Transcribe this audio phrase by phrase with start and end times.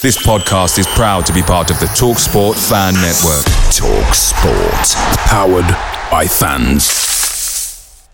[0.00, 3.44] This podcast is proud to be part of the TalkSport Fan Network.
[3.74, 4.94] TalkSport.
[5.26, 5.66] Powered
[6.08, 8.08] by fans.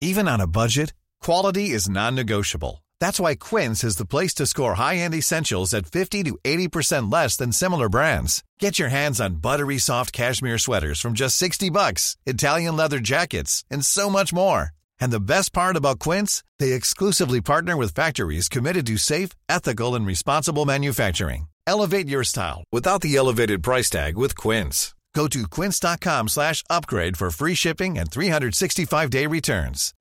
[0.00, 2.82] Even on a budget, quality is non-negotiable.
[3.00, 7.36] That's why Quince is the place to score high-end essentials at 50 to 80% less
[7.36, 8.42] than similar brands.
[8.58, 13.62] Get your hands on buttery soft cashmere sweaters from just 60 bucks, Italian leather jackets,
[13.70, 14.72] and so much more.
[15.00, 19.94] And the best part about Quince, they exclusively partner with factories committed to safe, ethical,
[19.94, 21.48] and responsible manufacturing.
[21.66, 24.94] Elevate your style without the elevated price tag with Quince.
[25.14, 29.92] Go to quince.com slash upgrade for free shipping and 365-day returns.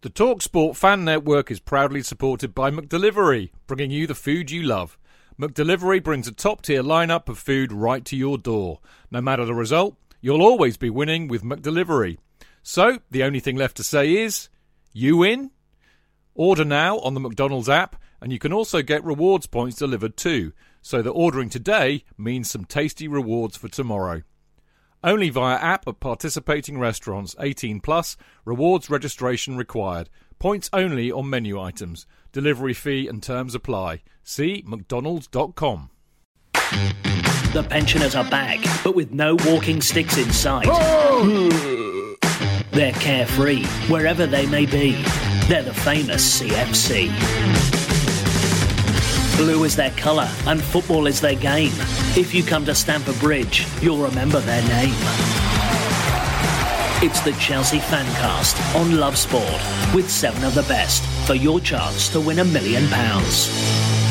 [0.00, 4.98] The TalkSport Fan Network is proudly supported by McDelivery, bringing you the food you love.
[5.38, 8.80] McDelivery brings a top-tier lineup of food right to your door.
[9.10, 12.18] No matter the result, you'll always be winning with McDelivery.
[12.66, 14.48] So, the only thing left to say is,
[14.94, 15.50] you win?
[16.34, 20.54] Order now on the McDonald's app, and you can also get rewards points delivered too,
[20.80, 24.22] so that ordering today means some tasty rewards for tomorrow.
[25.04, 30.08] Only via app at participating restaurants 18 plus, rewards registration required.
[30.38, 32.06] Points only on menu items.
[32.32, 34.00] Delivery fee and terms apply.
[34.22, 35.90] See mcdonalds.com.
[37.52, 40.66] The pensioners are back, but with no walking sticks in sight.
[42.74, 45.00] They're carefree, wherever they may be.
[45.46, 47.08] They're the famous CFC.
[49.36, 51.70] Blue is their colour, and football is their game.
[52.16, 54.94] If you come to Stamford Bridge, you'll remember their name.
[57.00, 59.60] It's the Chelsea Fancast on Love Sport,
[59.94, 64.03] with seven of the best for your chance to win a million pounds.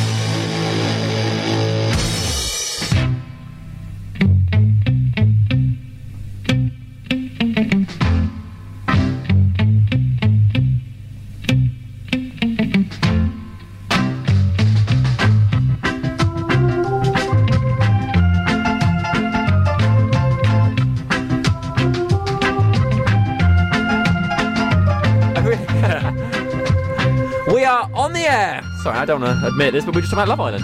[29.04, 30.64] I don't want to admit this, but we're just about Love Island.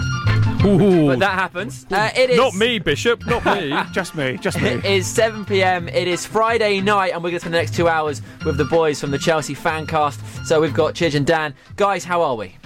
[0.62, 1.84] But that happens.
[1.90, 3.68] Uh, it is Not me, Bishop, not me.
[3.92, 4.68] Just me, just me.
[4.70, 5.88] It is 7 p.m.
[5.90, 8.64] It is Friday night, and we're going to spend the next two hours with the
[8.64, 10.46] boys from the Chelsea Fancast.
[10.46, 11.54] So we've got Chidge and Dan.
[11.76, 12.56] Guys, how are we?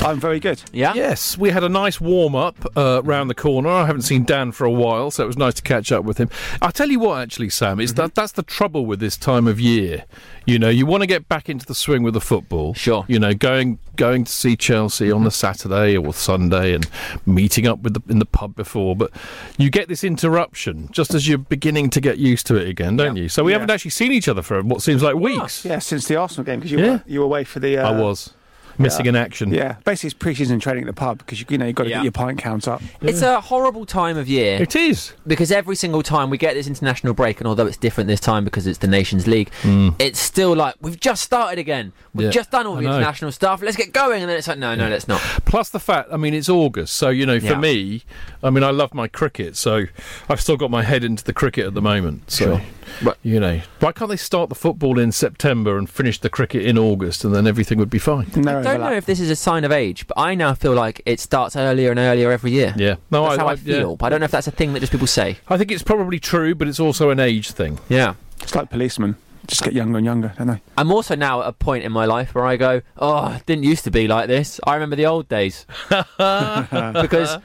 [0.00, 0.62] I'm very good.
[0.72, 0.94] Yeah.
[0.94, 3.68] Yes, we had a nice warm up uh, round the corner.
[3.68, 6.18] I haven't seen Dan for a while, so it was nice to catch up with
[6.18, 6.30] him.
[6.62, 9.60] I'll tell you what, actually, Sam, is that that's the trouble with this time of
[9.60, 10.04] year.
[10.46, 12.72] You know, you want to get back into the swing with the football.
[12.74, 13.04] Sure.
[13.08, 16.88] You know, going going to see Chelsea on the Saturday or Sunday and
[17.26, 19.10] meeting up with the, in the pub before, but
[19.58, 23.16] you get this interruption just as you're beginning to get used to it again, don't
[23.16, 23.28] you?
[23.28, 23.56] So we Yeah.
[23.58, 25.64] haven't actually seen each other for what seems like weeks.
[25.64, 26.90] Yeah, since the Arsenal game because you Yeah.
[26.92, 27.76] were you were away for the.
[27.78, 28.32] Uh, I was
[28.78, 29.10] missing yeah.
[29.10, 29.52] in action.
[29.52, 31.90] Yeah, basically it's pre-season training at the pub because you, you know you've got to
[31.90, 31.96] Yeah.
[31.98, 32.82] get your pint count up.
[33.00, 35.12] It's a horrible time of year It is.
[35.26, 38.44] because every single time we get this international break, and although it's different this time
[38.44, 39.94] because it's the Nations League, mm.
[39.98, 41.92] it's still like we've just started again.
[42.14, 43.62] We've Yeah, just done all the international stuff.
[43.62, 45.20] Let's get going, and then it's like, no, no, let's not.
[45.44, 47.60] Plus the fact, I mean, it's August, so you know, for Yeah.
[47.60, 48.02] me,
[48.42, 49.84] I mean, I love my cricket, so
[50.28, 52.30] I've still got my head into the cricket at the moment.
[52.30, 52.62] So, Sure.
[53.02, 53.16] Right.
[53.22, 56.76] you know, why can't they start the football in September and finish the cricket in
[56.78, 58.30] August, and then everything would be fine?
[58.36, 60.74] No I don't know if this is a sign of age, but I now feel
[60.74, 62.74] like it starts earlier and earlier every year.
[62.76, 63.90] Yeah, no, That's I, how I, I- feel.
[63.90, 63.96] yeah.
[63.98, 65.38] But I don't know if that's a thing that just people say.
[65.48, 67.78] I think it's probably true, but it's also an age thing.
[67.88, 68.14] Yeah.
[68.42, 69.16] It's like policemen,
[69.46, 70.60] just get younger and younger, don't they?
[70.76, 73.64] I'm also now at a point in my life where I go, oh, it didn't
[73.64, 74.60] used to be like this.
[74.64, 75.66] I remember the old days.
[75.88, 77.38] because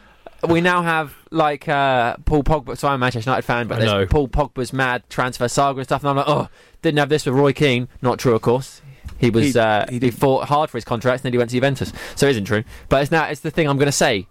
[0.49, 2.77] we now have, like, uh, Paul Pogba.
[2.77, 3.97] So I'm a Manchester United fan, but I know.
[3.99, 6.01] there's Paul Pogba's mad transfer saga and stuff.
[6.03, 6.49] And I'm like, oh,
[6.81, 7.87] didn't have this with Roy Keane.
[8.01, 8.81] Not true, of course.
[9.17, 11.49] He was He- uh, he he, fought hard for his contract, and then he went
[11.51, 11.93] to Juventus.
[12.15, 12.63] So it isn't true.
[12.89, 14.27] But it's now it's the thing I'm going to say.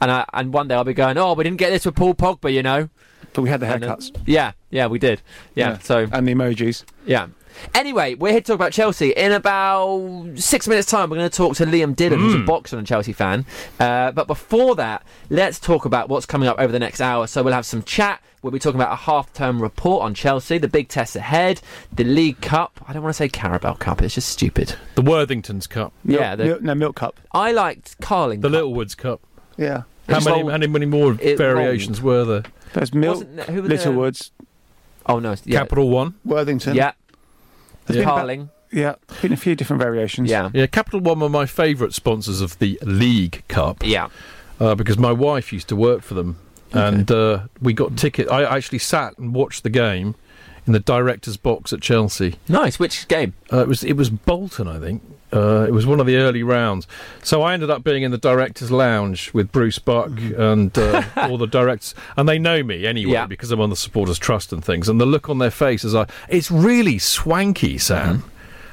[0.00, 2.14] And I, and one day I'll be going, oh, we didn't get this with Paul
[2.14, 2.88] Pogba, you know.
[3.32, 5.22] But we had the And then- haircuts Yeah, yeah, we did.
[5.54, 6.84] Yeah, so and the emojis.
[7.06, 7.28] yeah.
[7.74, 9.10] Anyway, we're here to talk about Chelsea.
[9.10, 12.78] In about six minutes' time, we're going to talk to Liam Dillon, who's a boxer
[12.78, 13.44] and Chelsea fan.
[13.80, 17.26] Uh, but before that, let's talk about what's coming up over the next hour.
[17.26, 18.20] So we'll have some chat.
[18.42, 21.60] We'll be talking about a half-term report on Chelsea, the big tests ahead,
[21.92, 22.84] the League Cup.
[22.88, 24.74] I don't want to say Carabao Cup; it's just stupid.
[24.96, 27.20] The Worthingtons Cup, Milk, Yeah, the- milk, no milk cup.
[27.32, 28.40] I liked Carling.
[28.40, 28.52] the Cup.
[28.54, 29.20] Littlewoods Cup.
[29.56, 32.42] Yeah, How many, rolled- how many more it variations were there?
[32.72, 33.78] there's milk, Wasn't there- who was there?
[33.78, 34.32] Littlewoods,
[35.06, 36.14] Oh no, yeah, Capital One.
[36.24, 36.74] Worthington.
[36.74, 36.92] yeah,
[37.86, 38.50] There's been about- Carling.
[38.72, 40.30] yeah, been a few different variations.
[40.30, 43.82] Yeah, Yeah, Capital One were my favourite sponsors of the League Cup.
[43.84, 44.08] yeah.
[44.60, 46.38] uh, because my wife used to work for them,
[46.72, 48.30] and uh, we got ticket.
[48.30, 50.14] I actually sat and watched the game
[50.66, 52.36] in the director's box at Chelsea.
[52.48, 52.78] Nice.
[52.78, 53.34] Which game?
[53.52, 55.02] Uh, it was it was Bolton, I think.
[55.34, 56.86] Uh, it was one of the early rounds.
[57.22, 61.38] So I ended up being in the director's lounge with Bruce Buck and uh, all
[61.38, 63.24] the directors, and they know me anyway Yeah.
[63.26, 64.90] because I'm on the supporters trust and things.
[64.90, 68.24] And the look on their face is like it's really swanky, Sam.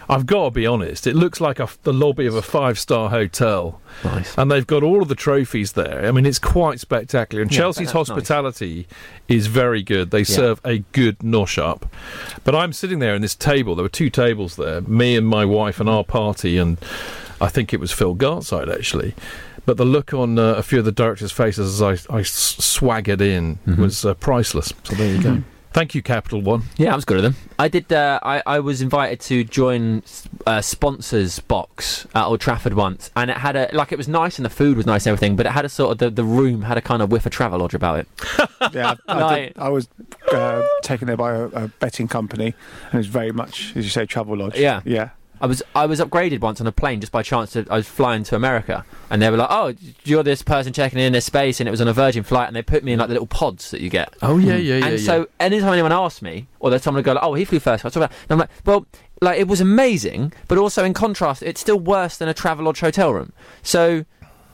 [0.10, 1.06] I've got to be honest.
[1.06, 3.80] It looks like a, the lobby of a five star hotel.
[4.04, 4.36] Nice.
[4.38, 6.06] And they've got all of the trophies there.
[6.08, 7.44] I mean, it's quite spectacular.
[7.44, 8.18] And Yeah, Chelsea's that's nice.
[8.18, 8.88] hospitality
[9.28, 10.10] is very good.
[10.10, 11.86] They serve a good nosh up.
[12.44, 13.76] But I'm sitting there in this table.
[13.76, 16.78] There were two tables there, me and my wife and our party, and
[17.40, 19.14] I think it was Phil Gartside actually.
[19.66, 23.58] But the look on uh, a few of the directors' faces as I swaggered in
[23.68, 23.82] Mm-hmm.
[23.82, 24.74] was uh, priceless.
[24.86, 25.44] So there you go.
[25.72, 26.64] Thank you, Capital One.
[26.78, 27.36] Yeah, I was good at them.
[27.60, 27.94] I did.
[27.94, 30.02] Uh, I I was invited to join
[30.48, 34.40] uh, sponsors box at Old Trafford once, and it had a like it was nice
[34.40, 36.24] and the food was nice and everything, but it had a sort of the, the
[36.24, 38.08] room had a kind of whiff of Travelodge about it.
[38.74, 39.88] Yeah, I, I, Like- did, I was
[40.34, 42.54] uh, taken there by a, a betting company,
[42.88, 44.56] and it was very much, as you say, Travelodge.
[44.58, 44.82] Yeah.
[44.86, 45.10] yeah.
[45.42, 47.54] I was I was upgraded once on a plane just by chance.
[47.54, 51.00] To, I was flying to America, and they were like, "Oh, you're this person checking
[51.00, 53.00] in this space," and it was on a Virgin flight, and they put me in
[53.00, 54.14] like the little pods that you get.
[54.22, 54.86] Oh yeah, yeah, yeah.
[54.86, 57.60] and so anytime anyone asked me, or there's someone would go, like, "Oh, he flew
[57.60, 58.86] first," I talk about, and I'm like, "Well,
[59.22, 63.14] like it was amazing, but also in contrast, it's still worse than a Travelodge hotel
[63.14, 63.32] room."
[63.64, 64.06] So,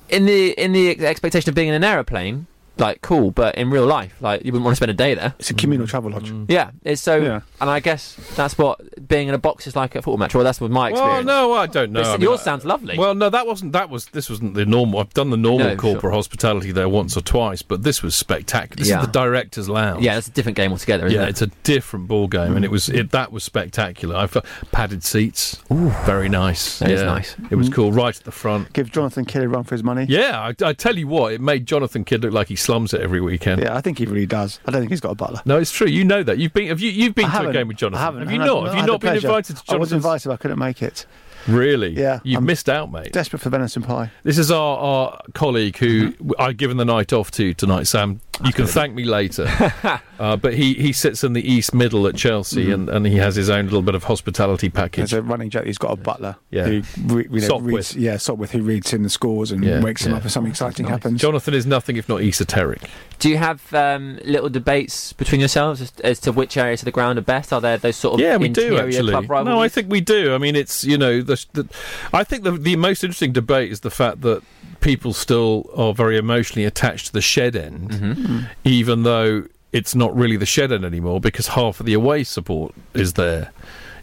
[0.10, 3.86] in the in the expectation of being in an aeroplane, like cool, but in real
[3.86, 5.34] life, like you wouldn't want to spend a day there.
[5.40, 6.30] It's a communal Travelodge.
[6.30, 6.46] Mm.
[6.50, 7.42] Yeah, it's so, Yeah.
[7.62, 10.36] and I guess that's what being in a box is like at a football match.
[10.36, 11.28] Well, that's what my Well, experience.
[11.28, 12.00] no, I don't know.
[12.00, 12.98] This- I mean, yours I- sounds lovely.
[12.98, 13.72] Well, no, that wasn't.
[13.74, 14.06] That was.
[14.08, 15.00] This wasn't the normal.
[15.00, 16.12] I've done the normal No, corporate sure.
[16.12, 18.78] hospitality there once or twice, but this was spectacular.
[18.78, 19.00] This Yeah.
[19.00, 20.04] is the director's lounge.
[20.04, 21.30] yeah, that's a different game altogether, isn't yeah, it?
[21.30, 22.72] it's a different ball game, and it mm.
[22.72, 24.16] was it that was spectacular.
[24.16, 26.80] I felt padded seats, Ooh, very nice.
[26.80, 26.96] That yeah.
[26.96, 27.36] is nice.
[27.50, 27.74] It was mm.
[27.74, 28.74] cool, right at the front.
[28.74, 30.06] Give Jonathan Kidd a run for his money.
[30.10, 33.02] Yeah, I, I tell you what, it made Jonathan Kidd look like he slums it
[33.02, 33.62] every weekend.
[33.62, 34.60] Yeah, I think he really does.
[34.66, 35.42] I don't think he's got a butler.
[35.46, 35.88] No, it's true.
[35.88, 36.38] You know that.
[36.38, 36.68] You've been.
[36.68, 36.92] Have you?
[36.92, 38.02] You've been to a game with Jonathan.
[38.02, 38.22] I haven't.
[38.24, 38.68] Have you not?
[38.68, 39.28] Have you not been pleasure.
[39.28, 39.92] invited to I was Jonathan's?
[39.94, 41.06] invited, but I couldn't make it.
[41.48, 41.92] Really?
[41.92, 43.12] Yeah, You've I'm missed out, mate.
[43.12, 44.10] Desperate for venison pie.
[44.24, 46.32] This is our, our colleague who Mm-hmm.
[46.40, 48.20] I've given the night off to tonight, Sam.
[48.44, 49.48] You can thank me later.
[50.20, 52.74] uh, but he, he sits in the east middle at Chelsea Mm-hmm.
[52.74, 55.14] and, and he has his own little bit of hospitality There's package.
[55.14, 55.66] a running joke.
[55.66, 56.36] He's got a butler.
[56.52, 56.66] Yeah.
[56.66, 57.66] Who re- you know, Sopwith.
[57.76, 60.18] reads, yeah, Sopwith, who reads in the scores and Yeah, wakes him yeah.
[60.18, 60.92] up if something exciting Nice.
[60.94, 61.22] happens.
[61.22, 62.82] Jonathan is nothing if not esoteric.
[63.20, 66.92] Do you have um, little debates between yourselves as, as to which areas of the
[66.92, 67.54] ground are best?
[67.54, 69.12] Are there those sort of yeah, we do interior actually.
[69.12, 69.56] club rivalries?
[69.56, 70.34] No, I think we do.
[70.36, 71.68] I mean, it's you know, the, the,
[72.12, 74.42] I think the the most interesting debate is the fact that
[74.82, 78.40] people still are very emotionally attached to the shed end, Mm-hmm.
[78.64, 82.74] even though it's not really the shed end anymore because half of the away support
[82.94, 83.52] is there.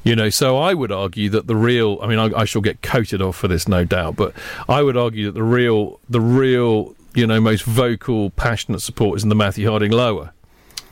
[0.04, 1.98] You know, so I would argue that the real.
[2.02, 4.34] I mean, I, I shall get coated off for this, no doubt, but
[4.68, 9.22] I would argue that the real, the real, you know, most vocal, passionate support is
[9.22, 10.32] in the Matthew Harding lower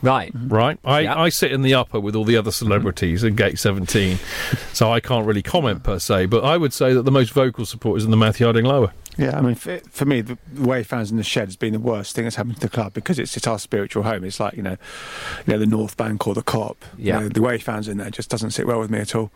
[0.01, 0.31] right.
[0.47, 0.79] right?
[0.83, 1.19] I, Yeah.
[1.19, 4.17] I sit in the upper with all the other celebrities in Gate 17,
[4.73, 7.65] so I can't really comment per se, but I would say that the most vocal
[7.65, 8.93] support is in the Matthew Harding lower.
[9.17, 11.73] Yeah, I mean, for, for me, the, the way fans in the shed has been
[11.73, 14.23] the worst thing that's happened to the club because it's it's our spiritual home.
[14.23, 14.77] It's like you know,
[15.45, 16.77] you know the North Bank or the Kop.
[16.97, 17.19] You Yeah.
[17.19, 19.29] know, the way fans in there just doesn't sit well with me at all.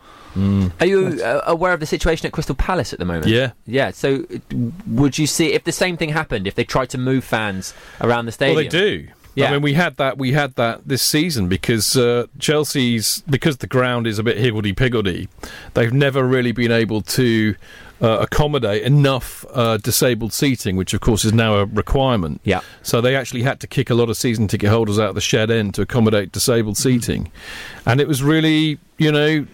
[0.80, 3.26] Are you uh, aware of the situation at Crystal Palace at the moment?
[3.26, 3.52] Yeah.
[3.66, 3.90] Yeah.
[3.90, 4.38] So, uh,
[4.86, 8.24] would you see if the same thing happened if they tried to move fans around
[8.26, 8.56] the stadium?
[8.56, 9.08] Well, they do.
[9.36, 9.48] Yeah.
[9.48, 10.16] I mean, we had that.
[10.16, 14.72] We had that this season because uh, Chelsea's because the ground is a bit higgledy
[14.72, 15.28] piggledy.
[15.74, 17.54] They've never really been able to
[18.00, 22.40] uh, accommodate enough uh, disabled seating, which of course is now a requirement.
[22.44, 22.60] Yeah.
[22.82, 25.20] So they actually had to kick a lot of season ticket holders out of the
[25.20, 27.30] shed end to accommodate disabled seating,
[27.84, 29.46] and it was really, you know,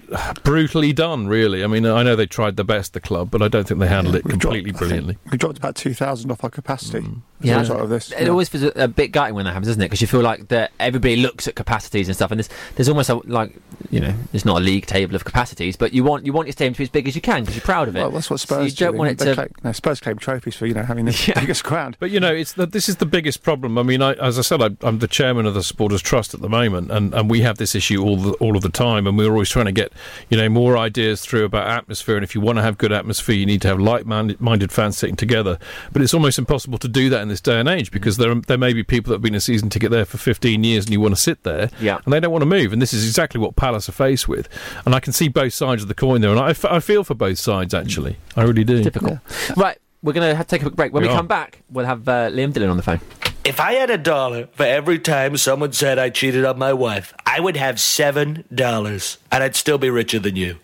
[0.45, 1.27] brutally done.
[1.27, 3.81] Really, I mean, I know they tried their best, the club, but I don't think
[3.81, 5.19] they handled it We've dropped- completely brilliantly.
[5.31, 6.99] We dropped about two thousand off our capacity.
[6.99, 7.21] as a Mm.
[7.45, 7.59] Yeah.
[7.59, 8.13] result of this.
[8.13, 8.29] It yeah.
[8.29, 9.87] always feels a, a bit gutting when that happens, doesn't it?
[9.87, 13.09] Because you feel like that everybody looks at capacities and stuff, and there's there's almost
[13.11, 13.57] a, like
[13.91, 16.53] you know, it's not a league table of capacities, but you want you want your
[16.53, 18.01] stadium to be as big as you can because you're proud of it.
[18.01, 19.35] Well, that's what So Spurs you don't want it to.
[19.35, 21.41] claim- no, Spurs claim trophies for you know having the Yeah.
[21.41, 21.97] biggest ground.
[21.99, 23.77] But you know, it's the, this is the biggest problem.
[23.77, 26.43] I mean, I, as I said, I, I'm the chairman of the supporters trust at
[26.43, 29.19] the moment, and, and we have this issue all the, all of the time, and
[29.19, 29.93] we're always trying to get
[30.31, 32.17] you know more ideas through about atmosphere.
[32.17, 35.17] And if you want to have good atmosphere, you need to have like-minded fans sitting
[35.17, 35.59] together.
[35.93, 38.59] But it's almost impossible to do that in this day and age because there there
[38.59, 41.01] may be people that have been a season ticket there for 15 years, and you
[41.01, 41.99] want to sit there, Yeah.
[42.05, 42.73] and they don't want to move.
[42.73, 44.49] And this is exactly what Palace are faced with.
[44.85, 47.05] And I can see both sides of the coin there, and I, f- I feel
[47.05, 48.17] for both sides actually.
[48.37, 48.83] I really do.
[48.83, 49.21] Typical.
[49.57, 50.93] Right, we're going to take a quick break.
[50.93, 53.01] When we, We come back, we'll have uh, Liam Dillon on the phone.
[53.45, 57.13] If I had a dollar for every time someone said I cheated on my wife,
[57.27, 60.59] I would have seven dollars, and I'd still be richer than you.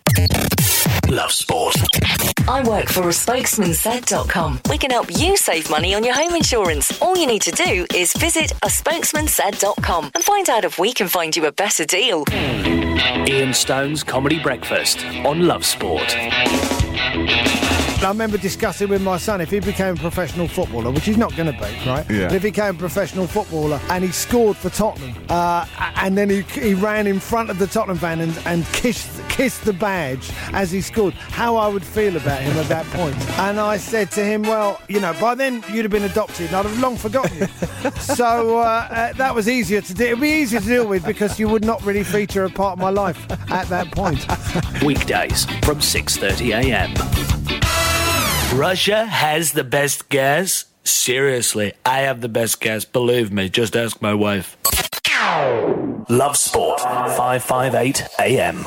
[1.09, 1.75] Love Sport.
[2.47, 4.61] I work for a spokesman spokesmansaid.com.
[4.69, 7.01] We can help you save money on your home insurance.
[7.01, 10.93] All you need to do is visit a spokesman spokesmansaid.com and find out if we
[10.93, 12.23] can find you a better deal.
[12.31, 16.15] Ian Stone's Comedy Breakfast on Love Sport.
[18.01, 21.35] I remember discussing with my son if he became a professional footballer, which he's not
[21.35, 22.09] going to be, right?
[22.09, 22.27] Yeah.
[22.27, 25.65] But if he became a professional footballer and he scored for Tottenham, uh,
[25.97, 29.63] and then he, he ran in front of the Tottenham fan and, and kissed kissed
[29.63, 33.15] the badge as he scored, how I would feel about him at that point.
[33.39, 36.55] And I said to him, well, you know, by then you'd have been adopted and
[36.55, 37.47] I'd have long forgotten you.
[37.99, 40.05] so uh, uh, that was easier to do.
[40.05, 42.79] It'd be easier to deal with because you would not really feature a part of
[42.79, 44.25] my life at that point.
[44.83, 47.68] Weekdays from 6:30 a.m.
[48.53, 50.65] Russia has the best gas?
[50.83, 52.83] Seriously, I have the best gas.
[52.83, 54.57] Believe me, just ask my wife.
[56.09, 58.65] Love Sport 558 a.m.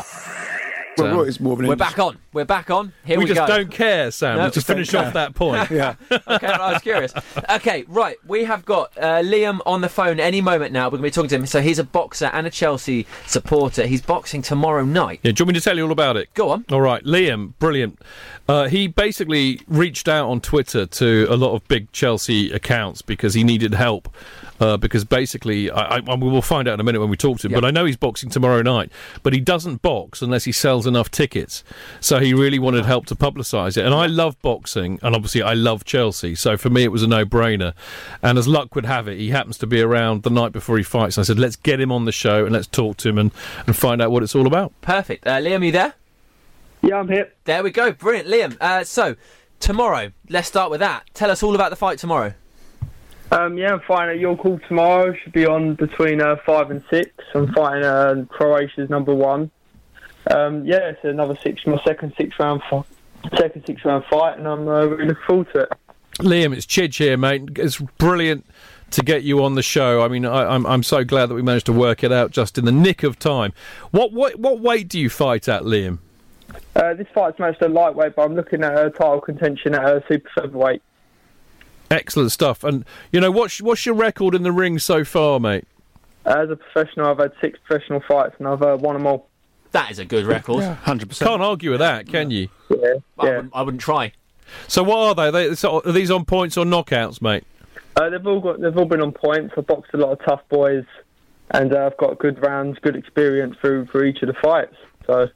[1.04, 2.18] Well, Roy is more of an We're industry- back on.
[2.32, 2.92] We're back on.
[3.04, 3.28] Here we, go.
[3.30, 3.56] we just go.
[3.58, 4.38] don't care, Sam.
[4.38, 5.04] No, to just finish care.
[5.04, 5.70] off that point.
[5.70, 5.94] Yeah.
[6.10, 7.12] okay, I was curious.
[7.50, 8.16] Okay, right.
[8.26, 10.86] We have got uh, Liam on the phone any moment now.
[10.86, 11.46] We're going to be talking to him.
[11.46, 13.86] So he's a boxer and a Chelsea supporter.
[13.86, 15.20] He's boxing tomorrow night.
[15.22, 16.32] Yeah, do you want me to tell you all about it?
[16.34, 16.64] Go on.
[16.70, 17.98] All right, Liam, brilliant.
[18.48, 23.34] Uh, he basically reached out on Twitter to a lot of big Chelsea accounts because
[23.34, 24.08] he needed help.
[24.60, 27.40] Uh, because basically, I, I, we will find out in a minute when we talk
[27.40, 27.52] to him.
[27.52, 27.62] Yep.
[27.62, 28.92] But I know he's boxing tomorrow night.
[29.24, 31.64] But he doesn't box unless he sells enough tickets.
[32.00, 33.84] So he really wanted help to publicise it.
[33.84, 36.34] And I love boxing, and obviously I love Chelsea.
[36.34, 37.74] So for me, it was a no-brainer.
[38.22, 40.82] And as luck would have it, he happens to be around the night before he
[40.82, 41.16] fights.
[41.16, 43.32] And I said, let's get him on the show and let's talk to him and,
[43.66, 44.72] and find out what it's all about.
[44.80, 45.26] Perfect.
[45.26, 45.94] Uh, Liam, you there?
[46.82, 47.32] Yeah, I'm here.
[47.44, 47.92] There we go.
[47.92, 48.56] Brilliant, Liam.
[48.60, 49.16] Uh, so
[49.60, 51.04] tomorrow, let's start with that.
[51.14, 52.34] Tell us all about the fight tomorrow.
[53.30, 55.14] Um, yeah, I'm fighting at York Hall tomorrow.
[55.14, 57.10] Should be on between uh, five and six.
[57.34, 59.50] I'm fighting uh, Croatia's number one.
[60.30, 62.84] Um, yeah, it's another six, my second six round, fi-
[63.36, 65.72] second six round fight, and I'm uh, really looking forward to it.
[66.18, 67.50] Liam, it's Chidge here, mate.
[67.56, 68.46] It's brilliant
[68.90, 70.02] to get you on the show.
[70.02, 72.58] I mean, I, I'm I'm so glad that we managed to work it out just
[72.58, 73.52] in the nick of time.
[73.90, 75.98] What what what weight do you fight at, Liam?
[76.76, 80.28] Uh, this fight's at lightweight, but I'm looking at a title contention at a super
[80.34, 80.82] featherweight.
[81.90, 82.64] Excellent stuff.
[82.64, 85.64] And you know, what's what's your record in the ring so far, mate?
[86.24, 89.28] As a professional, I've had six professional fights, and I've uh, won them all.
[89.72, 90.64] That is a good record.
[90.64, 91.30] Hundred percent.
[91.30, 92.48] Can't argue with that, can you?
[92.70, 94.12] Yeah, I, wouldn't, I wouldn't try.
[94.68, 95.48] So what are they?
[95.48, 97.44] they so are these on points or knockouts, mate?
[97.96, 99.54] Uh, they've all got, they've all been on points.
[99.56, 100.84] I've boxed a lot of tough boys,
[101.50, 104.76] and uh, I've got good rounds, good experience through for each of the fights.
[105.06, 105.28] So.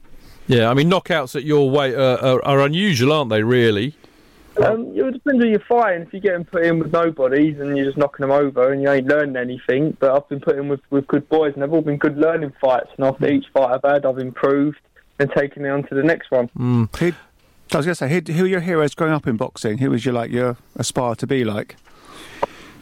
[0.47, 3.43] Yeah, I mean, knockouts at your weight are, are, are unusual, aren't they?
[3.43, 3.95] Really?
[4.63, 6.01] Um, it would depend on your fight.
[6.01, 8.89] If you're getting put in with nobodies and you're just knocking them over and you
[8.89, 11.81] ain't learning anything, but I've been put in with, with good boys and they've all
[11.81, 12.89] been good learning fights.
[12.97, 14.79] And after each fight I've had, I've improved
[15.19, 16.49] and taken it on to the next one.
[16.55, 17.11] Who,
[17.73, 19.77] I was going to say, who, who are your heroes growing up in boxing?
[19.79, 21.75] Who was your like your aspire to be like?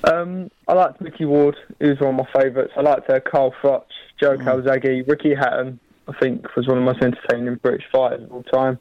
[0.04, 2.74] Um, I liked Micky Ward, he was one of my favourites.
[2.78, 3.86] I liked uh, Carl Froch,
[4.20, 5.80] Joe Calzaghe, Ricky Hatton.
[6.08, 8.78] I think was one of the most entertaining British fighters of all time.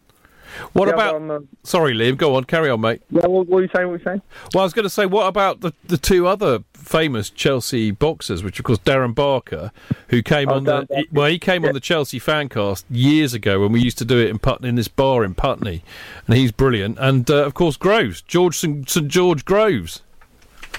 [0.72, 1.14] What Yeah, about?
[1.16, 2.16] I'm, uh, Sorry, Liam.
[2.16, 3.02] Go on, carry on, mate.
[3.10, 3.86] Yeah, what, what are you saying?
[3.88, 4.22] What are you saying?
[4.52, 8.42] Well, I was going to say, what about the, the two other famous Chelsea boxers,
[8.42, 9.72] which of course Darren Barker,
[10.08, 11.02] who came Oh, on the Barker.
[11.12, 14.28] well, he came on the Chelsea fancast years ago when we used to do it
[14.28, 15.82] in Putney in this bar in Putney,
[16.26, 16.98] and he's brilliant.
[17.00, 20.02] And uh, of course Groves, George St, St George Groves.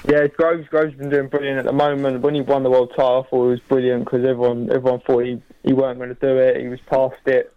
[0.08, 2.20] Yeah, Groves Groves been doing brilliant at the moment.
[2.20, 5.24] When he won the world title, I thought it was brilliant because everyone everyone thought
[5.24, 6.60] he, he weren't going to do it.
[6.60, 7.52] He was past it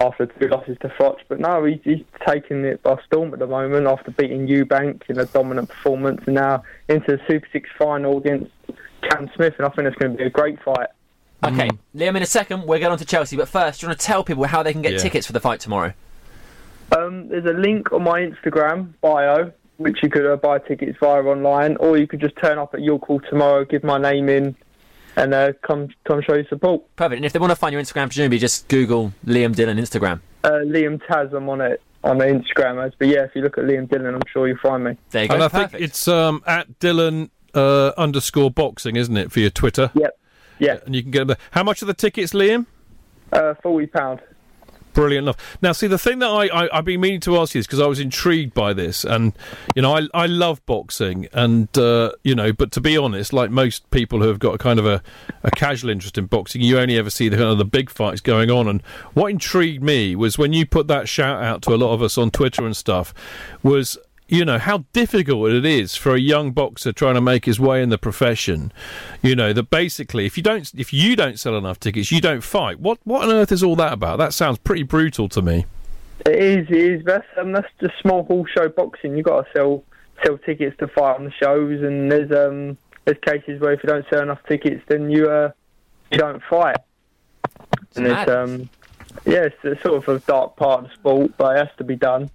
[0.00, 3.46] after two losses to Froch, but no, he's, he's taking it by storm at the
[3.46, 8.18] moment after beating Eubank in a dominant performance, and now into the Super Six final
[8.18, 8.50] against
[9.02, 10.88] Cam Smith, and I think it's going to be a great fight.
[11.44, 13.36] Okay, Liam, in a second, we'll get on to Chelsea.
[13.36, 14.98] But first, do you want to tell people how they can get Yeah.
[14.98, 15.92] tickets for the fight tomorrow?
[16.96, 21.22] Um, there's a link on my Instagram bio, which you could uh, buy tickets via
[21.22, 24.56] online, or you could just turn up at York Hall tomorrow, give my name in,
[25.18, 26.82] and uh, come come show your support.
[26.96, 27.18] Perfect.
[27.18, 30.20] And if they want to find your Instagram, presumably just Google Liam Dillon Instagram.
[30.44, 33.58] Uh, Liam Taz, I'm on it on the Instagram as, but yeah, if you look
[33.58, 34.96] at Liam Dillon, I'm sure you'll find me.
[35.10, 35.34] There you go.
[35.34, 39.90] and I think it's um, at Dillon uh, underscore boxing, isn't it, for your Twitter?
[39.94, 40.18] Yep.
[40.60, 40.78] Yeah.
[40.86, 41.36] And you can get them there.
[41.50, 42.66] How much are the tickets, Liam?
[43.32, 44.20] Uh, forty pound.
[44.94, 45.58] Brilliant enough.
[45.62, 47.80] Now, see, the thing that I, I, I've been meaning to ask you is because
[47.80, 49.32] I was intrigued by this, and
[49.74, 53.50] you know, I, I love boxing, and uh, you know, but to be honest, like
[53.50, 55.02] most people who have got a kind of a,
[55.42, 58.20] a casual interest in boxing, you only ever see the kind of the big fights
[58.20, 58.66] going on.
[58.66, 58.82] And
[59.14, 62.18] what intrigued me was when you put that shout out to a lot of us
[62.18, 63.14] on Twitter and stuff,
[63.62, 67.58] was you know how difficult it is for a young boxer trying to make his
[67.58, 68.72] way in the profession.
[69.22, 72.42] You know that basically, if you don't, if you don't sell enough tickets, you don't
[72.42, 72.78] fight.
[72.78, 74.18] What what on earth is all that about?
[74.18, 75.64] That sounds pretty brutal to me.
[76.26, 77.04] It is, it is.
[77.04, 79.16] That's um, that's just small hall show boxing.
[79.16, 79.84] You got to sell
[80.24, 83.88] sell tickets to fight on the shows, and there's um there's cases where if you
[83.88, 85.50] don't sell enough tickets, then you uh
[86.10, 86.76] you don't fight.
[87.96, 88.68] and it's um
[89.24, 91.84] yeah, it's a sort of a dark part of the sport, but it has to
[91.84, 92.30] be done.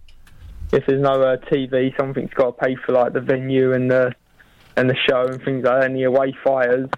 [0.73, 4.15] If there's no uh, TV, something's got to pay for like the venue and the
[4.75, 6.89] and the show and things like that, and the away fighters.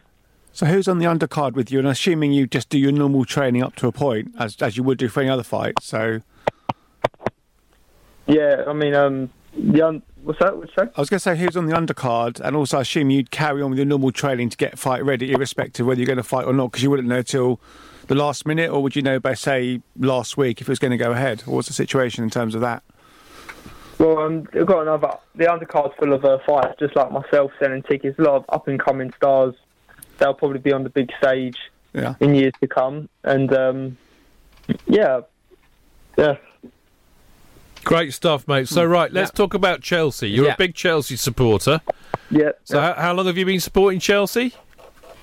[0.53, 1.79] So who's on the undercard with you?
[1.79, 4.83] And assuming you just do your normal training up to a point, as as you
[4.83, 5.73] would do for any other fight.
[5.81, 6.21] So
[8.27, 10.57] Yeah, I mean, um, the un- what's that?
[10.57, 10.93] What's that?
[10.95, 13.61] I was going to say who's on the undercard, and also I assume you'd carry
[13.61, 16.23] on with your normal training to get fight ready, irrespective of whether you're going to
[16.23, 17.59] fight or not, because you wouldn't know till
[18.07, 20.91] the last minute, or would you know by say last week if it was going
[20.91, 21.43] to go ahead?
[21.45, 22.81] Or what's the situation in terms of that?
[23.97, 25.17] Well, um, I've got another.
[25.35, 28.19] The undercard's full of uh, fighters, just like myself, selling tickets.
[28.19, 29.53] A lot of up and coming stars.
[30.17, 31.57] They'll probably be on the big stage
[31.93, 32.15] Yeah.
[32.19, 33.97] in years to come, and um,
[34.87, 35.21] yeah,
[36.17, 36.37] yeah.
[37.83, 38.67] Great stuff, mate.
[38.67, 40.27] So, right, let's talk about Chelsea.
[40.29, 40.53] You're Yeah.
[40.53, 41.81] a big Chelsea supporter.
[42.31, 42.51] Yeah.
[42.63, 44.53] So, how, how long have you been supporting Chelsea?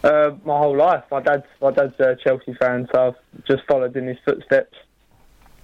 [0.05, 1.05] Uh, my whole life.
[1.11, 4.77] My dad's my dad's a Chelsea fan, so I've just followed in his footsteps.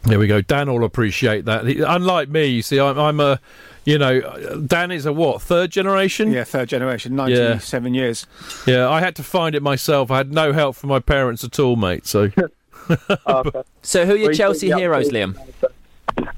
[0.08, 0.40] There we go.
[0.40, 1.66] Dan will appreciate that.
[1.66, 3.38] He- Unlike me, you see, I'm, I'm a,
[3.84, 4.20] you know,
[4.66, 6.32] Dan is a what third generation?
[6.32, 8.26] Yeah, third generation, ninety-seven years.
[8.66, 10.10] Yeah, I had to find it myself.
[10.10, 12.06] I had no help from my parents at all, mate.
[12.06, 12.30] So,
[13.26, 13.62] Okay.
[13.82, 15.10] So who are your Well, you Chelsea heroes.
[15.10, 15.36] Liam?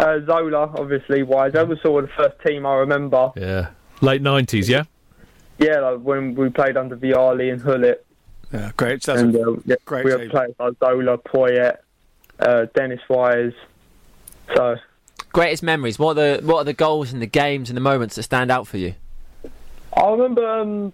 [0.00, 1.52] Uh, Zola, obviously, wise.
[1.52, 3.30] That was sort of the first team I remember.
[3.36, 3.68] yeah,
[4.00, 4.84] late nineties, yeah.
[5.58, 8.04] Yeah, like when we played under Vialli and Gullit.
[8.52, 9.02] Yeah, great.
[9.02, 10.30] That's and a uh, yeah, great we had team.
[10.30, 11.76] players like Zola, Poyet,
[12.40, 13.52] uh, Dennis Wise.
[14.54, 14.76] So
[15.32, 15.98] Greatest memories.
[15.98, 18.50] What are the what are the goals and the games and the moments that stand
[18.50, 18.94] out for you?
[19.96, 20.92] I remember um,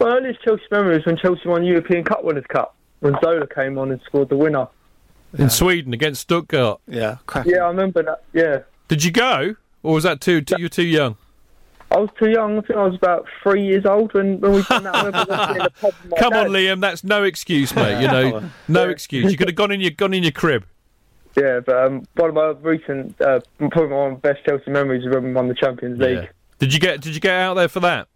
[0.00, 3.90] my earliest Chelsea memories when Chelsea won European Cup Winners' Cup when Zola came on
[3.90, 4.68] and scored the winner.
[5.38, 6.80] In Sweden against Stuttgart.
[6.86, 7.52] yeah, cracking.
[7.52, 8.22] Yeah, I remember that.
[8.32, 8.58] Yeah,
[8.88, 10.42] Did you go, or was that too?
[10.42, 11.16] too you were too young?
[11.90, 12.58] I was too young.
[12.58, 14.94] I think I was about three years old when, when we done that.
[14.94, 16.46] I remember in the pub Come dad.
[16.46, 16.80] on, Liam.
[16.80, 18.00] That's no excuse, mate.
[18.02, 19.32] You know, no excuse.
[19.32, 20.64] You could have gone in your gone in your crib.
[21.36, 25.12] Yeah, but um, one of my recent, uh, probably one of best Chelsea memories is
[25.14, 26.18] when we won the Champions League.
[26.24, 26.26] Yeah.
[26.58, 28.08] Did you get Did you get out there for that?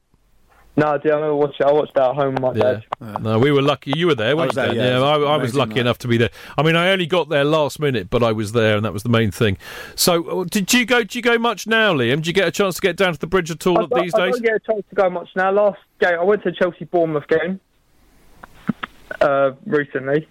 [0.78, 1.10] No, I did.
[1.10, 1.66] I remember watching.
[1.66, 2.80] I watched that at home with my Yeah.
[3.00, 3.22] dad.
[3.22, 3.94] No, we were lucky.
[3.96, 4.74] You were there, weren't was you?
[4.74, 5.00] there, Dan?
[5.00, 5.06] yeah.
[5.06, 5.78] I, I was lucky night.
[5.78, 6.28] enough to be there.
[6.58, 9.02] I mean, I only got there last minute, but I was there, and that was
[9.02, 9.56] the main thing.
[9.94, 11.02] So, uh, did you go?
[11.02, 12.20] Do you go much now, Liam?
[12.20, 14.12] Do you get a chance to get down to the bridge at all I these
[14.14, 14.34] I days?
[14.34, 15.50] I don't get a chance to go much now.
[15.50, 17.58] Last game, I went to Chelsea Bournemouth game
[19.22, 20.28] uh, recently.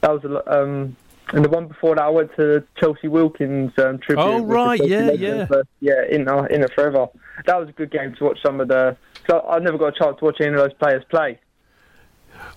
[0.00, 0.96] That was a lo- um,
[1.32, 4.22] and the one before that, I went to Chelsea Wilkins um, tribute.
[4.22, 5.46] Oh, right, yeah, yeah.
[5.80, 7.08] yeah, in uh, in it forever.
[7.46, 8.38] That was a good game to watch.
[8.44, 8.96] Some of the.
[9.28, 11.40] So I never got a chance to watch any of those players play.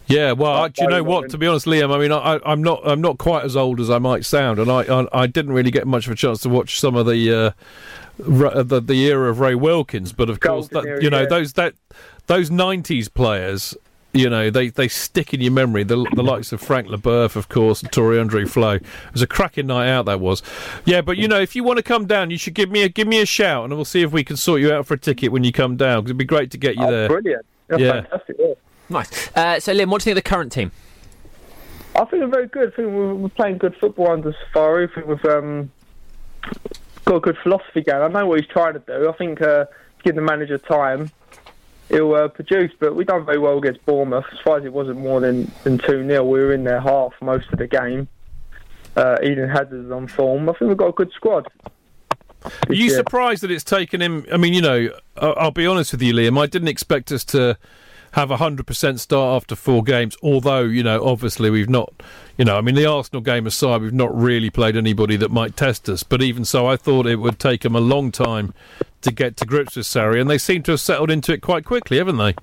[0.07, 1.29] Yeah, well, I, do you know what?
[1.29, 3.89] To be honest, Liam, I mean, I, I'm not, I'm not quite as old as
[3.89, 6.49] I might sound, and I, I, I didn't really get much of a chance to
[6.49, 10.11] watch some of the, uh, the, the era of Ray Wilkins.
[10.11, 11.27] But of course, that, era, you know, yeah.
[11.27, 11.75] those that,
[12.25, 13.77] those '90s players,
[14.13, 15.83] you know, they, they stick in your memory.
[15.83, 18.71] The, the likes of Frank Leboeuf, of course, and Tore Andre Flo.
[18.73, 20.05] It was a cracking night out.
[20.05, 20.41] That was.
[20.85, 22.89] Yeah, but you know, if you want to come down, you should give me a
[22.89, 24.97] give me a shout, and we'll see if we can sort you out for a
[24.99, 26.01] ticket when you come down.
[26.01, 27.07] 'cause it'd be great to get you Oh, there.
[27.07, 27.45] brilliant!
[27.67, 27.91] That's Yeah.
[28.01, 28.35] fantastic.
[28.39, 28.53] Yeah.
[28.89, 29.37] Nice.
[29.37, 30.71] Uh, so, Liam, what do you think of the current team?
[31.95, 32.71] I think we're very good.
[32.73, 34.89] I think we're, we're playing good football under Sarri.
[34.89, 35.69] I think we've um,
[37.05, 38.01] got a good philosophy going.
[38.01, 39.07] I know what he's trying to do.
[39.09, 39.65] I think uh,
[40.03, 41.11] give the manager time,
[41.89, 42.71] he'll uh, produce.
[42.79, 44.25] But we done very well against Bournemouth.
[44.31, 47.13] As far as it wasn't more than than two 0 we were in their half
[47.21, 48.07] most of the game.
[48.95, 50.49] Uh, Eden Hazard's on form.
[50.49, 51.47] I think we've got a good squad.
[52.43, 52.95] Are you Yeah.
[52.97, 54.25] surprised that it's taken him?
[54.31, 56.39] I mean, you know, I- I'll be honest with you, Liam.
[56.41, 57.57] I didn't expect us to
[58.13, 60.17] have a hundred percent start after four games.
[60.23, 61.93] Although, you know, obviously we've not,
[62.39, 65.57] you know, I mean, the Arsenal game aside, we've not really played anybody that might
[65.57, 66.03] test us.
[66.03, 68.53] But even so, I thought it would take them a long time
[69.01, 71.65] to get to grips with Sarri, and they seem to have settled into it quite
[71.65, 72.33] quickly, haven't they?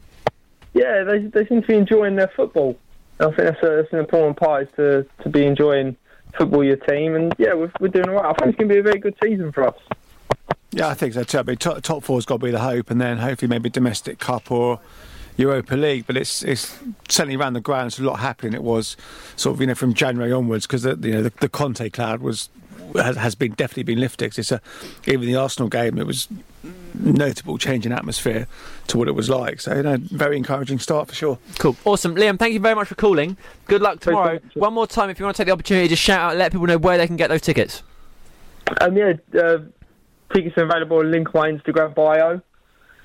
[0.75, 2.79] Yeah, they they seem to be enjoying their football.
[3.21, 5.97] I think that's, a, that's an important part is to to be enjoying
[6.37, 8.27] football your team, and yeah, we're, we're doing all right.
[8.27, 9.79] I think it's going to be a very good season for us.
[10.73, 11.39] Yeah, I think so too.
[11.39, 14.19] I mean, top, top four's got to be the hope, and then hopefully maybe domestic
[14.19, 14.79] cup or
[15.37, 16.07] Europa League.
[16.07, 18.96] But it's it's certainly around the grounds a lot happier than it was
[19.37, 22.20] sort of you know from January onwards because the, you know the, the Conte cloud
[22.20, 22.49] was
[22.94, 24.31] has, has been definitely been lifted.
[24.31, 24.61] 'Cause It's a
[25.07, 26.29] even the Arsenal game it was
[26.94, 28.46] notable change in atmosphere
[28.88, 29.61] to what it was like.
[29.61, 31.38] So you know, very encouraging start for sure.
[31.59, 31.77] Cool.
[31.85, 32.14] Awesome.
[32.16, 33.37] Liam, thank you very much for calling.
[33.66, 34.38] Good luck tomorrow.
[34.55, 36.66] One more time, if you want to take the opportunity, just shout out, let people
[36.66, 37.83] know where they can get those tickets.
[38.81, 39.59] Um, yeah, uh,
[40.33, 41.05] tickets are available.
[41.05, 42.40] Link on my Instagram bio,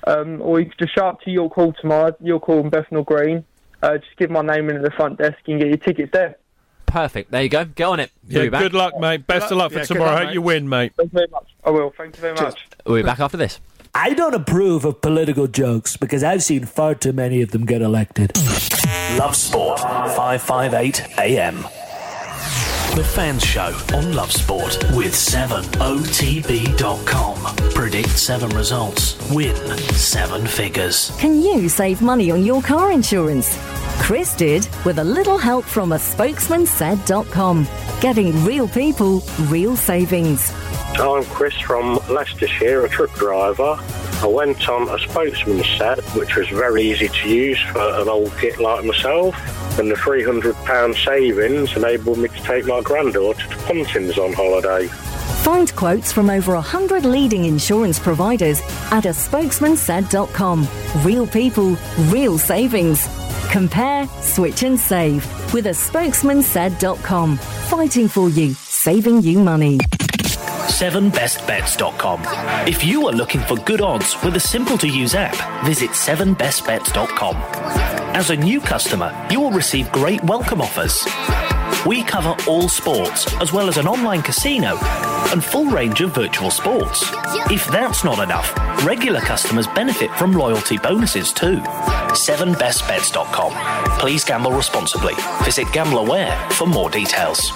[0.06, 2.14] um, or you can just show up to York Hall tomorrow.
[2.20, 3.44] York Hall and Bethnal Green.
[3.82, 6.36] Uh, just give my name in at the front desk and get your tickets there.
[6.86, 7.30] perfect.
[7.30, 7.64] There you go.
[7.64, 8.10] Get on it.
[8.28, 8.62] We'll Yeah, back.
[8.62, 9.26] good luck, mate.
[9.26, 10.12] Best of luck for Yeah, tomorrow.
[10.12, 10.92] luck, Hope you win, mate.
[10.96, 11.48] Thank you very much.
[11.64, 11.90] I will.
[11.96, 12.66] Thank you very much.
[12.86, 13.58] We'll be back after this.
[13.94, 17.82] I don't approve of political jokes because I've seen far too many of them get
[17.82, 18.36] elected.
[19.18, 21.64] Love Sport, 558 AM.
[22.94, 25.72] The Fans Show on Love Sport with 7otb.com.
[27.72, 29.56] Predict seven results, win
[29.94, 31.10] seven figures.
[31.18, 33.58] Can you save money on your car insurance?
[34.02, 37.66] Chris did with a little help from a spokesman said.com.
[38.02, 40.52] Getting real people, real savings.
[40.94, 43.76] I'm Chris from Leicestershire, a truck driver.
[44.22, 48.32] I went on a spokesman set, which was very easy to use for an old
[48.40, 49.34] git like myself.
[49.78, 54.86] And the £300 savings enabled me to take my granddaughter to Pontins on holiday.
[55.42, 58.60] Find quotes from over 100 leading insurance providers
[58.92, 60.68] at a spokesmansaid.com.
[61.04, 61.76] Real people,
[62.10, 63.08] real savings.
[63.50, 67.38] Compare, switch and save with a spokesmansaid.com.
[67.38, 69.78] Fighting for you, saving you money.
[70.68, 72.20] 7bestbets.com.
[72.68, 77.36] If you are looking for good odds with a simple to use app, visit 7bestbets.com.
[78.14, 81.06] As a new customer, you will receive great welcome offers.
[81.86, 84.78] We cover all sports, as well as an online casino
[85.32, 87.02] and full range of virtual sports.
[87.50, 91.58] If that's not enough, regular customers benefit from loyalty bonuses too.
[91.58, 93.98] 7bestbets.com.
[93.98, 95.14] Please gamble responsibly.
[95.44, 97.50] Visit GambleAware for more details.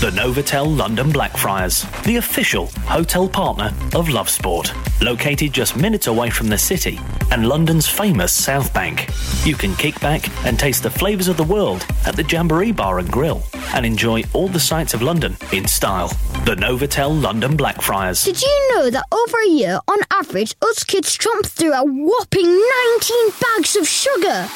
[0.00, 4.70] The Novotel London Blackfriars, the official hotel partner of Love Sport.
[5.00, 9.08] Located just minutes away from the city and London's famous South Bank.
[9.44, 12.98] You can kick back and taste the flavours of the world at the Jamboree Bar
[12.98, 13.42] and Grill
[13.74, 16.08] and enjoy all the sights of London in style.
[16.44, 18.24] The Novotel London Blackfriars.
[18.24, 22.44] Did you know that over a year, on average, us kids trump through a whopping
[22.44, 24.48] 19 bags of sugar?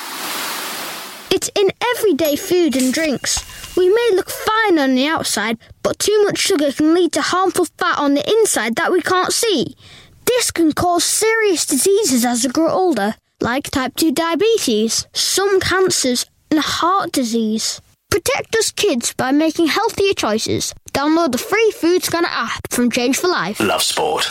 [1.30, 3.44] It's in everyday food and drinks.
[3.76, 7.66] We may look fine on the outside, but too much sugar can lead to harmful
[7.66, 9.76] fat on the inside that we can't see.
[10.24, 16.26] This can cause serious diseases as we grow older, like type 2 diabetes, some cancers,
[16.50, 17.80] and heart disease.
[18.18, 20.74] Protect us kids by making healthier choices.
[20.92, 23.60] Download the free Food Scanner app from Change for Life.
[23.60, 24.26] Love Sport.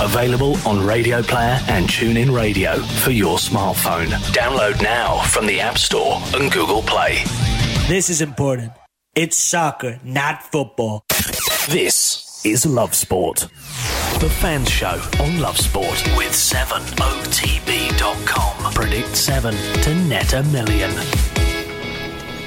[0.00, 4.06] Available on Radio Player and TuneIn Radio for your smartphone.
[4.30, 7.24] Download now from the App Store and Google Play.
[7.88, 8.70] This is important.
[9.16, 11.02] It's soccer, not football.
[11.68, 13.48] This is Love Sport.
[14.20, 16.94] The Fans Show on Love Sport with 7otb.com.
[18.72, 21.35] Predict 7 to net a million.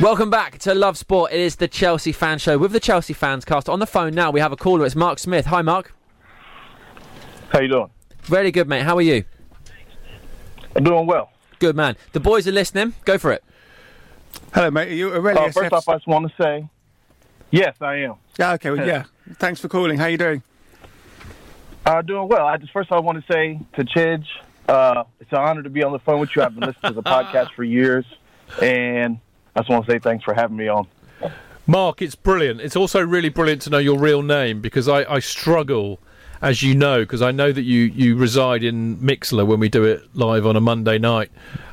[0.01, 1.33] Welcome back to Love Sport.
[1.33, 3.67] It is the Chelsea fan show with the Chelsea fans cast.
[3.67, 4.85] On the phone now, we have a caller.
[4.85, 5.45] It's Mark Smith.
[5.47, 5.93] Hi, Mark.
[7.49, 7.89] How you doing?
[8.21, 8.83] Very good, mate.
[8.83, 9.25] How are you?
[10.73, 11.31] I'm doing well.
[11.59, 11.97] Good, man.
[12.13, 12.93] The boys are listening.
[13.03, 13.43] Go for it.
[14.53, 14.87] Hello, mate.
[14.87, 16.69] Are you a really Uh, first off, I just want to say,
[17.51, 18.15] yes, I am.
[18.37, 19.03] Yeah, okay, well, yeah.
[19.33, 19.97] Thanks for calling.
[19.97, 20.43] How you doing?
[21.85, 22.45] Uh, doing well.
[22.45, 24.27] I just first I want to say to Chidge,
[24.69, 26.41] uh, it's an honor to be on the phone with you.
[26.41, 28.05] I've been listening to the podcast for years,
[28.61, 29.19] and
[29.59, 30.87] I just want to say thanks for having me on.
[31.67, 32.61] Mark, it's brilliant.
[32.61, 35.99] It's also really brilliant to know your real name because I, I struggle,
[36.41, 39.83] as you know, because I know that you, you reside in Mixlr when we do
[39.83, 41.29] it live on a Monday night,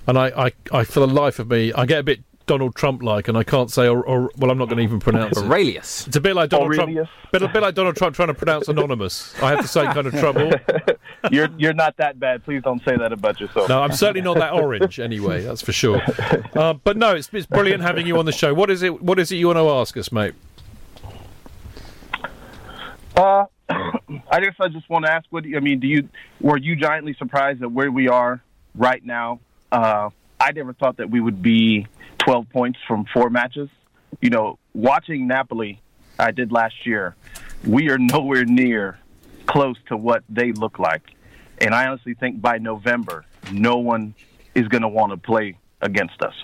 [0.08, 3.02] and I, I, I for the life of me, I get a bit Donald Trump
[3.02, 5.44] like, and I can't say or, or well, I'm not going to even pronounce it.
[5.44, 6.06] Aurelius.
[6.06, 7.08] It's a bit like Donald Aurelius?
[7.08, 9.34] Trump, bit, a bit like Donald Trump trying to pronounce anonymous.
[9.42, 10.52] I have the same kind of trouble.
[11.30, 12.44] you're you're not that bad.
[12.44, 13.68] Please don't say that about yourself.
[13.68, 15.42] No, I'm certainly not that orange anyway.
[15.42, 16.02] That's for sure.
[16.56, 18.54] Uh, but no, it's, it's brilliant having you on the show.
[18.54, 19.02] What is it?
[19.02, 20.34] What is it you want to ask us, mate?
[23.14, 26.08] Uh, I guess I just want to ask, what do you, I mean, do you
[26.40, 28.42] were you giantly surprised at where we are
[28.74, 29.40] right now?
[29.70, 31.86] Uh, I never thought that we would be
[32.26, 33.68] 12 points from four matches.
[34.20, 35.80] You know, watching Napoli,
[36.18, 37.14] I did last year.
[37.64, 38.98] We are nowhere near
[39.46, 41.02] close to what they look like,
[41.58, 44.12] and I honestly think by November, no one
[44.56, 46.34] is going to want to play against us,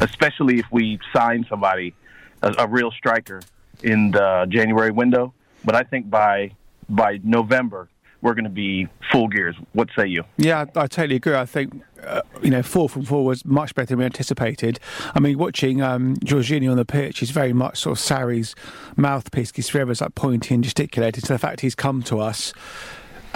[0.00, 1.94] especially if we sign somebody,
[2.42, 3.42] a, a real striker,
[3.82, 5.34] in the January window.
[5.66, 6.52] But I think by
[6.88, 7.90] by November
[8.22, 9.56] we're going to be full gears.
[9.72, 10.24] What say you?
[10.36, 11.34] Yeah, I, I totally agree.
[11.34, 14.78] I think uh, you know four from four was much better than we anticipated.
[15.14, 18.54] I mean, watching um, Jorginho on the pitch, he's very much sort of Sarri's
[18.96, 19.52] mouthpiece.
[19.54, 21.24] He's forever like pointing and gesticulating.
[21.24, 22.52] So the fact he's come to us.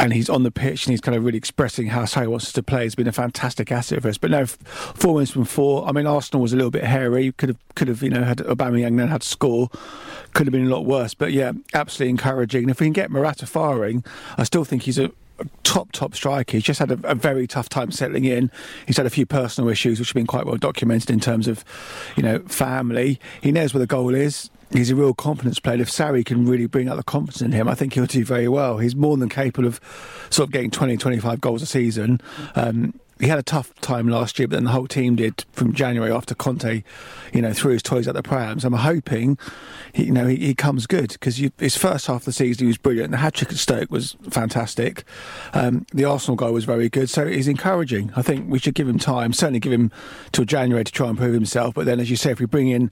[0.00, 2.52] And he's on the pitch and he's kind of really expressing how he wants us
[2.54, 2.84] to play.
[2.84, 4.18] Has been a fantastic asset for us.
[4.18, 5.86] But no, four wins from four.
[5.86, 7.32] I mean, Arsenal was a little bit hairy.
[7.32, 9.68] Could have, could have, you know, had Aubameyang then had to score.
[10.32, 11.12] Could have been a lot worse.
[11.12, 12.62] But yeah, absolutely encouraging.
[12.64, 14.02] And if we can get Morata firing,
[14.38, 15.12] I still think he's a,
[15.62, 16.52] top, top striker.
[16.52, 18.50] He's just had a, a, very tough time settling in.
[18.86, 21.64] He's had a few personal issues, which have been quite well documented in terms of,
[22.16, 23.20] you know, family.
[23.40, 24.50] He knows where the goal is.
[24.72, 25.80] He's a real confidence player.
[25.80, 28.46] If Sarri can really bring out the confidence in him, I think he'll do very
[28.46, 28.78] well.
[28.78, 29.80] He's more than capable of
[30.30, 32.20] sort of getting 20, 25 goals a season.
[32.54, 35.74] Um, he had a tough time last year, but then the whole team did from
[35.74, 36.82] January after Conte,
[37.32, 38.64] you know, threw his toys at the prams.
[38.64, 39.38] I'm hoping,
[39.92, 42.68] he, you know, he, he comes good because his first half of the season he
[42.68, 43.10] was brilliant.
[43.10, 45.04] The hat trick at Stoke was fantastic.
[45.52, 48.10] Um, the Arsenal goal was very good, so he's encouraging.
[48.16, 49.32] I think we should give him time.
[49.32, 49.92] Certainly give him
[50.32, 51.74] till January to try and prove himself.
[51.74, 52.90] But then, as you say, if we bring in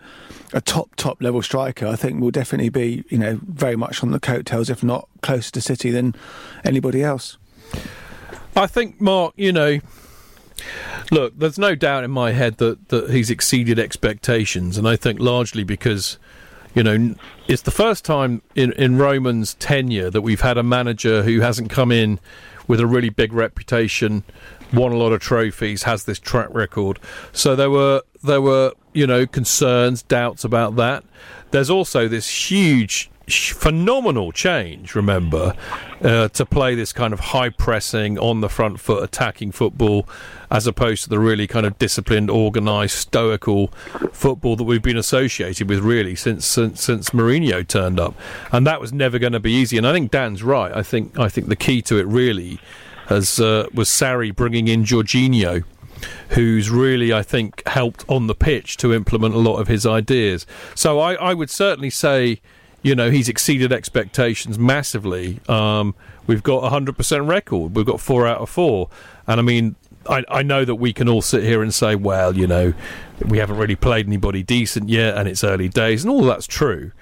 [0.52, 4.10] a top top level striker, I think we'll definitely be, you know, very much on
[4.10, 6.14] the coattails, if not closer to City than
[6.64, 7.38] anybody else.
[8.54, 9.78] I think, Mark, you know,
[11.10, 15.20] Look, there's no doubt in my head that, that he's exceeded expectations, and I think
[15.20, 16.18] largely because,
[16.74, 17.14] you know,
[17.46, 21.70] it's the first time in, in Roman's tenure that we've had a manager who hasn't
[21.70, 22.20] come in
[22.66, 24.22] with a really big reputation,
[24.72, 26.98] won a lot of trophies, has this track record.
[27.32, 31.04] So there were there were you know concerns, doubts about that.
[31.50, 35.54] There's also this huge phenomenal change, remember,
[36.02, 40.08] uh, to play this kind of high pressing, on the front foot attacking football,
[40.50, 43.68] as opposed to the really kind of disciplined, organised, stoical
[44.12, 48.14] football that we've been associated with really since, since since Mourinho turned up,
[48.52, 49.76] and that was never going to be easy.
[49.76, 50.74] And I think Dan's right.
[50.74, 52.58] I think I think the key to it really
[53.06, 55.64] has uh, was Sarri bringing in Jorginho
[56.30, 60.46] who's really, I think, helped on the pitch to implement a lot of his ideas.
[60.74, 62.40] So I, I would certainly say
[62.82, 65.40] you know, he's exceeded expectations massively.
[65.48, 65.94] Um,
[66.26, 67.74] we've got a 100% record.
[67.74, 68.88] We've got four out of four.
[69.26, 69.76] And I mean,
[70.08, 72.72] I, I, know that we can all sit here and say, well, you know,
[73.26, 76.92] we haven't really played anybody decent yet and it's early days, and all that's true.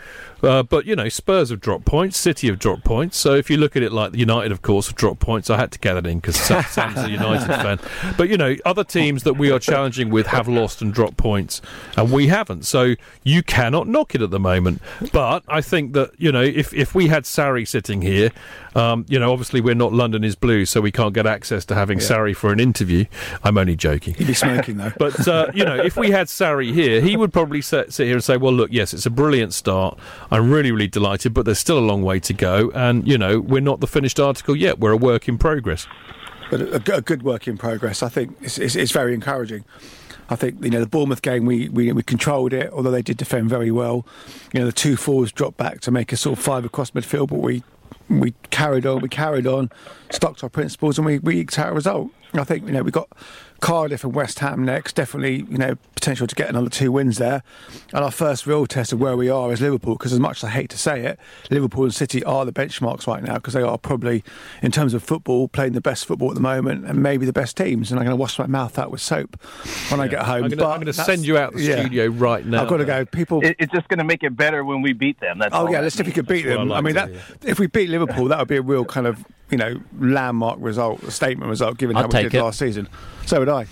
[0.46, 3.16] Uh, but you know, Spurs have dropped points, City have dropped points.
[3.16, 5.50] So if you look at it like the United, of course, have dropped points.
[5.50, 7.80] I had to get that in because Sam's a United fan.
[8.16, 11.60] But you know, other teams that we are challenging with have lost and dropped points,
[11.96, 12.64] and we haven't.
[12.64, 14.80] So you cannot knock it at the moment.
[15.12, 18.30] But I think that you know, if if we had Sarri sitting here,
[18.76, 21.74] um, you know, obviously we're not London is blue, so we can't get access to
[21.74, 22.06] having yeah.
[22.06, 23.06] Sarri for an interview.
[23.42, 24.14] I'm only joking.
[24.14, 24.92] He'd be smoking though.
[24.98, 28.14] But uh, you know, if we had Sarri here, he would probably sit, sit here
[28.14, 29.98] and say, "Well, look, yes, it's a brilliant start.
[30.36, 33.40] I'm really, really delighted, but there's still a long way to go, and you know,
[33.40, 34.78] we're not the finished article yet.
[34.78, 35.86] We're a work in progress."
[36.50, 38.02] But a, a good work in progress.
[38.02, 39.64] I think it's, it's, it's very encouraging.
[40.28, 43.16] I think you know the Bournemouth game we, we, we controlled it, although they did
[43.16, 44.06] defend very well.
[44.52, 47.28] You know the two fours dropped back to make a sort of five across midfield,
[47.28, 47.62] but we
[48.10, 49.70] we carried on, we carried on,
[50.10, 52.10] stuck to our principles, and we, we eked out a result.
[52.34, 53.08] I think you know we got
[53.60, 54.94] Cardiff and West Ham next.
[54.94, 57.42] Definitely, you know, potential to get another two wins there.
[57.92, 60.44] And our first real test of where we are is Liverpool, because as much as
[60.44, 61.18] I hate to say it,
[61.50, 64.22] Liverpool and City are the benchmarks right now because they are probably,
[64.62, 67.56] in terms of football, playing the best football at the moment and maybe the best
[67.56, 67.90] teams.
[67.90, 69.40] And I'm going to wash my mouth out with soap
[69.88, 70.04] when yeah.
[70.04, 70.44] I get home.
[70.44, 71.80] I'm going to send you out the yeah.
[71.80, 72.62] studio right now.
[72.62, 73.04] I've got to go.
[73.04, 75.38] People, it, it's just going to make it better when we beat them.
[75.38, 76.60] That's oh yeah, let's see if we could beat them.
[76.60, 77.10] I, like I mean, that,
[77.42, 81.02] if we beat Liverpool, that would be a real kind of you know landmark result,
[81.02, 82.42] a statement result, given I'd how we did it.
[82.42, 82.88] last season.
[83.26, 83.66] So would I.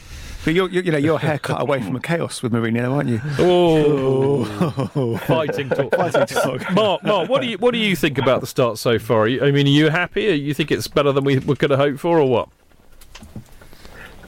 [0.44, 3.08] But you're, you're, you know, your hair cut away from a chaos with Mourinho, aren't
[3.08, 3.20] you?
[3.38, 5.94] Oh, fighting talk.
[5.94, 6.70] fighting talk.
[6.74, 9.26] Mark, Mark, what do you what do you think about the start so far?
[9.26, 10.24] I mean, are you happy?
[10.24, 12.48] You think it's better than we, we could have hoped for, or what?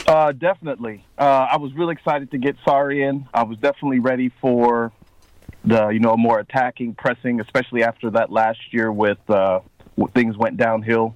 [0.06, 1.04] Uh, definitely.
[1.18, 3.28] Uh, I was really excited to get Sarri in.
[3.34, 4.92] I was definitely ready for
[5.66, 9.60] the you know more attacking, pressing, especially after that last year with uh,
[10.14, 11.14] things went downhill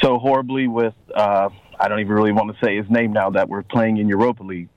[0.00, 3.48] so horribly with uh, I don't even really want to say his name now that
[3.48, 4.68] we're playing in Europa League.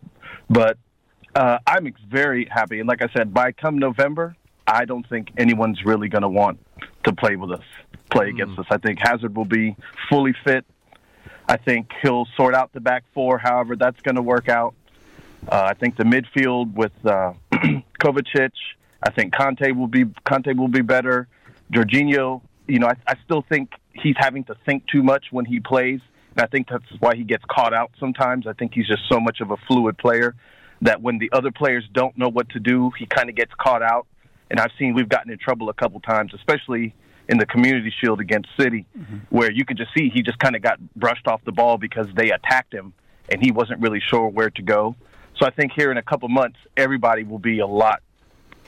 [0.50, 0.78] But
[1.36, 2.80] uh, I'm very happy.
[2.80, 6.60] And like I said, by come November, I don't think anyone's really going to want
[7.06, 7.64] to play with us,
[8.10, 8.34] play mm.
[8.34, 8.66] against us.
[8.70, 9.76] I think Hazard will be
[10.10, 10.66] fully fit.
[11.48, 14.76] I think he'll sort out the back four, however that's going to work out.
[15.48, 17.34] Uh, I think the midfield with uh,
[18.02, 18.52] Kovacic,
[19.02, 21.28] I think Kanté will be Kanté will be better.
[21.72, 25.60] Jorginho, you know, I, I still think he's having to think too much when he
[25.60, 26.02] plays.
[26.36, 28.48] And I think that's why he gets caught out sometimes.
[28.48, 30.36] I think he's just so much of a fluid player
[30.82, 33.82] that when the other players don't know what to do, he kind of gets caught
[33.82, 34.06] out.
[34.50, 36.94] And I've seen we've gotten in trouble a couple times, especially
[37.28, 39.18] in the Community Shield against City, mm-hmm.
[39.30, 42.08] where you could just see he just kind of got brushed off the ball because
[42.16, 42.94] they attacked him
[43.30, 44.96] and he wasn't really sure where to go.
[45.38, 48.02] So I think here in a couple months, everybody will be a lot,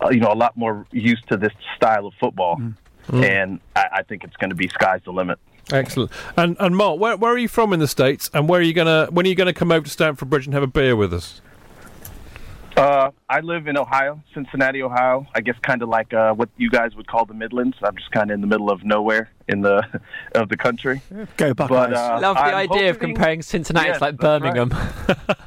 [0.04, 2.72] uh, you know, a lot more used to this style of football, mm-hmm.
[3.12, 5.40] And I, I think it's going to be sky's the limit.
[5.72, 6.12] Excellent.
[6.36, 8.74] And and Mark, where where are you from in the states, and where are you
[8.74, 11.14] gonna when are you gonna come over to Stamford Bridge and have a beer with
[11.14, 11.42] us?
[12.78, 15.28] Uh, I live in Ohio, Cincinnati, Ohio.
[15.36, 17.76] I guess kind of like uh, what you guys would call the Midlands.
[17.84, 19.86] I'm just kind of in the middle of nowhere in the
[20.36, 21.02] of the country.
[21.36, 24.70] Go But, uh, Love the I'm idea of comparing Cincinnati Yes, to like that's right.
[24.70, 24.94] Birmingham.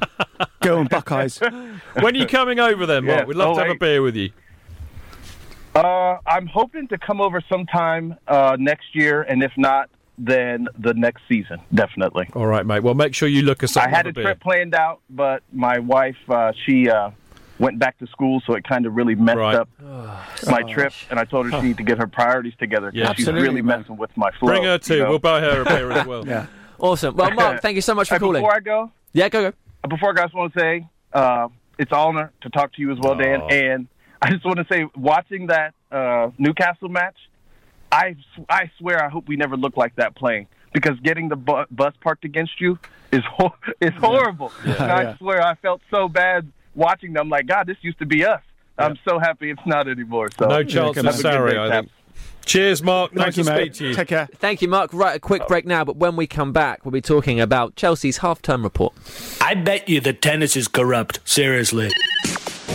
[0.61, 1.39] Go on, Buckeyes.
[1.99, 3.21] when are you coming over then, Mark?
[3.21, 3.25] Yeah.
[3.25, 4.29] We'd love Oh, to have a beer with you.
[5.75, 10.93] Uh, I'm hoping to come over sometime uh, next year, and if not, then the
[10.93, 12.29] next season, definitely.
[12.35, 12.83] All right, mate.
[12.83, 13.83] Well, make sure you look us up.
[13.83, 14.23] I had have a beer.
[14.23, 17.09] trip planned out, but my wife, uh, she uh,
[17.57, 19.67] went back to school, so it kind of really messed up
[20.47, 20.93] my trip.
[21.09, 23.13] And I told her she needed to get her priorities together because Yeah.
[23.15, 23.79] she's Absolutely, really man.
[23.79, 24.49] messing with my flow.
[24.49, 24.93] Bring her too.
[24.97, 25.09] you know?
[25.09, 26.27] We'll buy her a beer as well.
[26.27, 26.45] yeah.
[26.77, 27.15] Awesome.
[27.15, 28.43] Well, Mark, thank you so much for Hey, calling.
[28.43, 29.57] Before I go, Yeah, go go.
[29.83, 31.47] uh, before I go, I just want to say uh,
[31.79, 33.41] it's an honor to talk to you as well, Dan.
[33.49, 33.87] And
[34.23, 37.17] I just want to say, watching that uh, Newcastle match,
[37.91, 38.15] I
[38.49, 41.93] I swear I hope we never look like that playing because getting the bu- bus
[42.01, 42.79] parked against you
[43.11, 44.51] is hor- is horrible.
[44.65, 45.17] And I Yeah.
[45.17, 47.29] swear I felt so bad watching them.
[47.29, 48.41] Like God, this used to be us.
[48.79, 50.29] I'm so happy it's not anymore.
[50.39, 51.83] So No chance Have of a good Sarri, day, I Cap.
[51.85, 51.91] think.
[52.45, 53.13] Cheers, Mark.
[53.13, 53.59] Nice Thank you, to mate.
[53.61, 53.93] speak to you.
[53.93, 54.27] Take care.
[54.35, 54.93] Thank you, Mark.
[54.93, 58.17] Right, a quick break now, but when we come back, we'll be talking about Chelsea's
[58.17, 58.93] half-term report.
[59.39, 61.19] I bet you that tennis is corrupt.
[61.23, 61.89] Seriously.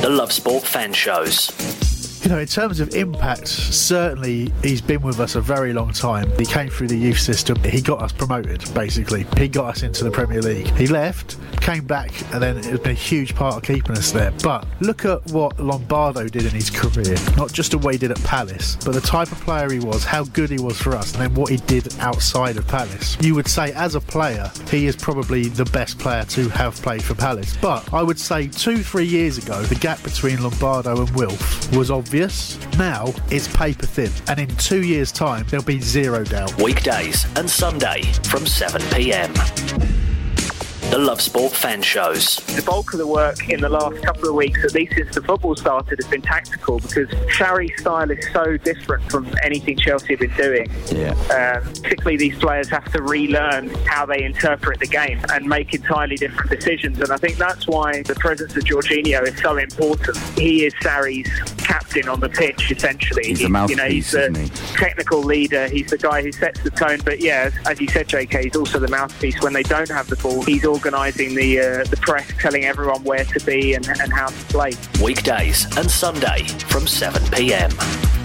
[0.00, 1.97] The Love Sport fan shows.
[2.28, 6.30] You know, in terms of impact, certainly he's been with us a very long time.
[6.38, 7.56] He came through the youth system.
[7.64, 9.24] He got us promoted, basically.
[9.38, 10.68] He got us into the Premier League.
[10.76, 14.30] He left, came back, and then it's been a huge part of keeping us there.
[14.42, 17.16] But look at what Lombardo did in his career.
[17.38, 20.04] Not just the way he did at Palace, but the type of player he was,
[20.04, 23.16] how good he was for us, and then what he did outside of Palace.
[23.22, 27.02] You would say, as a player, he is probably the best player to have played
[27.02, 27.56] for Palace.
[27.56, 31.90] But I would say two, three years ago, the gap between Lombardo and Wilf was
[31.90, 32.17] obvious.
[32.18, 36.60] Now it's paper thin, and in two years' time, there'll be zero doubt.
[36.60, 39.32] Weekdays and Sunday from 7 pm.
[40.90, 42.36] The Love Sport fan shows.
[42.56, 45.20] The bulk of the work in the last couple of weeks, at least since the
[45.22, 50.20] football started, has been tactical because Sarri's style is so different from anything Chelsea have
[50.20, 50.70] been doing.
[50.86, 51.10] Yeah.
[51.30, 56.16] Um, particularly, these players have to relearn how they interpret the game and make entirely
[56.16, 56.98] different decisions.
[57.00, 60.16] And I think that's why the presence of Jorginho is so important.
[60.38, 63.26] He is Sarri's captain on the pitch, essentially.
[63.26, 64.74] He's the you know, mouthpiece, he's the isn't he?
[64.74, 65.68] technical leader.
[65.68, 67.00] He's the guy who sets the tone.
[67.04, 70.16] But yeah, as you said, JK, he's also the mouthpiece when they don't have the
[70.16, 70.42] ball.
[70.42, 74.44] He's organising the uh, the press, telling everyone where to be and, and how to
[74.46, 74.72] play.
[75.02, 78.17] Weekdays and Sunday from 7 pm.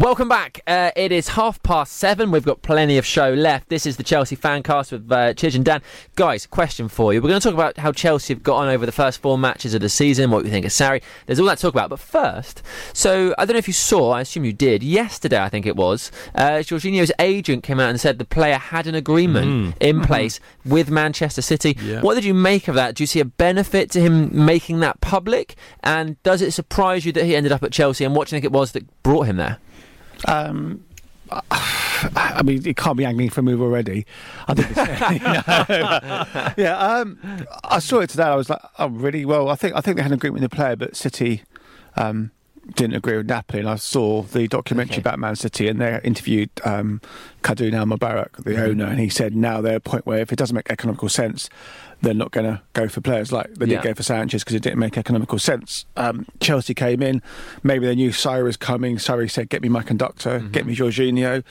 [0.00, 0.62] Welcome back.
[0.66, 2.30] Uh, it is half past seven.
[2.30, 3.68] We've got plenty of show left.
[3.68, 5.82] This is the Chelsea Fancast with uh, Chidge and Dan.
[6.16, 7.20] Guys, question for you.
[7.20, 9.74] We're going to talk about how Chelsea have got on over the first four matches
[9.74, 11.02] of the season, what we think of Sarri.
[11.26, 11.90] There's all that to talk about.
[11.90, 12.62] But first,
[12.94, 15.76] so I don't know if you saw, I assume you did, yesterday I think it
[15.76, 19.74] was, uh, Jorginho's agent came out and said the player had an agreement Mm.
[19.80, 21.76] in place with Manchester City.
[21.82, 22.00] Yeah.
[22.00, 22.94] What did you make of that?
[22.94, 25.56] Do you see a benefit to him making that public?
[25.82, 28.06] And does it surprise you that he ended up at Chelsea?
[28.06, 29.58] And what do you think it was that brought him there?
[30.28, 30.84] Um,
[31.30, 34.06] I mean, it can't be angling for a move already.
[34.48, 34.68] I think.
[34.70, 37.18] It's, yeah, um,
[37.64, 38.24] I saw it today.
[38.24, 39.24] I was like, oh, really?
[39.24, 41.42] Well, I think I think they had an agreement with the player, but City
[41.96, 42.30] um,
[42.74, 43.60] didn't agree with Napoli.
[43.60, 45.00] And I saw the documentary Okay.
[45.00, 47.00] about Man City, and they interviewed um,
[47.42, 50.32] Khaldoon Al Mubarak, the owner, and he said now they're at a point where if
[50.32, 51.48] it doesn't make economical sense,
[52.02, 53.80] they're not going to go for players like they Yeah.
[53.80, 55.84] did go for Sanchez because it didn't make economical sense.
[55.96, 57.20] Um, Chelsea came in,
[57.62, 58.08] maybe they knew
[58.42, 58.96] was coming.
[58.96, 61.42] Sarri said, "Get me my conductor, get me Jorginho,"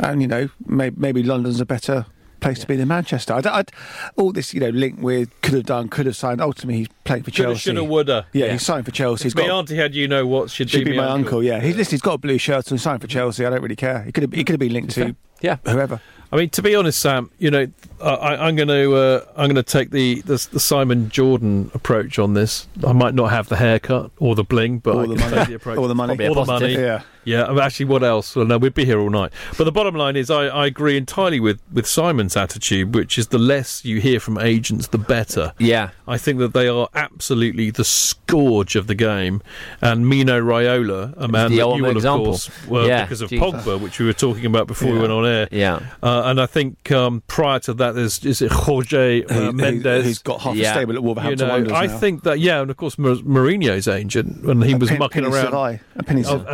[0.00, 2.06] and you know may, maybe London's a better
[2.40, 3.34] place to be in Manchester.
[3.34, 3.70] I, I'd,
[4.16, 6.40] all this you know link with could have done, could have signed.
[6.40, 7.58] Ultimately, he's playing for Chelsea.
[7.60, 8.26] shoulda, woulda.
[8.32, 8.52] Yeah, Yeah.
[8.52, 9.24] he's signed for Chelsea.
[9.24, 9.58] He's my got.
[9.58, 11.42] auntie had you know what should, Should be, be my uncle.
[11.42, 13.44] Yeah, he's listen, He's got a blue shirt and signed for Chelsea.
[13.44, 14.02] I don't really care.
[14.02, 14.32] He could have.
[14.32, 15.56] He could have been linked to Yeah.
[15.64, 16.00] whoever.
[16.30, 17.66] I mean, to be honest, Sam, you know,
[18.02, 22.18] I, I'm going to uh, I'm going to take the, the the Simon Jordan approach
[22.18, 22.68] on this.
[22.86, 25.44] I might not have the haircut or the bling, but Or I the money.
[25.46, 25.78] the approach.
[25.78, 26.16] Or the money.
[26.16, 26.72] Probably a Or the money.
[26.74, 27.02] Yeah.
[27.24, 27.44] Yeah.
[27.44, 28.34] I mean, Actually, what else?
[28.34, 29.32] Well, no, we'd be here all night.
[29.56, 33.28] But the bottom line is, I, I agree entirely with with Simon's attitude, which is
[33.28, 35.52] the less you hear from agents, the better.
[35.58, 35.90] Yeah.
[36.06, 39.42] I think that they are absolutely the scourge of the game.
[39.82, 42.24] And Mino Raiola, a man the that you ultimate will, of example.
[42.26, 43.40] course, well, Yeah, because of geez.
[43.40, 45.48] Pogba, which we were talking about before we went on air.
[45.50, 45.80] Yeah.
[46.02, 49.52] Uh, and I think um, prior to that, there's is it Jorge uh, Who- who-
[49.52, 50.04] Mendes.
[50.04, 50.70] who's got half Yeah.
[50.70, 51.98] a stable at you Wolverhampton know, Wanderers I now.
[51.98, 55.24] think that yeah, and of course Mar- Mourinho's agent when he And was Pin- mucking
[55.24, 55.50] Pini around.
[55.50, 55.80] Sarai.
[55.94, 56.44] And Pini Oh,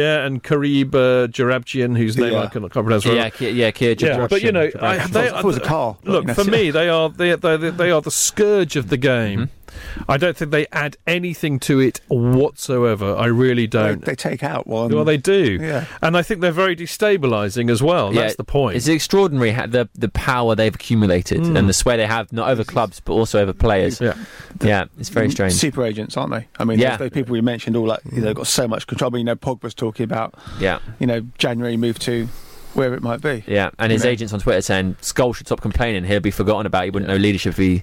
[0.00, 0.20] Zahavi.
[0.20, 2.40] yeah, and Karib uh, Joorabchian, whose name Yeah.
[2.42, 3.06] I can't, can't pronounce.
[3.06, 3.14] right.
[3.16, 5.60] Yeah, Ki- yeah, Kia Yeah, but you know, I, I they, thought it was a
[5.60, 5.96] car.
[6.04, 9.50] Look, for me, they are they, they they are the scourge of the game.
[10.08, 13.16] I don't think they add anything to it whatsoever.
[13.16, 14.04] I really don't.
[14.04, 14.90] They take out one.
[14.94, 15.84] Well, they do, Yeah.
[16.02, 18.14] and I think they're very destabilising as well.
[18.14, 18.76] Yeah, That's the point.
[18.76, 21.58] It's extraordinary how the the power they've accumulated Mm.
[21.58, 24.00] and the sway they have not over clubs but also over players.
[24.00, 24.14] Yeah,
[24.62, 25.54] yeah, it's very strange.
[25.54, 26.46] Super agents, aren't they?
[26.58, 26.90] I mean, Yeah.
[26.96, 29.10] those, those people we mentioned all like you know got so much control.
[29.10, 30.78] I mean, you know, Pogba's talking about Yeah.
[30.98, 32.28] you know January move to
[32.74, 33.44] wherever it might be.
[33.46, 34.10] Yeah, and his know?
[34.10, 36.04] agents on Twitter saying Scholes should stop complaining.
[36.04, 36.84] He'll be forgotten about.
[36.84, 37.82] He wouldn't know leadership if he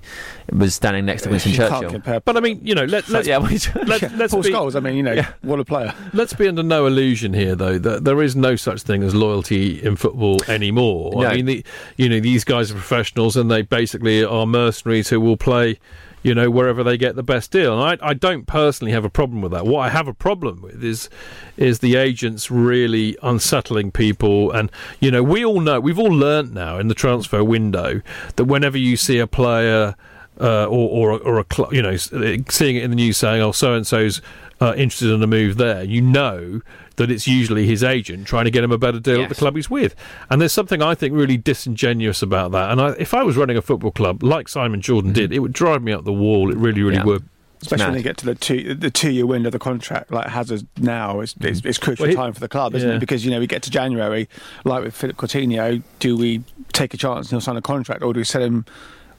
[0.52, 1.90] was standing next to Winston You can't Churchill.
[1.92, 2.20] compare.
[2.22, 4.96] But I mean, you know, let, let's yeah, let's, let's Paul be, Scholes, I mean,
[4.96, 5.94] you know, what a player.
[6.14, 9.84] Let's be under no illusion here, though, that there is no such thing as loyalty
[9.84, 11.12] in football anymore.
[11.22, 11.28] No.
[11.28, 11.66] I mean, the,
[11.98, 15.80] you know, these guys are professionals, and they basically are mercenaries who will play,
[16.24, 17.80] you know, wherever they get the best deal.
[17.80, 19.66] And I, I don't personally have a problem with that.
[19.66, 21.10] What I have a problem with is,
[21.56, 24.52] is the agents really unsettling people.
[24.52, 28.02] And you know, we all know, we've all learnt now in the transfer window
[28.36, 29.96] that whenever you see a player
[30.40, 33.74] uh, or or, or a you know seeing it in the news saying oh so
[33.74, 34.22] and so's
[34.62, 36.62] uh, interested in a move there, you know
[36.98, 39.56] that it's usually his agent trying to get him a better deal at the club
[39.56, 39.96] he's with.
[40.30, 42.72] And there's something I think really disingenuous about that.
[42.72, 45.20] And I, if I was running a football club like Simon Jordan mm-hmm.
[45.22, 46.52] did, it would drive me up the wall.
[46.52, 47.06] It really, really Yeah.
[47.06, 47.30] would.
[47.60, 50.28] Especially when they get to the two the two year window of the contract, like
[50.28, 52.98] Hazard now, it's, it's, it's crucial Well, he- time for the club, isn't yeah.
[52.98, 53.00] it?
[53.00, 54.30] Because you know we get to January,
[54.64, 56.44] like with Philip Coutinho, do we
[56.74, 58.64] take a chance and he'll sign a contract, or do we sell him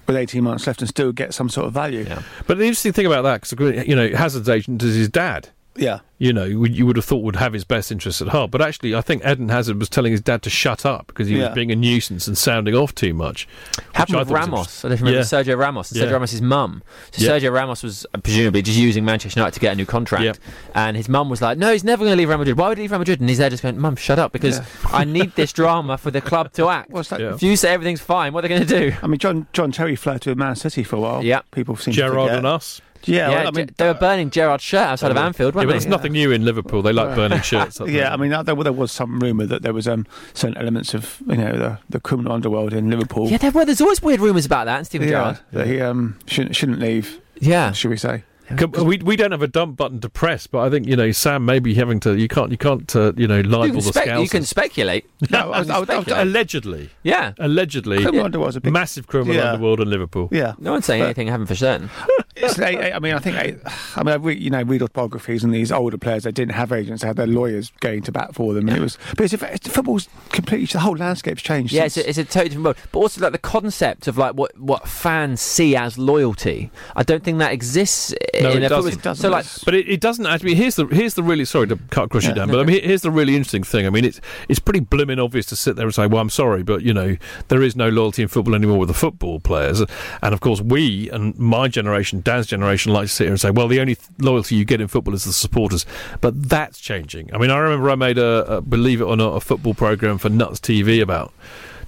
[0.07, 2.05] with eighteen months left and still get some sort of value?
[2.07, 2.23] Yeah.
[2.47, 5.49] But the interesting thing about that, because you know, Hazard's agent is his dad.
[5.79, 6.01] Yeah.
[6.21, 8.93] You know, you would- have thought would have his best interests at heart, but actually,
[8.93, 11.47] I think Eden Hazard was telling his dad to shut up because he Yeah.
[11.47, 13.47] was being a nuisance and sounding off too much.
[13.77, 14.85] which Happened with thought Ramos.
[14.85, 15.55] I don't know if you remember Yeah.
[15.55, 15.93] Sergio Ramos.
[15.93, 16.07] and Yeah.
[16.07, 16.83] Sergio Ramos' mum.
[17.13, 17.31] So Yeah.
[17.39, 20.25] Sergio Ramos was uh, presumably just using Manchester United to get a new contract.
[20.25, 20.33] Yeah.
[20.75, 22.59] And his mum was like, "No, he's never going to leave Real Madrid.
[22.59, 24.61] Why would he leave Real Madrid?" And he's there just going, "Mum, shut up, because
[24.93, 26.91] I need this drama for the club to act.
[26.91, 27.21] What's that?
[27.21, 27.35] Yeah.
[27.35, 29.71] If you say everything's fine, what are they going to do?" I mean, John John
[29.71, 31.23] Terry flirted with Man City for a while.
[31.25, 31.43] Yeah.
[31.53, 32.39] people seem to Gerrard forget.
[32.39, 32.81] and us.
[33.05, 35.73] Yeah, well, I mean, they were burning Gerrard's shirt outside of Anfield, Yeah, weren't but
[35.73, 35.77] they?
[35.77, 36.83] it's nothing new in Liverpool.
[36.83, 37.81] They like burning shirts.
[37.87, 38.13] yeah.
[38.13, 41.37] I mean, there, there was some rumour that there was um, certain elements of you
[41.37, 43.29] know the, the criminal underworld in Liverpool.
[43.29, 43.65] Yeah, there were.
[43.65, 44.79] There's always weird rumours about that.
[44.79, 45.39] And Steven Yeah, Gerrard.
[45.53, 47.21] that he um, shouldn't shouldn't leave.
[47.41, 47.73] Yeah.
[47.73, 48.25] should we say?
[48.57, 51.11] Come- we we don't have a dump button to press, but I think you know
[51.13, 52.17] Sam may be having to.
[52.19, 54.23] You can't you can't uh, you know You libel can, the spec- scouts.
[54.23, 55.05] you can speculate.
[55.31, 57.33] No, I was, I was, I was, allegedly, Yeah.
[57.39, 58.73] allegedly, criminal underworld's a big.
[58.73, 59.51] massive criminal Yeah.
[59.53, 60.29] underworld in Liverpool.
[60.33, 61.91] Yeah, No one's saying But- anything happened for certain.
[62.41, 63.57] It's, I, I mean, I think I,
[63.97, 66.71] I mean, I re, you know, read autobiographies and these older players that didn't have
[66.71, 68.69] agents, they had their lawyers going to bat for them.
[68.69, 71.73] And it was, but it's, it's, football's completely the whole landscape's changed.
[71.73, 72.77] Yeah, it's a, it's a totally different world.
[72.93, 77.25] But also, like the concept of like what, what fans see as loyalty, I don't
[77.25, 78.93] think that exists No, in it doesn't.
[78.95, 79.23] It doesn't.
[79.23, 80.55] So like, But it, it doesn't actually.
[80.55, 82.35] Here's the here's the really sorry to cut across you Yeah.
[82.37, 82.49] down.
[82.51, 83.87] But I mean, here's the really interesting thing.
[83.87, 86.63] I mean, it's it's pretty blooming obvious to sit there and say, "Well, I'm sorry,
[86.63, 87.17] but you know,
[87.49, 89.81] there is no loyalty in football anymore with the football players."
[90.23, 93.51] And of course, we and my generation, Dan's generation, like to sit here and say,
[93.51, 95.85] "Well, the only th- loyalty you get in football is the supporters."
[96.21, 97.33] But that's changing.
[97.35, 100.19] I mean, I remember I made a, a believe it or not a football program
[100.19, 101.33] for Nuts TV about.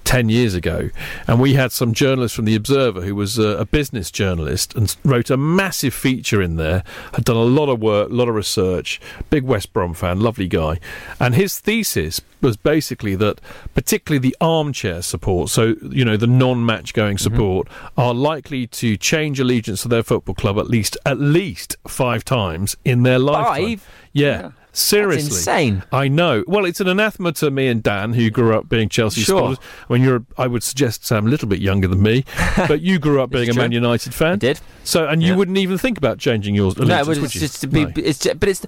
[0.03, 0.89] 10 years ago,
[1.27, 4.95] and we had some journalist from The Observer who was uh, a business journalist and
[5.03, 6.83] wrote a massive feature in there,
[7.13, 8.99] had done a lot of work, a lot of research,
[9.29, 10.79] big West Brom fan, lovely guy.
[11.19, 13.39] And his thesis was basically that,
[13.73, 18.97] particularly the armchair support, so, you know, the non match going support, are likely to
[18.97, 23.63] change allegiance to their football club at least, at least five times in their lifetime.
[23.63, 23.89] Five?
[24.13, 24.51] Yeah.
[24.73, 25.83] Seriously, insane.
[25.91, 26.43] I know.
[26.47, 29.37] Well, it's an anathema to me and Dan, who grew up being Chelsea Sure.
[29.55, 29.59] supporters.
[29.87, 32.23] When you're, I would suggest Sam a little bit younger than me,
[32.67, 33.61] but you grew up being a true.
[33.61, 34.33] Man United fan.
[34.33, 34.61] I did.
[34.83, 36.77] So, and you wouldn't even think about changing yours.
[36.77, 37.85] no, but would it's just to be.
[37.85, 37.91] No.
[37.97, 38.65] It's ju- but it's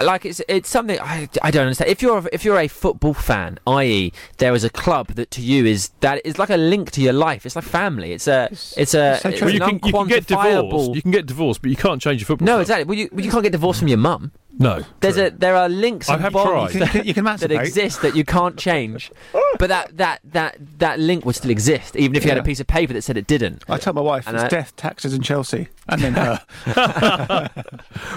[0.00, 1.90] like it's it's something I, I don't understand.
[1.90, 5.40] If you're a, if you're a football fan, i.e., there is a club that to
[5.42, 7.46] you is that is like a link to your life.
[7.46, 8.12] It's like family.
[8.12, 9.40] It's a it's a it's.
[9.40, 10.94] Well, you can, you can get divorced.
[10.94, 12.46] You can get divorced, but you can't change your football.
[12.46, 12.60] No, club.
[12.62, 12.84] exactly.
[12.84, 14.32] Well, you, well, you can't get divorced from your mum.
[14.58, 14.82] No.
[15.00, 15.26] There's true.
[15.26, 16.80] a there are links I and have bonds tried.
[16.80, 19.10] you can, you can that exist that you can't change.
[19.58, 22.60] but that, that that that link would still exist, even if you had a piece
[22.60, 23.64] of paper that said it didn't.
[23.68, 26.40] I told my wife And it's I- death, taxes, and Chelsea, and then her.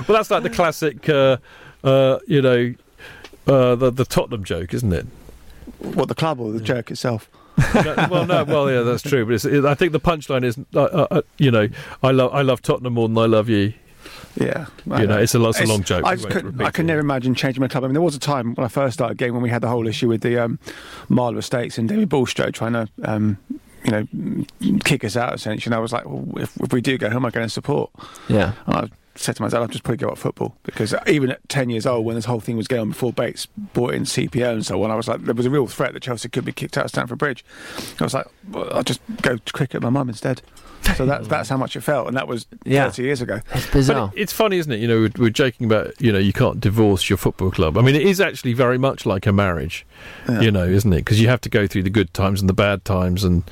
[0.07, 1.37] well, that's like the classic, uh,
[1.83, 2.73] uh, you know,
[3.47, 5.07] uh, the the Tottenham joke, isn't it?
[5.79, 7.29] what the club or the joke itself?
[7.75, 9.25] no, well, no, well, yeah, that's true.
[9.25, 11.67] But it's, it, I think the punchline is, uh, uh, uh, you know,
[12.01, 13.73] I love I love Tottenham more than I love you.
[14.35, 16.05] Yeah, You know, it's a lo- it's a long joke.
[16.05, 16.61] I We just won't couldn't.
[16.61, 16.87] I could it.
[16.87, 17.83] never imagine changing my club.
[17.83, 19.67] I mean, there was a time when I first started game when we had the
[19.67, 20.59] whole issue with the um,
[21.09, 23.37] Marler Estates and David Bulstrode trying to, um,
[23.83, 25.33] you know, mm, kick us out.
[25.33, 27.45] Essentially, and I was like, well, if, if we do go, who am I going
[27.45, 27.89] to support?
[28.29, 28.53] Yeah.
[28.67, 28.89] And I
[29.19, 32.05] said to myself, I'll just probably give up football because even at 10 years old,
[32.05, 34.91] when this whole thing was going on before Bates brought in CPO and so on,
[34.91, 36.89] I was like, there was a real threat that Chelsea could be kicked out of
[36.91, 37.43] Stamford Bridge.
[37.99, 40.41] I was like, well, I'll just go to cricket with my mum instead.
[40.95, 42.85] So that's that's how much it felt, and that was Yeah.
[42.89, 43.41] 30 years ago.
[43.53, 44.79] It's But it- it's funny, isn't it?
[44.79, 47.77] You know, we're, we're joking about you know you can't divorce your football club.
[47.77, 49.85] I mean, it is actually very much like a marriage,
[50.39, 50.99] you know, isn't it?
[50.99, 53.43] Because you have to go through the good times and the bad times, and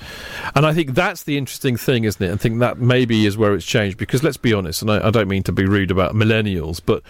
[0.56, 2.32] and I think that's the interesting thing, isn't it?
[2.32, 3.98] I think that maybe is where it's changed.
[3.98, 7.04] Because let's be honest, and I, I don't mean to be rude about millennials, but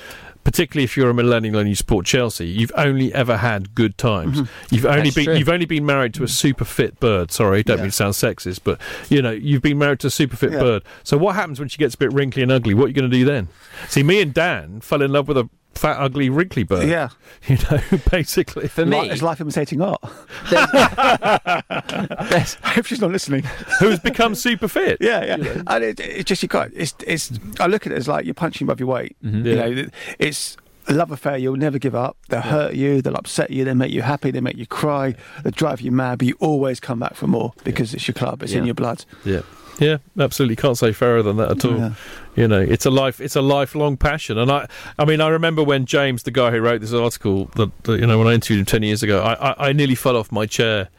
[0.43, 4.39] particularly if you're a millennial and you support Chelsea, you've only ever had good times.
[4.41, 4.75] Mm-hmm.
[4.75, 5.35] You've only That's been true.
[5.35, 7.31] you've only been married to a super fit bird.
[7.31, 7.83] Sorry, don't Yeah.
[7.83, 8.79] mean to sound sexist, but
[9.09, 10.59] you know you've been married to a super fit Yeah.
[10.59, 10.83] bird.
[11.03, 12.73] So what happens when she gets a bit wrinkly and ugly?
[12.73, 13.49] What are you going to do then?
[13.89, 16.87] See, me and Dan fell in love with a fat, ugly, wrinkly bird.
[16.89, 17.09] Yeah.
[17.47, 17.79] you know,
[18.11, 18.67] basically.
[18.67, 20.01] For Li- it's life imitating art.
[20.51, 23.43] There's- I hope she's not listening.
[23.79, 24.97] Who's become super fit?
[25.01, 25.61] Yeah, yeah.
[25.67, 27.31] And it, it's just you got it's it's.
[27.59, 29.15] I look at it as like you're punching above your weight.
[29.23, 29.45] Mm-hmm.
[29.45, 29.67] You Yeah.
[29.69, 29.85] know,
[30.19, 30.57] it's
[30.87, 31.37] a love affair.
[31.37, 32.17] You'll never give up.
[32.29, 33.01] They'll hurt you.
[33.01, 33.63] They'll upset you.
[33.65, 34.31] They make you happy.
[34.31, 35.15] They make you cry.
[35.43, 36.19] They drive you mad.
[36.19, 38.43] But you always come back for more because it's your club.
[38.43, 39.05] It's in your blood.
[39.25, 39.41] Yeah.
[39.79, 40.55] Yeah, absolutely.
[40.55, 41.77] Can't say fairer than that at all.
[41.77, 41.93] Yeah.
[42.35, 44.37] You know, it's a life, it's a lifelong passion.
[44.37, 44.67] And I,
[44.97, 48.17] I mean, I remember when James, the guy who wrote this article, that, you know,
[48.17, 50.89] when I interviewed him ten years ago, I, I, I nearly fell off my chair.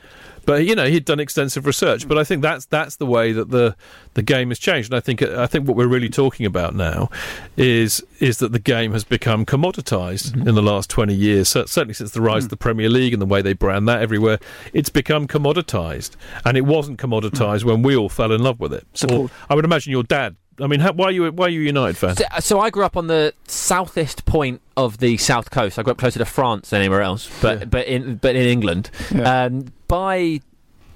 [0.48, 2.08] But you know, he'd done extensive research.
[2.08, 3.76] But I think that's that's the way that the
[4.14, 4.90] the game has changed.
[4.90, 7.10] And I think I think what we're really talking about now
[7.58, 10.48] is is that the game has become commoditized mm-hmm.
[10.48, 11.50] in the last twenty years.
[11.50, 12.52] So, certainly since the rise of mm.
[12.52, 14.38] the Premier League and the way they brand that everywhere,
[14.72, 16.16] it's become commoditized.
[16.46, 17.64] And it wasn't commoditized mm.
[17.64, 18.86] when we all fell in love with it.
[19.12, 20.34] Or, I would imagine your dad.
[20.60, 22.16] I mean, how, why are you why are you a United fan?
[22.16, 25.78] So, so I grew up on the southeast point of the south coast.
[25.78, 28.90] I grew up closer to France than anywhere else, but but in but in England.
[29.24, 30.40] Um, by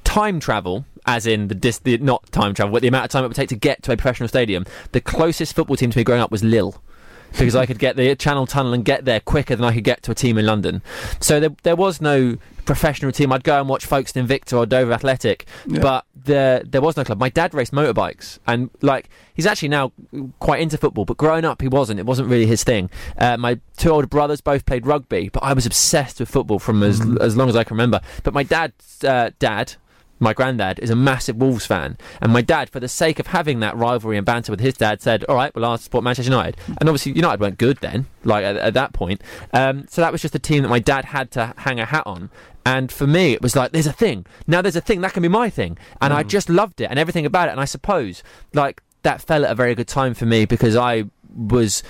[0.04, 3.24] time travel, as in the, dis- the not time travel, but the amount of time
[3.24, 6.04] it would take to get to a professional stadium, the closest football team to me
[6.04, 6.82] growing up was Lille.
[7.39, 10.03] Because I could get the Channel Tunnel and get there quicker than I could get
[10.05, 10.83] to a team in London.
[11.20, 13.33] So there, there was no professional team.
[13.33, 15.80] I'd go and watch Folkestone Invicta or Dover Athletic, Yeah.
[15.80, 17.18] but there there was no club.
[17.18, 19.93] My dad raced motorbikes, and like he's actually now
[20.39, 21.99] quite into football, but growing up he wasn't.
[21.99, 22.89] It wasn't really his thing.
[23.18, 26.83] Uh, my two older brothers both played rugby, but I was obsessed with football from
[26.85, 28.01] as as long as I can remember.
[28.22, 29.74] But my dad's uh, dad.
[30.22, 33.58] My granddad is a massive Wolves fan, and my dad, for the sake of having
[33.58, 36.56] that rivalry and banter with his dad, said, "All right, well, I'll support Manchester United."
[36.78, 39.20] And obviously, United weren't good then, like at, at that point.
[39.52, 42.04] Um, so that was just a team that my dad had to hang a hat
[42.06, 42.30] on.
[42.64, 44.24] And for me, it was like, there's a thing.
[44.46, 47.00] Now there's a thing that can be my thing, and I just loved it and
[47.00, 47.50] everything about it.
[47.50, 48.22] And I suppose,
[48.54, 51.82] like, that fell at a very good time for me because I was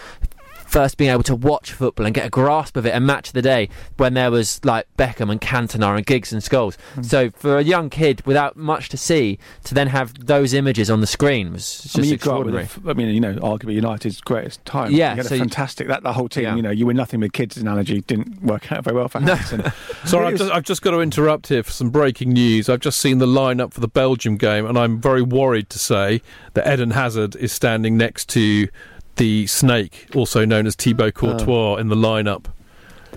[0.73, 3.43] first being able to watch football and get a grasp of it and match the
[3.43, 3.69] day
[3.99, 6.77] when there was like Beckham and Cantona and Giggs and Scholes.
[6.95, 7.03] Hmm.
[7.03, 11.03] So for a young kid without much to see to then have those images on
[11.03, 12.63] the screen was just I mean, you with, extraordinary.
[12.63, 14.93] a f- I mean, you know, arguably United's greatest time.
[14.93, 15.89] Yeah, you had so a fantastic.
[15.89, 16.57] That the whole team, Yeah.
[16.57, 17.59] you know, you were nothing with kids.
[17.59, 19.65] Analogy didn't work out very well for Harrison.
[20.07, 22.71] Sorry, I've just, I've just got to interrupt here for some breaking news.
[22.71, 26.23] I've just seen the lineup for the Belgium game, and I'm very worried to say
[26.55, 28.69] that Eden Hazard is standing next to
[29.17, 32.47] the snake, also known as Thibaut Courtois, in the lineup.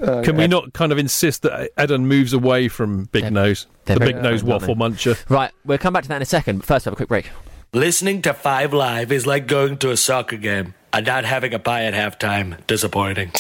[0.02, 3.66] Uh, Can we Ed- not kind of insist that Eden moves away from Big Nose,
[3.86, 5.18] they're the Big Nose different, waffle muncher?
[5.30, 7.30] Right, we'll come back to that in a second, but first have a quick break.
[7.74, 11.60] Listening to Five Live is like going to a soccer game and not having a
[11.60, 12.66] pie at halftime.
[12.68, 13.32] Disappointing.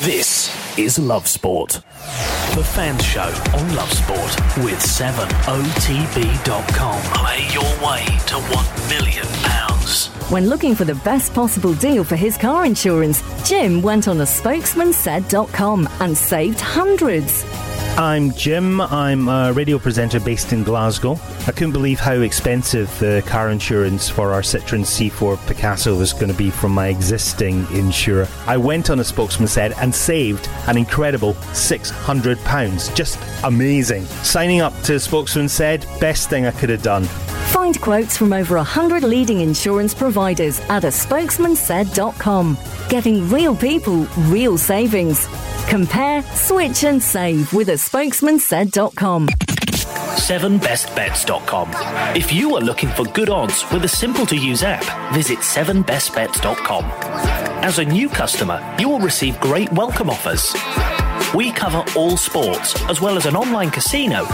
[0.00, 0.48] This
[0.78, 1.80] is Love Sport.
[2.54, 3.20] The Fans Show
[3.54, 5.42] on Love Sport with 7otb.com.
[7.14, 9.69] Play your way to £1 million.
[10.30, 14.22] When looking for the best possible deal for his car insurance, Jim went on a
[14.24, 17.44] spokesmansaid.com and saved hundreds.
[17.98, 18.80] I'm Jim.
[18.80, 21.18] I'm a radio presenter based in Glasgow.
[21.48, 26.30] I couldn't believe how expensive the car insurance for our Citroen C4 Picasso was going
[26.30, 28.28] to be from my existing insurer.
[28.46, 32.94] I went on a spokesman said and saved an incredible £600.
[32.94, 34.04] Just amazing.
[34.22, 37.08] Signing up to Spokesman said, best thing I could have done.
[37.50, 42.56] Find quotes from over 100 leading insurance providers at a spokesmansaid.com.
[42.88, 45.26] Getting real people, real savings.
[45.68, 49.26] Compare, switch and save with a spokesmansaid.com.
[49.26, 52.16] 7bestbets.com.
[52.16, 56.84] If you are looking for good odds with a simple to use app, visit 7bestbets.com.
[57.64, 60.54] As a new customer, you will receive great welcome offers.
[61.34, 64.26] We cover all sports, as well as an online casino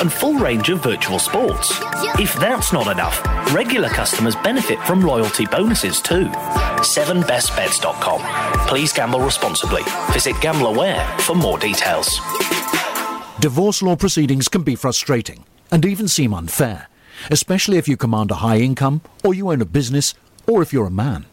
[0.00, 1.70] and full range of virtual sports.
[2.18, 3.22] If that's not enough,
[3.54, 6.26] regular customers benefit from loyalty bonuses too.
[6.26, 8.66] 7bestbets.com.
[8.66, 9.82] Please gamble responsibly.
[10.12, 12.18] Visit GambleAware for more details.
[13.38, 16.88] Divorce law proceedings can be frustrating and even seem unfair,
[17.30, 20.14] especially if you command a high income, or you own a business,
[20.48, 21.26] or if you're a man.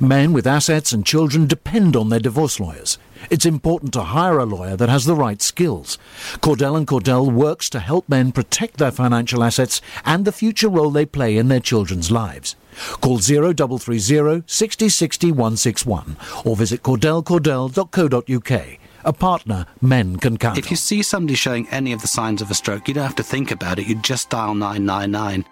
[0.00, 2.98] Men with assets and children depend on their divorce lawyers.
[3.30, 5.98] It's important to hire a lawyer that has the right skills.
[6.40, 10.90] Cordell and Cordell works to help men protect their financial assets and the future role
[10.90, 12.56] they play in their children's lives.
[13.00, 18.78] Call 0330 60 60 161 or visit cordellcordell.co.uk.
[19.04, 22.50] A partner men can count If you see somebody showing any of the signs of
[22.50, 25.44] a stroke, you don't have to think about it, you just dial 999.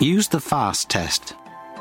[0.00, 1.34] Use the FAST test.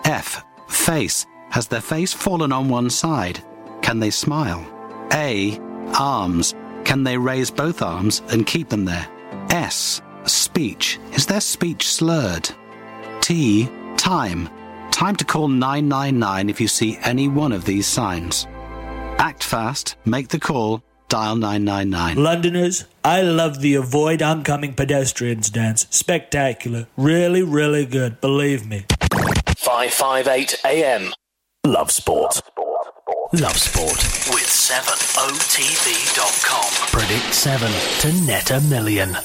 [0.03, 0.43] F.
[0.67, 1.25] Face.
[1.51, 3.43] Has their face fallen on one side?
[3.81, 4.65] Can they smile?
[5.11, 5.59] A.
[5.99, 6.55] Arms.
[6.85, 9.07] Can they raise both arms and keep them there?
[9.49, 10.01] S.
[10.23, 10.97] Speech.
[11.13, 12.49] Is their speech slurred?
[13.19, 13.69] T.
[13.97, 14.49] Time.
[14.91, 18.47] Time to call 999 if you see any one of these signs.
[19.17, 22.23] Act fast, make the call, dial 999.
[22.23, 25.85] Londoners, I love the Avoid Oncoming Pedestrians dance.
[25.89, 26.87] Spectacular.
[26.95, 28.21] Really, really good.
[28.21, 28.85] Believe me.
[29.57, 31.13] 558 AM.
[31.67, 32.41] Love sport.
[33.33, 33.97] Love Sport
[34.33, 35.39] with 7otv.com.
[36.99, 39.15] Predict 7 to net a million.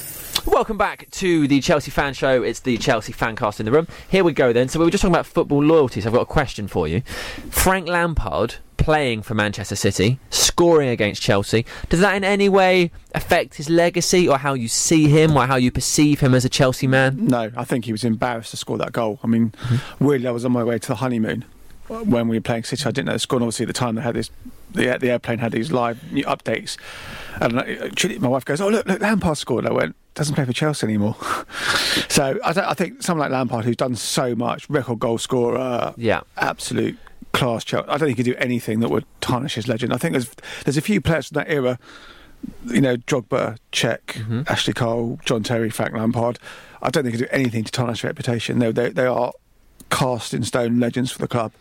[0.45, 2.43] Welcome back to the Chelsea Fan Show.
[2.43, 3.89] It's the Chelsea Fancast in the room.
[4.11, 4.68] Here we go then.
[4.68, 6.07] So we were just talking about football loyalties.
[6.07, 7.01] I've got a question for you.
[7.49, 11.64] Frank Lampard playing for Manchester City, scoring against Chelsea.
[11.89, 15.57] Does that in any way affect his legacy or how you see him or how
[15.57, 17.28] you perceive him as a Chelsea man?
[17.28, 19.20] No, I think he was embarrassed to score that goal.
[19.24, 20.05] I mean, mm-hmm.
[20.05, 21.47] weirdly, I was on my way to the honeymoon
[21.89, 22.84] when we were playing City.
[22.84, 23.39] I didn't know the score.
[23.39, 24.30] And obviously, at the time they had this,
[24.72, 26.76] the, the airplane had these live new updates.
[27.41, 30.34] And uh, I- my wife goes, "Oh look, look, Lampard scored." And I went, "Doesn't
[30.34, 31.16] play for Chelsea anymore."
[32.09, 36.20] so I, I think someone like Lampard, who's done so much, record goal scorer, yeah,
[36.37, 36.97] absolute
[37.32, 37.64] class.
[37.64, 37.89] Chelsea.
[37.89, 39.93] I don't think he could do anything that would tarnish his legend.
[39.93, 40.30] I think there's
[40.64, 41.78] there's a few players from that era.
[42.66, 44.43] You know, Drogba, Cech, mm-hmm.
[44.47, 46.39] Ashley Cole, John Terry, Frank Lampard.
[46.82, 48.59] I don't think he could do anything to tarnish their reputation.
[48.59, 49.32] They, they, they are
[49.91, 51.53] cast in stone legends for the club.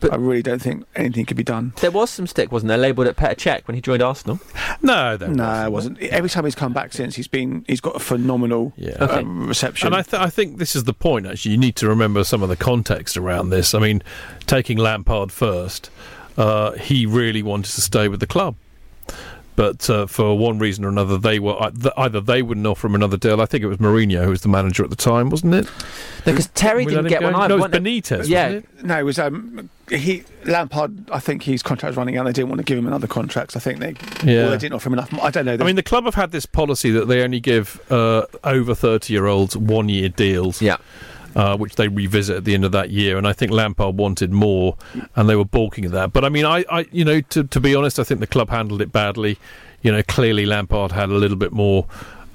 [0.00, 1.74] But I really don't think anything could be done.
[1.82, 4.40] There was some stick, wasn't there, labelled at Petr Cech when he joined Arsenal?
[4.80, 5.98] No, there no, it wasn't.
[5.98, 9.88] Every time he's come back since, he's been he's got a phenomenal um, reception.
[9.88, 11.52] And I, th- I think this is the point, actually.
[11.52, 13.74] You need to remember some of the context around this.
[13.74, 14.02] I mean,
[14.46, 15.90] taking Lampard first,
[16.38, 18.56] uh, he really wanted to stay with the club.
[19.60, 22.94] But uh, for one reason or another, they were uh, either they wouldn't offer him
[22.94, 23.42] another deal.
[23.42, 25.68] I think it was Mourinho who was the manager at the time, wasn't it?
[26.24, 27.48] Because Terry We didn't get one either.
[27.48, 28.84] No, it was wasn't Benitez, Yeah, wasn't it?
[28.86, 31.10] No, it was um, he Lampard.
[31.10, 32.24] I think his contract was running out.
[32.24, 33.54] They didn't want to give him another contract.
[33.54, 33.94] I think they
[34.24, 34.46] Yeah.
[34.46, 35.12] or they didn't offer him enough.
[35.20, 35.58] I don't know.
[35.60, 39.12] I mean, the club have had this policy that they only give uh, over 30
[39.12, 40.62] year olds one year deals.
[40.62, 40.78] Yeah.
[41.36, 44.32] Uh, which they revisit at the end of that year, and I think Lampard wanted
[44.32, 44.76] more,
[45.14, 46.12] and they were balking at that.
[46.12, 48.50] But I mean, I, I you know, to, to be honest, I think the club
[48.50, 49.38] handled it badly.
[49.82, 51.86] You know, clearly Lampard had a little bit more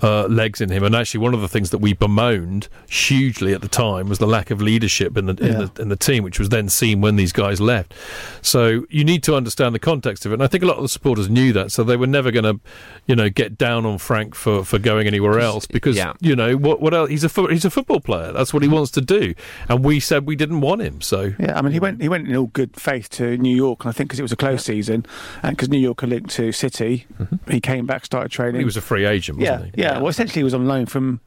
[0.05, 3.61] uh, legs in him, and actually, one of the things that we bemoaned hugely at
[3.61, 5.67] the time was the lack of leadership in the in, Yeah.
[5.73, 7.93] the, in the team, which was then seen when these guys left.
[8.41, 10.83] So you need to understand the context of it, and I think a lot of
[10.83, 12.59] the supporters knew that, so they were never going to,
[13.07, 16.13] you know, get down on Frank for, for going anywhere else because yeah.
[16.21, 17.09] you know what what else?
[17.09, 18.31] He's a fo- he's a football player.
[18.31, 19.33] That's what he wants to do,
[19.67, 21.01] and we said we didn't want him.
[21.01, 23.83] So Yeah, I mean, he went he went in all good faith to New York,
[23.83, 25.05] and I think because it was a close season,
[25.41, 27.07] and because New York are linked to City,
[27.49, 28.59] he came back, started training.
[28.61, 29.81] he was a free agent, yeah, wasn't he?
[29.81, 31.19] yeah, Well, essentially, he was on loan from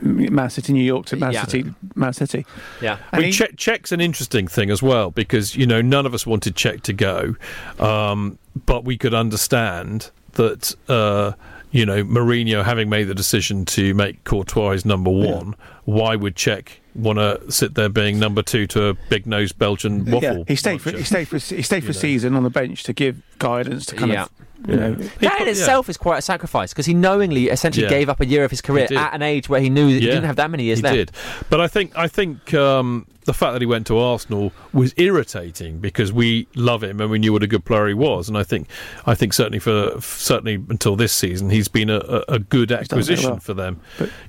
[0.00, 1.44] Man City, New York to Man Yeah.
[1.44, 2.44] City, Man City.
[2.82, 2.98] Yeah.
[3.12, 6.26] I mean, Cech, Cech's an interesting thing as well because you know none of us
[6.26, 7.36] wanted Cech to go,
[7.78, 11.32] um, but we could understand that uh,
[11.70, 15.54] you know Mourinho having made the decision to make Courtois his number one.
[15.84, 20.04] Why would Cech want to sit there being number two to a big nosed Belgian
[20.10, 20.38] waffle?
[20.38, 22.82] Yeah, he stayed for he stayed for he stayed for a season on the bench
[22.84, 24.22] to give guidance to kind Yeah.
[24.24, 24.30] of
[24.66, 24.94] you know.
[24.94, 27.90] That in itself is quite a sacrifice because he knowingly essentially Yeah.
[27.90, 30.06] gave up a year of his career at an age where he knew that he
[30.06, 30.96] didn't have that many years he left.
[30.96, 31.10] did.
[31.50, 35.78] But I think I think um, the fact that he went to Arsenal was irritating
[35.78, 38.28] because we love him and we knew what a good player he was.
[38.28, 38.68] And I think
[39.06, 43.40] I think certainly for certainly until this season, he's been a, a, good acquisition well.
[43.40, 43.80] for them.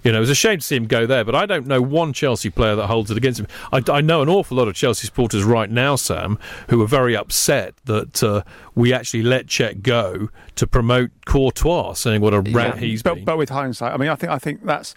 [0.04, 1.82] you know, it was a shame to see him go there, but I don't know
[1.82, 3.48] one Chelsea player that holds it against him.
[3.72, 7.16] I, I know an awful lot of Chelsea supporters right now, Sam, who are very
[7.16, 10.15] upset that uh, we actually let Cech go
[10.56, 13.26] to promote Courtois, saying what a rat he's but, been.
[13.26, 14.96] but with hindsight, I mean, I think I think that's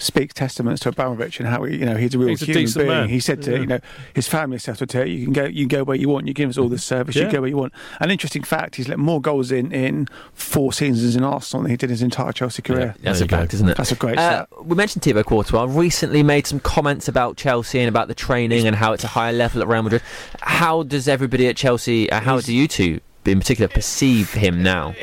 [0.00, 2.62] speaks testaments to Abramovich and how he, you know, he's a real He's a human
[2.62, 2.88] decent being.
[2.96, 3.08] man.
[3.08, 3.58] He said to Yeah.
[3.58, 3.80] you know
[4.14, 6.28] his family settled to you can go you can go where you want.
[6.28, 7.16] You give us all the service.
[7.16, 7.24] Yeah.
[7.24, 7.72] You go where you want.
[7.98, 11.76] An interesting fact: he's let more goals in in four seasons in Arsenal than he
[11.76, 12.94] did his entire Chelsea career.
[13.02, 13.76] That's a fact, isn't it?
[13.76, 17.88] That's a great Uh, we mentioned Thibaut Courtois recently made some comments about Chelsea and
[17.88, 20.02] about the training and how it's a higher level at Real Madrid.
[20.42, 22.08] How does everybody at Chelsea?
[22.08, 24.94] Uh, how do you two in particular perceive him now?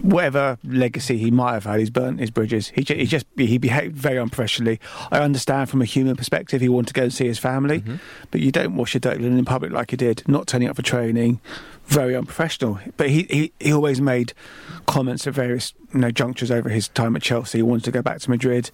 [0.00, 2.68] whatever legacy he might have had, he's burnt his bridges.
[2.68, 4.80] He, he just he behaved very unprofessionally.
[5.10, 7.96] I understand from a human perspective, he wanted to go and see his family, Mm-hmm.
[8.30, 10.22] but you don't wash your dirty linen in public like he did.
[10.26, 11.40] Not turning up for training,
[11.86, 12.78] very unprofessional.
[12.96, 14.32] But he, he, he always made
[14.86, 17.58] comments at various you know junctures over his time at Chelsea.
[17.58, 18.70] He wanted to go back to Madrid.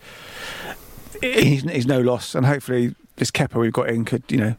[1.21, 4.55] He's, he's no loss, and hopefully this Kepa we've got in could you know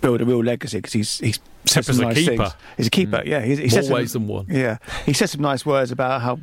[0.00, 2.36] build a real legacy because he's he's said some a nice keeper.
[2.44, 2.54] things.
[2.76, 3.42] He's a keeper, yeah.
[3.42, 4.46] He's, he More said some- ways than one.
[4.48, 6.38] Yeah, he said some nice words about how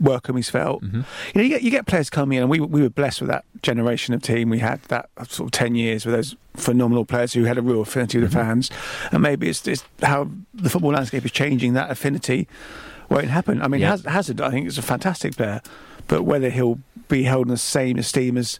[0.00, 0.82] welcome he's felt.
[0.82, 0.96] Mm-hmm.
[0.96, 3.30] You know, you get you get players coming in, and we we were blessed with
[3.30, 4.50] that generation of team.
[4.50, 7.80] We had that sort of ten years with those phenomenal players who had a real
[7.80, 8.46] affinity with the Mm-hmm.
[8.48, 8.70] fans,
[9.12, 11.72] and maybe it's, it's how the football landscape is changing.
[11.74, 12.48] That affinity
[13.08, 13.62] won't happen.
[13.62, 13.90] I mean, Yeah.
[13.90, 15.62] Haz- Hazard, I think, is a fantastic player,
[16.08, 18.58] but whether he'll be held in the same esteem as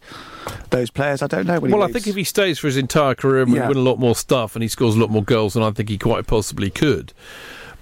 [0.69, 1.59] those players, I don't know.
[1.59, 3.67] Well, I think if he stays for his entire career and Yeah.
[3.67, 5.89] win a lot more stuff and he scores a lot more goals than I think
[5.89, 7.13] he quite possibly could.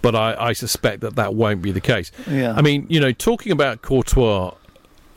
[0.02, 2.12] But I, I suspect that that won't be the case.
[2.30, 2.54] Yeah.
[2.56, 4.54] I mean, you know, talking about Courtois,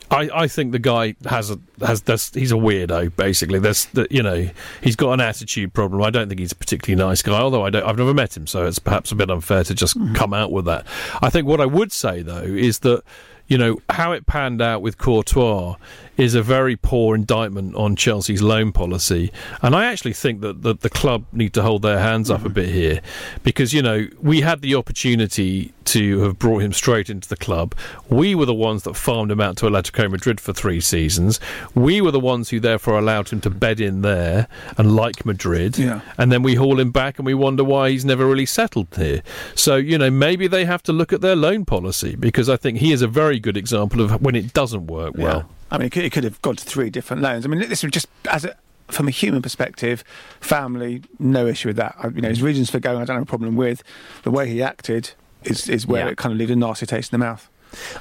[0.09, 3.59] I, I think the guy has a has this, he's a weirdo basically.
[3.59, 4.49] There's the, you know
[4.81, 6.01] he's got an attitude problem.
[6.01, 7.39] I don't think he's a particularly nice guy.
[7.39, 9.97] Although I don't, I've never met him, so it's perhaps a bit unfair to just
[9.97, 10.13] mm.
[10.13, 10.85] come out with that.
[11.21, 13.03] I think what I would say though is that
[13.51, 15.75] you know how it panned out with Courtois
[16.17, 19.31] is a very poor indictment on Chelsea's loan policy,
[19.61, 22.43] and I actually think that the, the club need to hold their hands up a
[22.45, 22.53] mm-hmm.
[22.53, 23.01] bit here
[23.43, 27.75] because you know we had the opportunity to have brought him straight into the club.
[28.09, 31.39] We were the ones that farmed him out to Atletico Madrid for three seasons.
[31.75, 34.47] We were the ones who therefore allowed him to bed in there
[34.77, 35.77] and like Madrid.
[35.77, 36.01] Yeah.
[36.17, 39.21] And then we haul him back and we wonder why he's never really settled here.
[39.55, 42.77] So, you know, maybe they have to look at their loan policy because I think
[42.77, 45.39] he is a very good example of when it doesn't work well.
[45.39, 45.55] Yeah.
[45.71, 47.45] I mean, it could, it could have gone to three different loans.
[47.45, 48.55] I mean, this was just as a,
[48.89, 50.03] from a human perspective,
[50.41, 51.95] family, no issue with that.
[51.97, 53.83] I- You know, his reasons for going, I don't have a problem with.
[54.23, 55.11] The way he acted
[55.43, 56.11] is is where Yeah.
[56.11, 57.47] it kind of leaves a nasty taste in the mouth.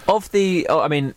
[0.08, 1.14] Of the, oh, I mean,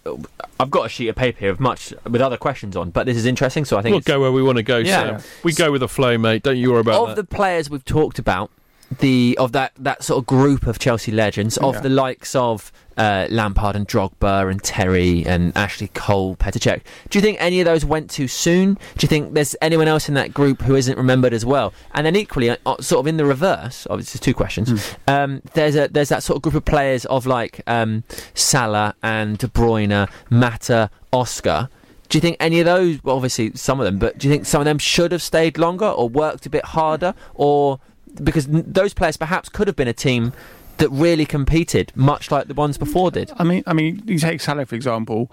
[0.59, 3.17] I've got a sheet of paper here of much with other questions on, but this
[3.17, 3.65] is interesting.
[3.65, 5.17] So I think We'll it's- go where we want to go, Yeah.
[5.17, 5.29] Sam.
[5.43, 6.43] We go with the flow, mate.
[6.43, 7.15] Don't you worry about of that.
[7.15, 8.51] the players we've talked about,
[8.99, 11.81] the of that that sort of group of Chelsea legends, of Yeah.
[11.81, 16.81] the likes of uh, Lampard and Drogba and Terry and Ashley Cole, Petr Cech.
[17.09, 18.75] Do you think any of those went too soon?
[18.75, 21.73] Do you think there's anyone else in that group who isn't remembered as well?
[21.95, 24.69] And then equally, uh, uh, sort of in the reverse, obviously, two questions.
[24.69, 25.09] Hmm.
[25.09, 28.03] Um, there's a there's that sort of group of players of like um,
[28.35, 31.69] Salah and De Bruyne, Mata, Oscar.
[32.09, 34.45] Do you think any of those, well, obviously some of them, but do you think
[34.45, 37.15] some of them should have stayed longer or worked a bit harder?
[37.33, 37.79] Or
[38.21, 40.33] because those players perhaps could have been a team
[40.77, 43.31] that really competed, much like the ones before did.
[43.37, 45.31] I mean, I mean, you take Salah for example.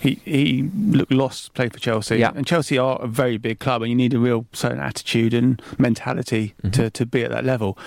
[0.00, 2.32] He he looked lost played for Chelsea, Yeah.
[2.34, 5.62] and Chelsea are a very big club, and you need a real certain attitude and
[5.78, 7.78] mentality to, to be at that level.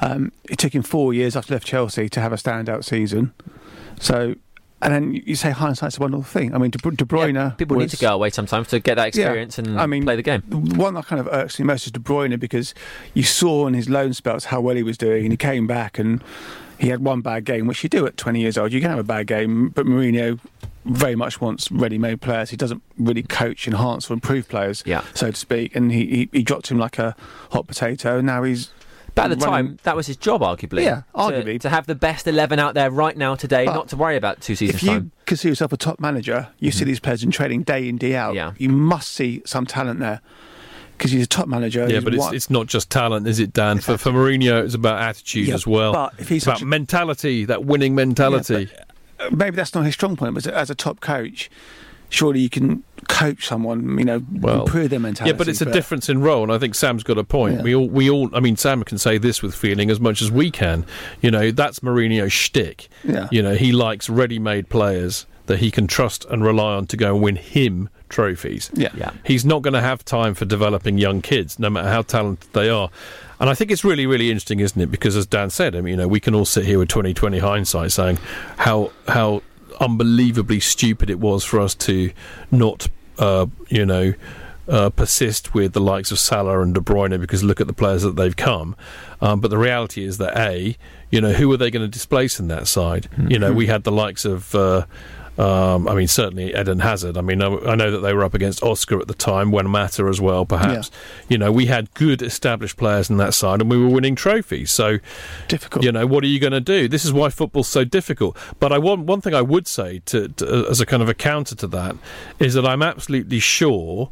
[0.00, 3.32] Um, it took him four years after he left Chelsea to have a standout season.
[3.98, 4.36] So,
[4.86, 6.54] and then you say hindsight's a wonderful thing.
[6.54, 7.58] I mean, De, De Bruyne.
[7.58, 10.22] People need to go away sometimes to get that experience and I mean, play the
[10.22, 10.42] game.
[10.42, 12.72] One that kind of irks me most is De Bruyne because
[13.12, 15.98] you saw in his loan spells how well he was doing, and he came back
[15.98, 16.22] and
[16.78, 18.72] he had one bad game, which you do at 20 years old.
[18.72, 20.38] You can have a bad game, but Mourinho
[20.84, 22.50] very much wants ready-made players.
[22.50, 25.02] He doesn't really coach, enhance, or improve players, Yeah.
[25.14, 25.74] so to speak.
[25.74, 27.16] And he, he, he dropped him like a
[27.50, 28.70] hot potato, and now he's.
[29.16, 30.84] But at the running- time, that was his job, arguably.
[30.84, 31.60] Yeah, To- arguably.
[31.62, 34.40] To, have the best 11 out there right now today, But not to worry about
[34.40, 35.10] two seasons' If you time.
[35.24, 38.34] consider yourself a top manager, you see these players in training day in, day out.
[38.34, 38.52] Yeah.
[38.58, 40.20] You must see some talent there
[40.98, 41.86] because he's a top manager.
[41.88, 43.78] Yeah, but it's, it's not just talent, is it, Dan?
[43.80, 45.92] For, for Mourinho, it's about attitude Yeah, as well.
[45.94, 48.68] but if he's It's about a- mentality, that winning mentality.
[49.18, 51.50] Uh, maybe that's not his strong point, but as a top coach,
[52.10, 55.32] surely you can coach someone, you know, improve their mentality.
[55.32, 57.56] Yeah, but it's a difference in role, and I think Sam's got a point.
[57.56, 57.62] Yeah.
[57.62, 60.30] We all, we all, I mean, Sam can say this with feeling as much as
[60.30, 60.84] we can.
[61.20, 62.88] You know, that's Mourinho's shtick.
[63.04, 63.28] Yeah.
[63.30, 67.14] You know, he likes ready-made players that he can trust and rely on to go
[67.14, 68.70] and win him trophies.
[68.74, 68.90] Yeah.
[68.96, 69.12] Yeah.
[69.24, 72.68] He's not going to have time for developing young kids, no matter how talented they
[72.68, 72.90] are.
[73.38, 74.90] And I think it's really, really interesting, isn't it?
[74.90, 77.38] Because as Dan said, I mean, you know, we can all sit here with 2020
[77.38, 78.18] hindsight saying
[78.56, 79.42] how how
[79.78, 82.10] unbelievably stupid it was for us to
[82.50, 82.88] not,
[83.18, 84.14] uh, you know,
[84.68, 88.02] uh, persist with the likes of Salah and De Bruyne because look at the players
[88.02, 88.76] that they've come.
[89.20, 90.76] Um, but the reality is that a,
[91.10, 93.08] you know, who are they going to displace in that side?
[93.30, 94.54] You know, we had the likes of.
[94.54, 94.86] Uh,
[95.38, 97.16] um, I mean, certainly Eden Hazard.
[97.16, 99.68] I mean, I, I know that they were up against Oscar at the time, when
[99.68, 100.90] Mata as well, perhaps.
[101.28, 104.70] You know, we had good established players in that side, and we were winning trophies.
[104.70, 104.98] So,
[105.48, 105.84] difficult.
[105.84, 106.88] You know, what are you going to do?
[106.88, 108.36] This is why football's so difficult.
[108.60, 111.14] But I want one thing I would say to, to as a kind of a
[111.14, 111.96] counter to that
[112.38, 114.10] is that I'm absolutely sure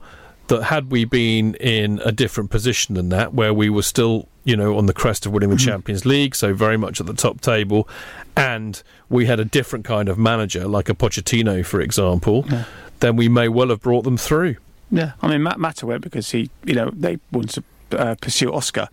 [0.48, 4.56] that had we been in a different position than that, where we were still, you
[4.56, 7.40] know, on the crest of winning the Champions League, so very much at the top
[7.40, 7.88] table,
[8.36, 12.64] and we had a different kind of manager, like a Pochettino, for example, Yeah.
[13.00, 14.56] then we may well have brought them through.
[14.90, 18.52] Yeah, I mean, Matt Mata went because he, you know, they wanted to uh, pursue
[18.52, 18.88] Oscar,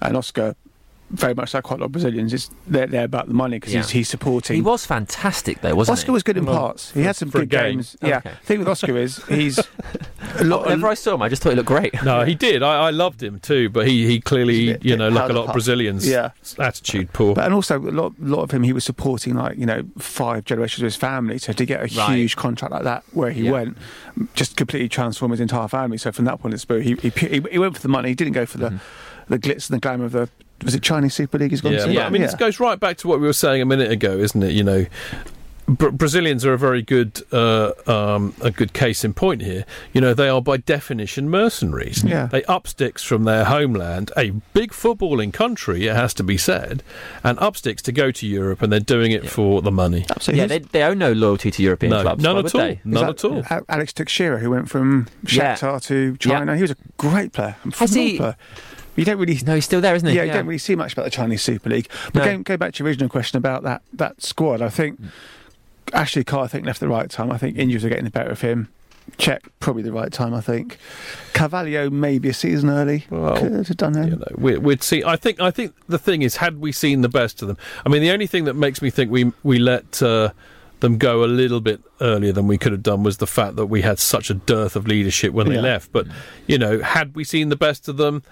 [0.00, 0.56] and Oscar,
[1.10, 3.72] very much like quite a lot of Brazilians, is they're, they're about the money because
[3.74, 3.82] Yeah.
[3.82, 4.56] he's, he's supporting.
[4.56, 6.00] He was fantastic, though, wasn't he?
[6.00, 6.12] Oscar he?
[6.12, 6.90] was good in Well, parts.
[6.92, 7.76] He had some good game.
[7.76, 7.96] games.
[8.02, 9.58] Yeah, the thing with Oscar is he's
[10.38, 10.64] a lot.
[10.64, 11.94] Whenever I saw him, I just thought he looked great.
[12.02, 12.62] No, he did.
[12.62, 15.52] I, I loved him too, but he, he clearly, you know, like a lot of
[15.52, 16.30] Brazilians, Yeah.
[16.58, 17.34] attitude poor.
[17.34, 20.44] But and also a lot, lot of him, he was supporting like you know five
[20.44, 21.38] generations of his family.
[21.38, 22.16] So to get a Right.
[22.16, 23.52] huge contract like that, where he Yeah.
[23.52, 23.78] went,
[24.34, 25.98] just completely transformed his entire family.
[25.98, 28.08] So from that point of view, he, he he he went for the money.
[28.08, 28.76] He didn't go for the mm-hmm.
[29.28, 30.28] the glitz and the glamour of the
[30.64, 31.50] was it Chinese Super League?
[31.50, 31.94] He's gone Yeah, to.
[31.94, 34.16] but, I mean, this goes right back to what we were saying a minute ago,
[34.18, 34.52] isn't it?
[34.52, 34.86] You know,
[35.66, 39.64] Bra- Brazilians are a very good uh, um, a good case in point here.
[39.94, 42.04] You know, they are by definition mercenaries.
[42.04, 42.26] Yeah.
[42.26, 46.82] They up sticks from their homeland, a big footballing country, it has to be said,
[47.22, 50.04] and up sticks to go to Europe, and they're doing it for the money.
[50.10, 50.40] Absolutely.
[50.42, 52.22] yeah, they, they owe no loyalty to European No, clubs.
[52.22, 52.60] none at all.
[52.60, 52.80] they?
[52.84, 53.62] None Is at all.
[53.70, 55.54] Alex Teixeira, who went from Yeah.
[55.56, 57.56] Shakhtar to China, he was a great player.
[57.64, 58.36] a Has he- player.
[58.96, 59.38] You don't really.
[59.46, 60.14] No, he's still there, isn't he?
[60.16, 61.88] Yeah, you don't really see much about the Chinese Super League.
[62.12, 62.24] But No.
[62.24, 65.00] going, go back to your original question about that that squad, I think
[65.92, 67.30] Ashley Carr, I think, left the right time.
[67.30, 68.68] I think injuries are getting the better of him.
[69.18, 70.32] Cech probably the right time.
[70.32, 70.78] I think
[71.34, 73.04] Carvalho maybe a season early.
[73.10, 74.06] Well, Could have done that.
[74.08, 75.04] you know, we, we'd see.
[75.04, 75.40] I think.
[75.40, 78.10] I think the thing is, had we seen the best of them, I mean, the
[78.10, 80.30] only thing that makes me think we we let uh,
[80.80, 83.66] them go a little bit earlier than we could have done was the fact that
[83.66, 85.60] we had such a dearth of leadership when they Yeah.
[85.60, 85.92] left.
[85.92, 86.06] But
[86.46, 88.22] you know, had we seen the best of them.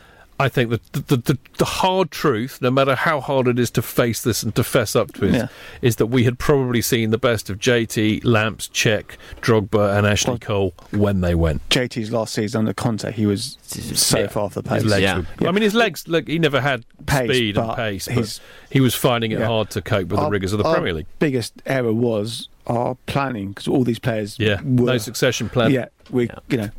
[0.43, 3.71] I think that the, the, the, the hard truth, no matter how hard it is
[3.73, 5.47] to face this and to fess up to it, Yeah.
[5.83, 10.39] is that we had probably seen the best of JT, Lamps, Cech, Drogba, and Ashley
[10.39, 11.67] Cole when they went.
[11.69, 14.27] JT's last season under Conte, he was so Yeah.
[14.27, 14.83] far off the pace.
[14.83, 16.09] His legs were- I mean, his legs.
[16.09, 18.41] Look, he never had Pace, speed and pace, but his-
[18.71, 19.47] he was finding it Yeah.
[19.47, 21.07] hard to cope with the rigours of the our Premier League.
[21.19, 25.71] Biggest error was our planning because all these players, Yeah, were, no succession plan.
[25.71, 26.71] Yeah, we, you know,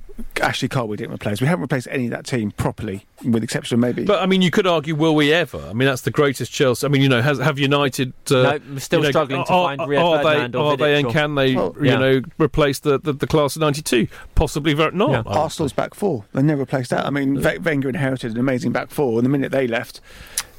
[0.42, 1.42] Ashley Cole we didn't replace.
[1.42, 4.06] We haven't replaced any of that team properly, with the exception of maybe.
[4.06, 5.58] But I mean, you could argue, will we ever?
[5.60, 6.86] I mean, that's the greatest Chelsea.
[6.86, 8.14] I mean, you know, has, have United?
[8.30, 10.58] Uh, No, we're still you know, struggling to are, find Rio are they?
[10.58, 10.96] Or Are they?
[10.98, 11.56] And or- can they?
[11.56, 11.98] Well, you yeah.
[11.98, 14.08] know, replace the, the, the class of '92?
[14.36, 15.10] Possibly, very not.
[15.12, 16.26] Yeah, Arsenal's back four.
[16.34, 17.06] They never replaced that.
[17.06, 20.00] I mean, Ve- Wenger inherited an amazing back four, and the minute they left,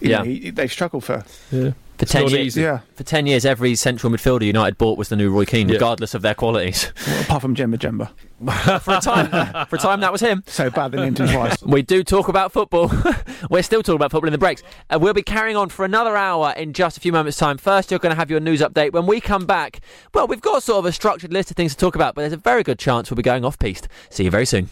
[0.01, 0.19] you Yeah.
[0.19, 1.25] know, he, they've struggled for.
[1.53, 1.73] Yeah.
[2.07, 2.57] For ten years.
[2.57, 2.81] Yeah.
[2.95, 5.75] for ten years, every central midfielder United bought was the new Roy Keane, Yeah.
[5.75, 6.93] regardless of their qualities.
[7.23, 8.11] apart from Djemba Djemba.
[8.83, 10.43] for a time, for a time, that was him.
[10.47, 11.63] So bad they named him twice.
[11.67, 12.91] We do talk about football.
[13.51, 14.63] We're still talking about football in the breaks.
[14.91, 17.59] Uh, we'll be carrying on for another hour in just a few moments' time.
[17.59, 18.93] First, you're going to have your news update.
[18.93, 19.81] When we come back,
[20.13, 22.33] well, we've got sort of a structured list of things to talk about, but there's
[22.33, 23.89] a very good chance we'll be going off piste.
[24.11, 24.69] See you very soon.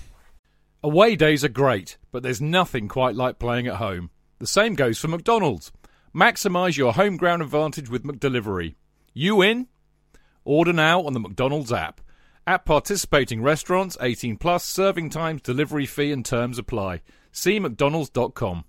[0.84, 4.10] Away days are great, but there's nothing quite like playing at home.
[4.38, 5.70] The same goes for McDonald's.
[6.14, 8.74] Maximise your home ground advantage with McDelivery.
[9.14, 9.68] You in?
[10.44, 12.02] Order now on the McDonald's app.
[12.46, 17.00] At participating restaurants, 18 plus, serving times, delivery fee and terms apply.
[17.30, 18.64] See mcdonalds.com.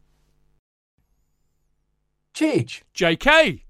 [2.34, 2.82] Chidge.
[2.96, 3.64] JK!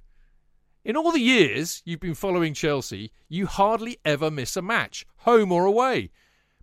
[0.85, 5.51] In all the years you've been following Chelsea, you hardly ever miss a match, home
[5.51, 6.11] or away.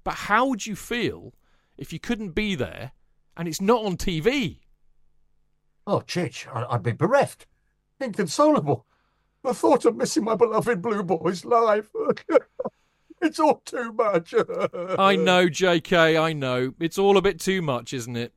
[0.04, 1.34] But how would you feel
[1.76, 2.92] if you couldn't be there
[3.36, 4.60] and it's not on TV?
[5.90, 6.04] Oh,
[6.54, 7.48] I- I'd be bereft.
[8.00, 8.86] Inconsolable.
[9.42, 11.90] The thought of missing my beloved Blue Boys live.
[13.20, 14.32] it's all too much.
[14.98, 16.74] I know, JK, I know.
[16.78, 18.32] It's all a bit too much, isn't it?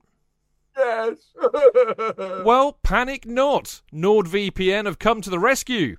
[0.75, 1.17] Yes.
[2.43, 3.81] Well, panic not.
[3.93, 5.97] NordVPN have come to the rescue.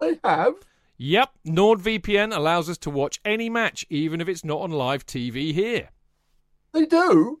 [0.00, 0.54] They have?
[0.98, 5.54] Yep, NordVPN allows us to watch any match, even if it's not on live TV
[5.54, 5.88] here.
[6.72, 7.40] They do?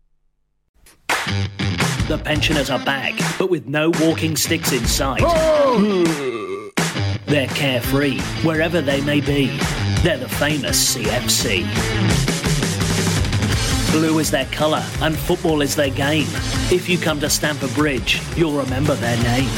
[2.07, 5.21] The pensioners are back, but with no walking sticks in sight.
[7.25, 9.47] They're carefree, wherever they may be.
[10.01, 11.65] They're the famous CFC.
[13.91, 16.27] Blue is their colour, and football is their game.
[16.71, 19.49] If you come to Stamford Bridge, you'll remember their name.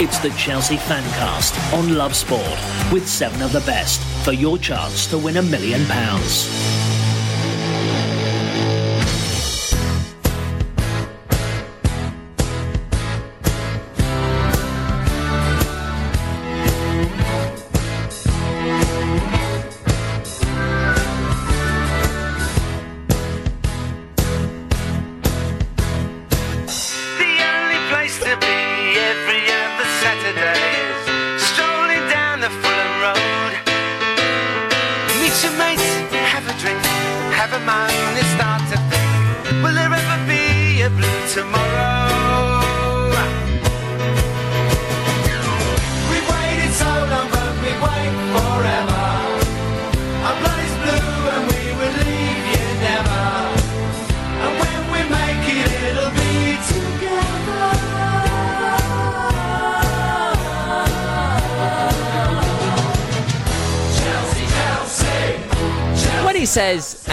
[0.00, 2.58] It's the Chelsea Fancast on Love Sport,
[2.92, 6.93] with seven of the best for your chance to win a million pounds.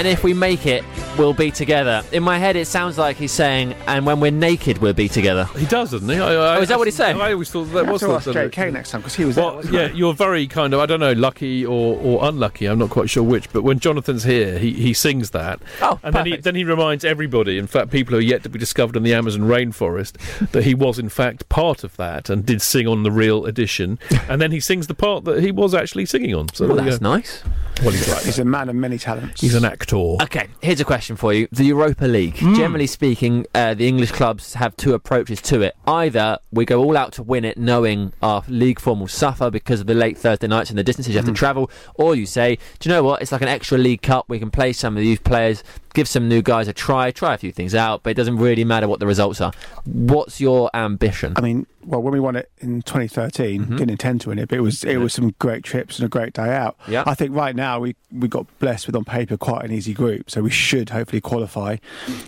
[0.02, 0.84] And if we make it,
[1.18, 4.78] we'll be together, in my head it sounds like he's saying, and when we're naked,
[4.80, 5.46] we'll be together.
[5.58, 6.16] He does, doesn't he?
[6.20, 7.20] I, I, Oh, is that what he's saying?
[7.22, 9.62] I always thought that was to the- ask JK next time because he was Well,
[9.62, 9.74] there.
[9.74, 9.98] yeah, he?
[10.00, 12.66] you're very kind of I don't know, lucky or, or unlucky.
[12.66, 13.52] I'm not quite sure which.
[13.52, 17.04] But when Jonathan's here, he, he sings that, oh, and then he then he reminds
[17.06, 20.64] everybody, in fact, people who are yet to be discovered in the Amazon rainforest, that
[20.64, 24.00] he was in fact part of that and did sing on the real edition.
[24.30, 26.48] and then he sings the part that he was actually singing on.
[26.54, 27.44] So Well, that's nice.
[27.82, 28.22] Well, he's right.
[28.24, 29.42] He's a man of many talents.
[29.42, 29.96] He's an actor.
[29.96, 31.48] Okay, here's a question for you.
[31.52, 32.36] The Europa League.
[32.36, 35.76] Generally speaking, uh, the English clubs have two approaches to it.
[35.88, 39.80] Either we go all out to win it, knowing our league form will suffer because
[39.80, 42.58] of the late Thursday nights and the distances you have to travel, or you say,
[42.80, 43.22] do you know what?
[43.22, 44.26] It's like an extra league cup.
[44.30, 45.64] We can play some of these players,
[45.94, 48.64] give some new guys a try, try a few things out, but it doesn't really
[48.64, 49.52] matter what the results are.
[49.86, 51.34] What's your ambition?
[51.36, 53.78] I mean, well, when we won it in 2013, mm-hmm.
[53.78, 56.10] didn't intend to win it, but it was it was some great trips and a
[56.10, 56.78] great day out.
[56.88, 57.04] Yeah.
[57.06, 60.30] I think right now we we got blessed with on paper quite an easy group,
[60.30, 61.78] so we should hopefully qualify.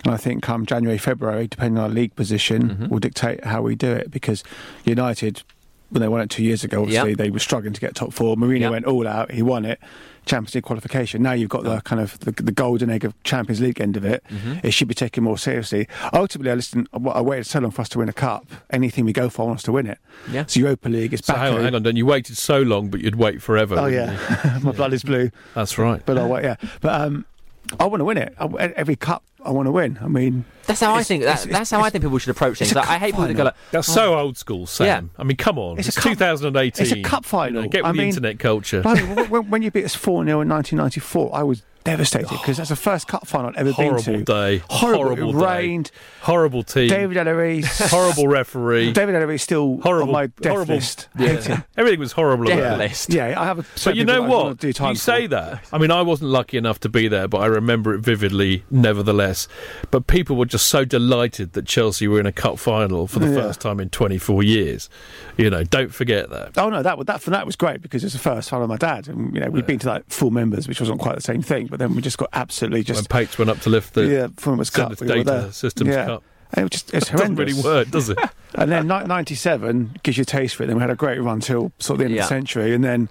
[0.04, 2.88] And I think come January, February, depending on our league position, mm-hmm.
[2.88, 4.42] will dictate how we do it because
[4.84, 5.42] United.
[5.90, 7.16] When they won it two years ago, obviously Yeah.
[7.16, 8.36] they were struggling to get top four.
[8.36, 8.70] Mourinho Yeah.
[8.70, 9.30] went all out.
[9.30, 9.78] He won it.
[10.26, 11.22] Champions League qualification.
[11.22, 14.04] Now you've got the kind of the, the golden egg of Champions League end of
[14.04, 14.22] it.
[14.30, 14.64] Mhm.
[14.64, 15.86] It should be taken more seriously.
[16.12, 16.86] Ultimately, I listen.
[16.92, 18.46] I waited so long for us to win a cup.
[18.70, 19.98] Anything we go for, I want us to win it.
[20.30, 20.44] Yeah.
[20.46, 21.42] So Europa League is So back.
[21.42, 23.76] hang on, hang on, then you waited so long, but you'd wait forever.
[23.78, 25.30] Oh yeah, my blood is blue.
[25.54, 26.02] That's right.
[26.06, 26.44] But I wait.
[26.44, 27.24] Yeah, but um,
[27.80, 28.34] I want to win it.
[28.38, 28.46] I,
[28.76, 29.98] every cup I want to win.
[30.02, 31.22] I mean, That's how I think.
[31.24, 32.74] That, it's- that's how I think people should approach things.
[32.74, 34.86] Like, I hate people that go like, That's "Oh, so old school, Sam.
[34.86, 35.20] Yeah.
[35.20, 35.78] I mean, come on.
[35.78, 36.82] It's It's, a cup- 2018.
[36.86, 37.62] it's a cup final.
[37.62, 38.80] You know, get with I the mean, internet culture.
[38.82, 42.56] Blimey, when, when- when you beat us four 0 in 1994, I was devastated because
[42.56, 44.24] that's the first cup final I'd ever Horrible been to.
[44.24, 44.62] day.
[44.70, 45.04] Horrible.
[45.04, 45.46] Horrible day.
[45.46, 45.90] rained.
[46.22, 46.88] Horrible team.
[46.88, 47.62] David Elleray.
[47.90, 48.92] horrible referee.
[48.94, 50.08] David Elleray still horrible.
[50.08, 50.74] on my death horrible.
[50.76, 51.08] list.
[51.18, 51.62] Yeah.
[51.76, 52.84] Everything was horrible Death about it.
[52.90, 53.12] list.
[53.12, 53.64] Yeah, I have a.
[53.84, 54.58] But you know what?
[54.58, 55.64] Do time You say that.
[55.72, 59.46] I mean, I wasn't lucky enough to be there, but I remember it vividly, nevertheless.
[59.90, 63.26] But people were just so delighted that Chelsea were in a cup final for the
[63.28, 63.42] Yeah.
[63.42, 64.88] first time in 24 years.
[65.36, 66.56] You know, don't forget that.
[66.56, 68.76] Oh no, that that for that was great because it's the first final of my
[68.76, 71.42] dad, and you know we'd been to like full members, which wasn't quite the same
[71.42, 71.66] thing.
[71.66, 74.26] But then we just got absolutely just when Pates went up to lift the yeah,
[74.36, 75.52] Fulham's Cup, Zenith we Data there.
[75.52, 76.04] Systems yeah.
[76.06, 76.22] Cup.
[76.52, 78.18] And it was just it's It doesn't really work, does it?
[78.54, 80.66] and then 97 gives you a taste for it.
[80.66, 82.22] Then we had a great run till sort of the end Yeah.
[82.22, 83.08] of the century, and then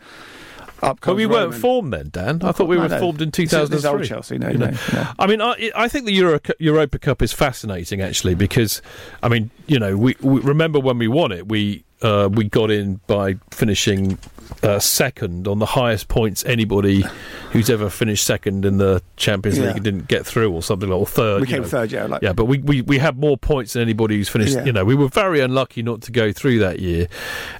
[0.81, 0.97] up.
[0.97, 1.59] But comes we weren't Roman.
[1.59, 2.39] formed then, Dan.
[2.43, 2.99] I thought we No, were no.
[2.99, 3.89] formed in This is- this is 2003.
[3.99, 4.65] old Chelsea, no, You know.
[4.67, 5.07] no, no.
[5.19, 8.81] I mean, I, I think the Euro, Europa Cup is fascinating actually because,
[9.21, 12.69] I mean, you know, we, we remember when we won it, we uh, we got
[12.69, 14.17] in by finishing
[14.61, 17.03] uh, second on the highest points anybody
[17.51, 19.67] who's ever finished second in the Champions Yeah.
[19.67, 21.41] League and didn't get through or something like or third.
[21.41, 21.67] We came know.
[21.67, 22.05] third, yeah.
[22.05, 24.55] Like, Yeah, but we, we, we had more points than anybody who's finished.
[24.55, 24.65] Yeah.
[24.65, 27.07] You know, we were very unlucky not to go through that year,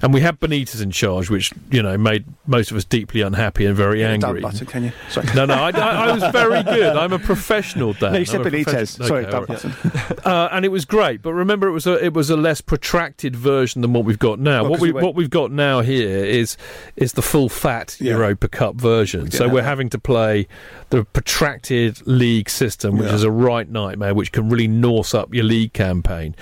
[0.02, 3.66] and we had Benitez in charge, which you know made most of us deeply unhappy
[3.66, 4.40] and very angry.
[4.40, 4.92] butter, can you?
[5.10, 5.26] Sorry.
[5.34, 6.96] No, no, I, I, I was very good.
[6.96, 8.12] I'm a professional, Dan.
[8.12, 9.04] No, you said Benitez.
[9.04, 10.26] Sorry, Okay, all right.
[10.26, 11.22] uh, and it was great.
[11.22, 14.38] But remember, it was a it was a less protracted version than what we've got
[14.38, 14.62] now.
[14.62, 16.56] Well, what we we what we've got now here is
[16.96, 18.12] is the full fat Yeah.
[18.14, 19.30] Europa Cup version.
[19.30, 19.68] So we're that.
[19.68, 20.46] having to play
[20.90, 23.14] the protracted league system, which Yeah.
[23.14, 26.34] is a right nightmare, which can really norse up your league campaign.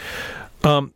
[0.65, 0.93] Um,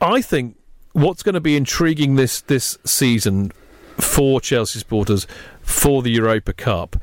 [0.00, 0.56] I think
[0.92, 3.52] what's going to be intriguing this this season
[3.98, 5.26] for Chelsea supporters
[5.62, 6.96] for the Europa Cup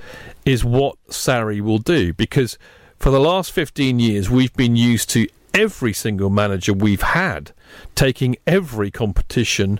[0.45, 2.57] is what Sarri will do because
[2.97, 7.51] for the last 15 years, we've been used to every single manager we've had
[7.95, 9.80] taking every competition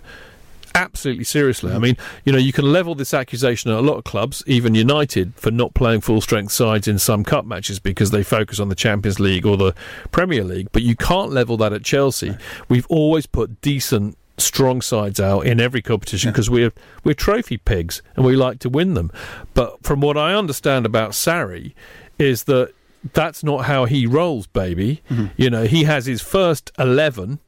[0.74, 1.72] absolutely seriously.
[1.72, 4.74] I mean, you know, you can level this accusation at a lot of clubs, even
[4.74, 8.68] United, for not playing full strength sides in some cup matches because they focus on
[8.68, 9.74] the Champions League or the
[10.10, 10.68] Premier League.
[10.72, 12.36] But you can't level that at Chelsea.
[12.68, 14.16] We've always put decent.
[14.38, 16.72] Strong sides out in every competition because we're
[17.04, 19.10] we're trophy pigs and we like to win them.
[19.52, 21.74] But from what I understand about Sarri,
[22.18, 22.72] is that
[23.12, 25.02] that's not how he rolls, baby.
[25.10, 25.26] Mm-hmm.
[25.36, 27.40] You know, he has his first eleven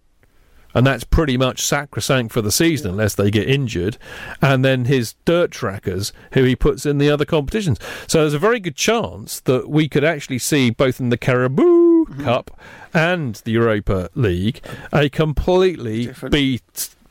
[0.74, 3.98] and that's pretty much sacrosanct for the season unless they get injured.
[4.40, 7.78] And then his dirt trackers, who he puts in the other competitions.
[8.06, 11.62] So there's a very good chance that we could actually see both in the Carabao
[11.62, 12.24] mm-hmm.
[12.24, 12.50] Cup
[12.94, 14.60] and the Europa League
[14.92, 16.60] a completely B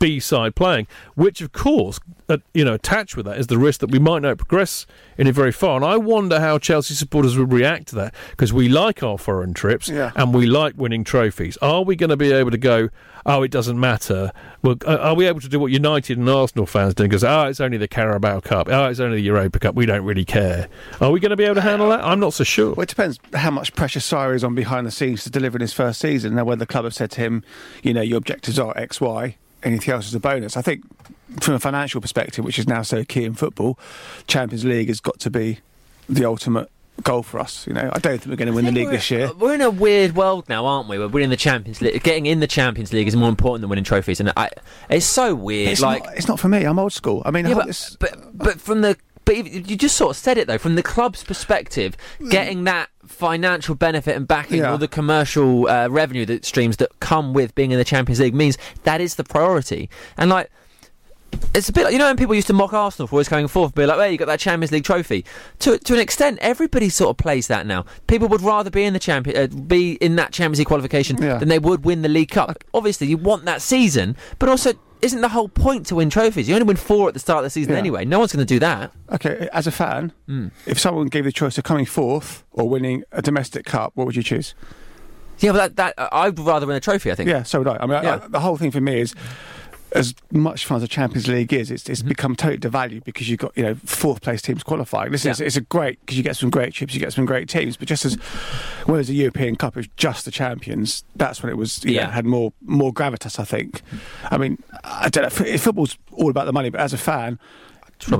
[0.02, 3.80] B side playing, which of course, uh, you know, attached with that is the risk
[3.82, 4.88] that we might not progress
[5.18, 5.76] in it very far.
[5.76, 9.54] And I wonder how Chelsea supporters would react to that because we like our foreign
[9.54, 10.12] trips Yeah.
[10.16, 11.56] and we like winning trophies.
[11.62, 12.90] Are we going to be able to go?
[13.24, 14.32] Oh, it doesn't matter.
[14.64, 17.04] Well, uh, are we able to do what United and Arsenal fans do?
[17.04, 18.68] Because oh, it's only the Carabao Cup.
[18.70, 19.76] Oh, it's only the Europa Cup.
[19.76, 20.68] We don't really care.
[21.00, 22.04] Are we going to be able to handle that?
[22.04, 22.74] I'm not so sure.
[22.74, 25.62] Well, it depends how much pressure Sarri is on behind the scenes to deliver in
[25.62, 26.34] his first season.
[26.34, 27.44] Now, whether the club have said to him,
[27.84, 30.58] you know, your objectives are X, Y, anything else is a bonus.
[30.58, 30.84] I think
[31.42, 33.80] from a financial perspective, which is now so key in football,
[34.28, 35.60] Champions League has got to be
[36.10, 36.70] the ultimate
[37.04, 37.66] goal for us.
[37.68, 39.32] You know, I don't think we're going to win the league this year.
[39.34, 41.00] We're in a weird world now, aren't we?
[41.00, 42.04] We're winning the Champions League.
[42.04, 44.50] Getting in the Champions League is more important than winning trophies, and I,
[44.90, 45.70] it's so weird.
[45.70, 46.64] It's like, not, it's not for me.
[46.64, 47.22] I'm old school.
[47.26, 48.98] I mean, yeah, but, but but from the
[49.40, 50.58] but you just sort of said it though.
[50.58, 51.96] From the club's perspective,
[52.30, 54.72] getting that financial benefit and backing Yeah.
[54.72, 58.36] all the commercial uh, revenue that streams that come with being in the Champions League
[58.36, 59.90] means that is the priority.
[60.18, 60.50] And like.
[61.56, 63.48] It's a bit like, you know, when people used to mock Arsenal for always going
[63.48, 65.24] forth, be like, well, you got that Champions League trophy.
[65.60, 67.86] To to an extent, everybody sort of plays that now.
[68.08, 71.48] People would rather be in the champion, uh, be in that Champions League qualification than
[71.48, 72.62] they would win the League Cup.
[72.74, 76.48] Obviously, you want that season, but also, isn't the whole point to win trophies?
[76.48, 77.80] You only win four at the start of the season Yeah.
[77.80, 78.06] anyway.
[78.06, 78.92] No one's going to do that.
[79.12, 80.48] Okay, as a fan, Hmm.
[80.66, 84.16] if someone gave the choice of coming fourth or winning a domestic cup, what would
[84.16, 84.54] you choose?
[85.40, 87.12] Yeah, but that, that I'd rather win a trophy.
[87.12, 87.28] I think.
[87.30, 87.78] Yeah, so would I.
[87.80, 88.20] I mean, I- Yeah.
[88.24, 89.16] I- the whole thing for me is.
[89.94, 92.08] As much fun as the Champions League is, it's, Mm-hmm.
[92.08, 95.12] become totally devalued because you've got you know fourth place teams qualifying.
[95.12, 95.32] Listen, Yeah.
[95.32, 97.76] it's, it's a great because you get some great chips, you get some great teams.
[97.78, 98.18] But just as
[98.88, 102.02] well as the European Cup is just the champions, that's when it was you know,
[102.02, 102.12] Yeah.
[102.12, 103.38] had more more gravitas.
[103.40, 103.82] I think.
[104.30, 105.58] I mean, I don't know.
[105.58, 107.38] Football's all about the money, but as a fan,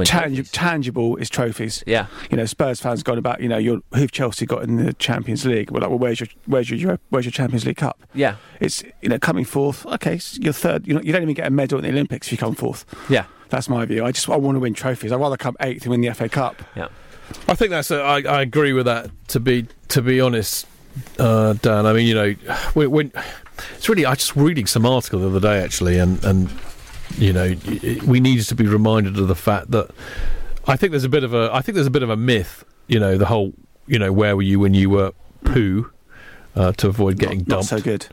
[0.08, 1.84] tangi- tangible is trophies.
[1.88, 2.08] Yeah.
[2.30, 5.46] You know, Spurs fans gone about you know your who've Chelsea got in the Champions
[5.46, 5.72] League.
[5.72, 8.02] We're like, well, where's your where's your Euro- where's your Champions League Cup?
[8.14, 8.36] Yeah.
[8.60, 9.86] It's you know coming fourth.
[9.86, 10.88] Okay, s- you're third.
[10.88, 12.86] You know, you don't even get a medal at the Olympics if you come fourth.
[13.10, 13.26] Yeah.
[13.50, 14.06] That's my view.
[14.06, 15.12] I just I want to win trophies.
[15.12, 16.62] I'd rather come eighth and win the FA Cup.
[16.76, 16.88] Yeah.
[17.48, 17.92] I think that's.
[17.92, 19.10] A, I, I agree with that.
[19.30, 20.68] To be to be honest,
[21.20, 21.86] uh, Dan.
[21.86, 22.32] I mean, you know,
[22.74, 23.12] when, when
[23.76, 24.06] it's really.
[24.06, 26.50] I was just reading some article the other day actually, and and
[27.18, 27.56] you know,
[28.06, 29.90] we needed to be reminded of the fact that
[30.68, 31.50] I think there's a bit of a.
[31.54, 32.64] I think there's a bit of a myth.
[32.88, 33.54] You know, the whole.
[33.88, 35.12] You know, where were you when you were
[35.44, 35.92] poo?
[36.54, 37.66] Uh, to avoid getting Not dumped.
[37.70, 38.08] so good.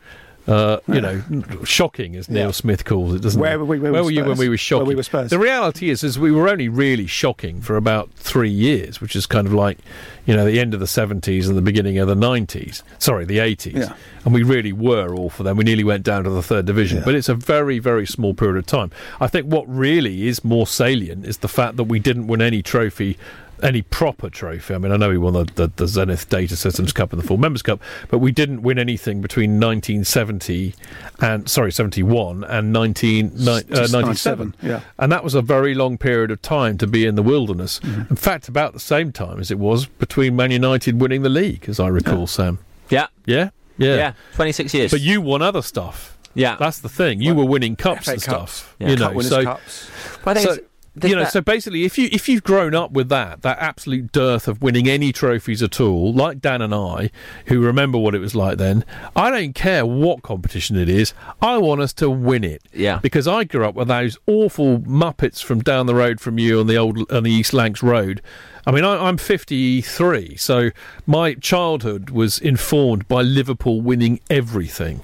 [0.49, 1.21] Uh, you know,
[1.63, 3.57] shocking as Neil Smith calls it, doesn't Where it?
[3.57, 5.29] were we- where where were you when we were Where we were Spurs.
[5.29, 9.27] The reality is, is we were only really shocking for about three years, which is
[9.27, 9.77] kind of like,
[10.25, 12.81] you know, the end of the seventies and the beginning of the nineties.
[12.97, 13.75] Sorry, the eighties.
[13.75, 13.93] Yeah.
[14.25, 15.55] And we really were awful then.
[15.55, 18.57] We nearly went down to the third division, but it's a very, very small period
[18.57, 18.89] of time.
[19.21, 22.61] I think what really is more salient is the fact that we didn't win any
[22.63, 23.17] trophy.
[23.61, 24.73] Any proper trophy.
[24.73, 27.27] I mean, I know we won the, the, the Zenith Data Systems Cup and the
[27.27, 30.73] Full Members Cup, but we didn't win anything between 1970
[31.21, 34.81] and sorry 71 and 19, ni- uh, 97 yeah.
[34.97, 37.79] and that was a very long period of time to be in the wilderness.
[37.81, 38.01] Mm-hmm.
[38.09, 41.65] In fact, about the same time as it was between Man United winning the league,
[41.67, 42.59] as I recall, Sam.
[42.89, 43.07] Yeah.
[43.25, 44.13] Yeah, yeah, Yeah.
[44.35, 44.91] Twenty six years.
[44.91, 46.17] But you won other stuff.
[46.35, 46.55] Yeah.
[46.57, 47.21] that's the thing.
[47.21, 48.53] You were winning cups FA and Cups.
[48.53, 48.75] stuff.
[48.79, 49.91] Yeah, you Cup know, winners' so cups.
[50.23, 50.68] Well, I think so, it's- there's
[51.07, 54.11] you know, that- so basically, if you if you've grown up with that that absolute
[54.11, 57.11] dearth of winning any trophies at all, like Dan and I,
[57.45, 58.83] who remember what it was like then,
[59.15, 61.13] I don't care what competition it is.
[61.41, 62.61] I want us to win it.
[62.73, 62.99] Yeah.
[63.01, 66.67] Because I grew up with those awful muppets from down the road from you on
[66.67, 68.21] the old on the East Lancs Road.
[68.67, 70.69] I mean, I, I'm 53, so
[71.07, 75.01] my childhood was informed by Liverpool winning everything.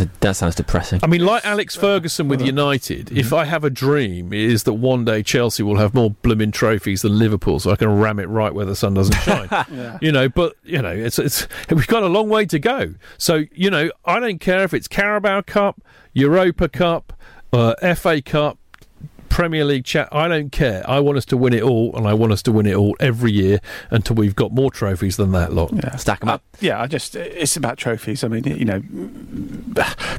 [0.00, 1.00] A, that sounds depressing.
[1.02, 4.74] I mean, like Alex Ferguson with United, if I have a dream, it is that
[4.74, 8.28] one day Chelsea will have more blooming trophies than Liverpool, so I can ram it
[8.28, 9.48] right where the sun doesn't shine.
[9.50, 9.98] Yeah.
[10.00, 12.94] You know, but you know, it's it's we've got a long way to go.
[13.18, 15.82] So you know, I don't care if it's Carabao Cup,
[16.12, 17.12] Europa Cup,
[17.52, 18.58] uh, FA Cup.
[19.32, 20.08] Premier League chat.
[20.12, 20.88] I don't care.
[20.88, 22.94] I want us to win it all, and I want us to win it all
[23.00, 23.60] every year
[23.90, 25.72] until we've got more trophies than that lot.
[25.72, 25.96] Yeah.
[25.96, 26.42] Stack them up.
[26.60, 28.22] Yeah, I just it's about trophies.
[28.24, 28.82] I mean, you know,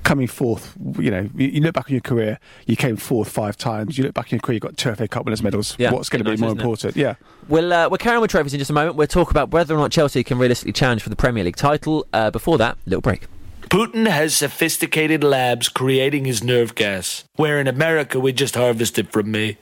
[0.03, 0.76] coming fourth.
[0.98, 3.98] You know, you you look back on your career, you came fourth five times.
[3.98, 5.76] You look back on your career, you got two FA Cup winners' medals.
[5.77, 6.61] Yeah, What's going to nice, be more isn't it?
[6.61, 6.95] important?
[6.95, 7.15] Yeah.
[7.48, 8.95] We'll, uh, we're carrying with trophies in just a moment.
[8.95, 12.07] We'll talk about whether or not Chelsea can realistically challenge for the Premier League title.
[12.14, 13.27] Uh, before that, little break.
[13.73, 19.11] Putin has sophisticated labs creating his nerve gas, where in America we just harvest it
[19.11, 19.57] from me.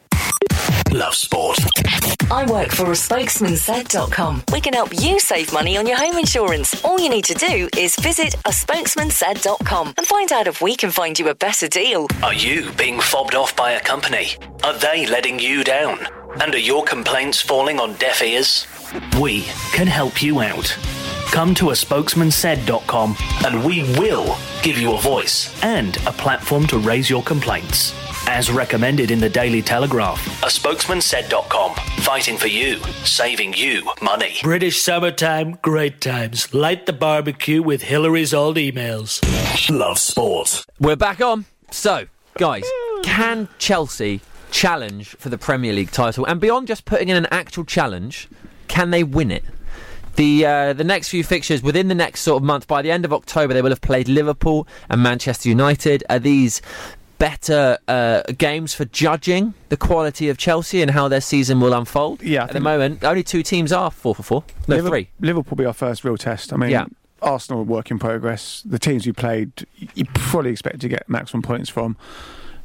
[0.91, 1.57] Love sport.
[2.29, 4.43] I work for a spokesmansaid.com.
[4.51, 6.83] We can help you save money on your home insurance.
[6.83, 10.91] All you need to do is visit a spokesmansaid.com and find out if we can
[10.91, 12.07] find you a better deal.
[12.21, 14.31] Are you being fobbed off by a company?
[14.65, 15.97] Are they letting you down?
[16.41, 18.67] And are your complaints falling on deaf ears?
[19.17, 20.77] We can help you out.
[21.31, 23.15] Come to a spokesman spokesmansaid.com
[23.45, 27.93] and we will give you a voice and a platform to raise your complaints.
[28.27, 34.35] As recommended in the Daily Telegraph, a spokesmansaid.com, fighting for you, saving you money.
[34.43, 36.53] British summertime, great times.
[36.53, 39.21] Light the barbecue with Hillary's old emails.
[39.69, 40.65] Love sport.
[40.79, 41.45] We're back on.
[41.71, 42.05] So,
[42.37, 42.63] guys,
[43.03, 44.21] can Chelsea
[44.51, 46.25] challenge for the Premier League title?
[46.25, 48.29] And beyond just putting in an actual challenge,
[48.67, 49.43] can they win it?
[50.15, 53.05] The uh, the next few fixtures within the next sort of month, by the end
[53.05, 56.03] of October, they will have played Liverpool and Manchester United.
[56.09, 56.61] Are these
[57.21, 62.23] better uh, games for judging the quality of Chelsea and how their season will unfold?
[62.23, 64.43] Yeah, I At the moment, only two teams are four for four.
[64.67, 65.09] No, Liver- three.
[65.19, 66.51] Liverpool will be our first real test.
[66.51, 66.85] I mean, Yeah.
[67.21, 68.63] Arsenal work in progress.
[68.65, 71.95] The teams we played, you probably expect to get maximum points from.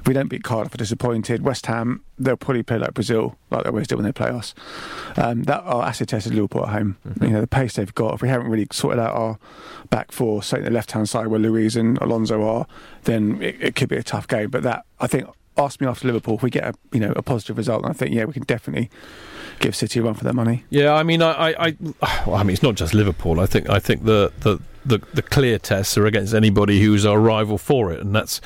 [0.07, 1.43] If we don't beat Cardiff, we're disappointed.
[1.43, 4.55] West Ham, they'll probably play like Brazil, like they always do when they play us.
[5.17, 6.97] Um, that our acid test is Liverpool at home.
[7.09, 7.25] Mm-hmm.
[7.25, 8.15] You know the pace they've got.
[8.15, 9.37] If we haven't really sorted out our
[9.91, 12.69] back four, say the left hand side where Luiz and Alonso are,
[13.03, 14.49] then it, it could be a tough game.
[14.49, 15.27] But that I think.
[15.59, 17.95] Ask me after Liverpool if we get a you know a positive result, and I
[17.95, 18.91] think yeah we can definitely
[19.59, 20.65] give City a run for their money.
[20.71, 23.41] Yeah, I mean, I, I, I, well, I mean, it's not just Liverpool.
[23.41, 27.19] I think, I think the, the, the, the clear tests are against anybody who's our
[27.19, 28.41] rival for it, and that's,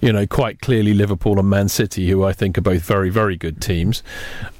[0.00, 3.36] you know, quite clearly Liverpool and Man City, who I think are both very, very
[3.36, 4.02] good teams,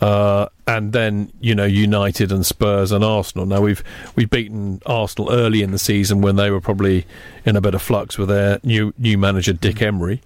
[0.00, 3.44] uh, and then you know United and Spurs and Arsenal.
[3.44, 3.82] Now we've
[4.14, 7.06] we've beaten Arsenal early in the season when they were probably
[7.44, 10.20] in a bit of flux with their new new manager Dick Emery.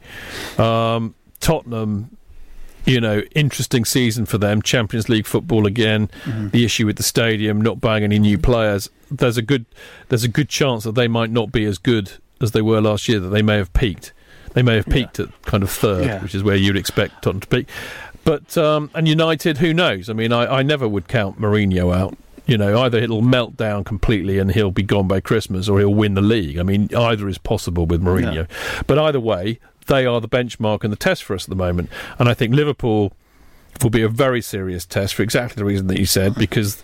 [0.58, 1.14] Um,
[1.44, 2.16] Tottenham
[2.86, 4.60] you know, interesting season for them.
[4.60, 6.10] Champions League football again.
[6.26, 8.90] The issue with the stadium, not buying any new players.
[9.10, 9.64] There's a good,
[10.10, 12.12] there's a good chance that they might not be as good
[12.42, 13.20] as they were last year.
[13.20, 14.12] That they may have peaked.
[14.52, 16.22] They may have peaked at kind of third, Yeah.
[16.22, 17.68] which is where you'd expect Tottenham to peak.
[18.22, 20.10] But um, and United, who knows?
[20.10, 22.18] I mean, I, I never would count Mourinho out.
[22.46, 25.94] You know, either it'll melt down completely and he'll be gone by Christmas, or he'll
[25.94, 26.58] win the league.
[26.58, 28.46] I mean, either is possible with Mourinho.
[28.86, 31.90] But either way, they are the benchmark and the test for us at the moment.
[32.18, 33.12] And I think Liverpool
[33.82, 36.82] will be a very serious test for exactly the reason that you said, because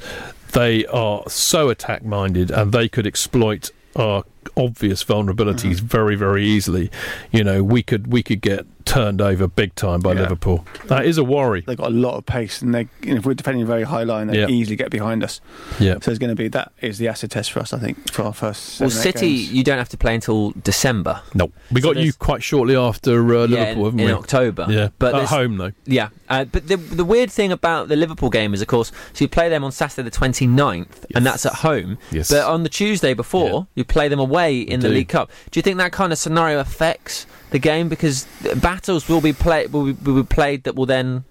[0.53, 4.25] they are so attack minded and they could exploit our
[4.57, 5.87] obvious vulnerabilities mm-hmm.
[5.87, 6.91] very, very easily.
[7.31, 10.23] You know, we could we could get turned over big time by Yeah.
[10.23, 10.65] Liverpool.
[10.87, 11.62] That is a worry.
[11.67, 13.85] They've got a lot of pace, and they, you know, if we're defending a very
[13.85, 14.49] high line, they Yeah.
[14.49, 15.41] easily get behind us.
[15.79, 15.95] Yeah.
[16.03, 18.23] So it's going to be that is the acid test for us, I think, for
[18.25, 18.81] our first.
[18.81, 19.53] Well, seven, eight City, games.
[19.53, 21.21] you don't have to play until December.
[21.35, 24.12] No, we So got you quite shortly after uh, Yeah, Liverpool, in, haven't in we?
[24.12, 24.67] October.
[24.69, 25.73] Yeah, but at home though.
[25.87, 29.25] Yeah, uh, but the the weird thing about the Liverpool game is, of course, so
[29.25, 31.97] you play them on Saturday the 29th, and that's at home.
[32.11, 32.29] Yes.
[32.31, 34.95] But on the Tuesday before, you play them away in the do.
[34.95, 35.31] League Cup.
[35.53, 39.73] Do you think that kind of scenario affects the game because battles will be played
[39.73, 41.25] will be, will be played that will then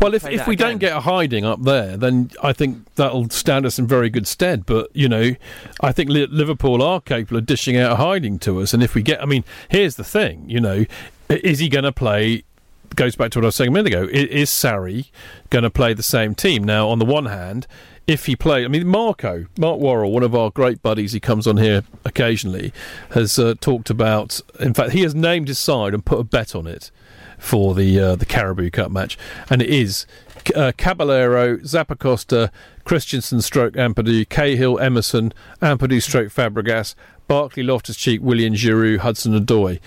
[0.00, 0.70] Well, if, if we again.
[0.70, 4.26] don't get a hiding up there, then I think that'll stand us in very good
[4.26, 4.66] stead.
[4.66, 5.34] But, you know,
[5.80, 8.74] I think Liverpool are capable of dishing out a hiding to us.
[8.74, 10.84] And if we get, I mean, here's the thing, you know,
[11.28, 12.44] is he going to play?
[12.94, 14.04] Goes back to what I was saying a minute ago.
[14.04, 15.10] i- Is Sarri
[15.50, 16.62] going to play the same team?
[16.62, 17.66] Now, on the one hand,
[18.06, 21.46] if he play, I mean, Marco, Mark Worrell, one of our great buddies, he comes
[21.46, 22.72] on here occasionally,
[23.12, 24.40] has uh, talked about.
[24.60, 26.90] In fact, he has named his side and put a bet on it
[27.38, 29.16] for the uh, the Carabao Cup match,
[29.48, 30.06] and it is
[30.54, 32.50] uh, Caballero, Zappacosta,
[32.84, 35.32] Christensen, stroke Ampadu, Cahill, Emerson,
[35.62, 36.94] Ampadu, stroke Fabregas,
[37.26, 39.80] Barkley, Loftus Cheek, Willian Giroud, Hudson Odoi.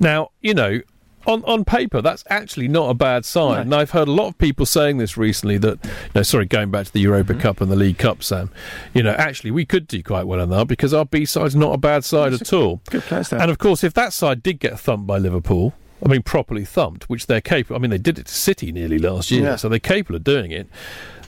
[0.00, 0.80] Now, you know.
[1.26, 3.62] On, on paper, that's actually not a bad sign.
[3.62, 6.70] And I've heard a lot of people saying this recently that, you know, sorry, going
[6.70, 7.42] back to the Europa mm-hmm.
[7.42, 8.50] Cup and the League Cup, Sam,
[8.94, 11.74] you know, actually we could do quite well in that because our B side's not
[11.74, 12.80] a bad side at all.
[12.90, 13.40] Good players there.
[13.40, 15.74] And of course, if that side did get thumped by Liverpool,
[16.04, 17.76] I mean, properly thumped, which they're capable.
[17.76, 19.56] I mean, they did it to City nearly last year, Yeah.
[19.56, 20.68] so they're capable of doing it.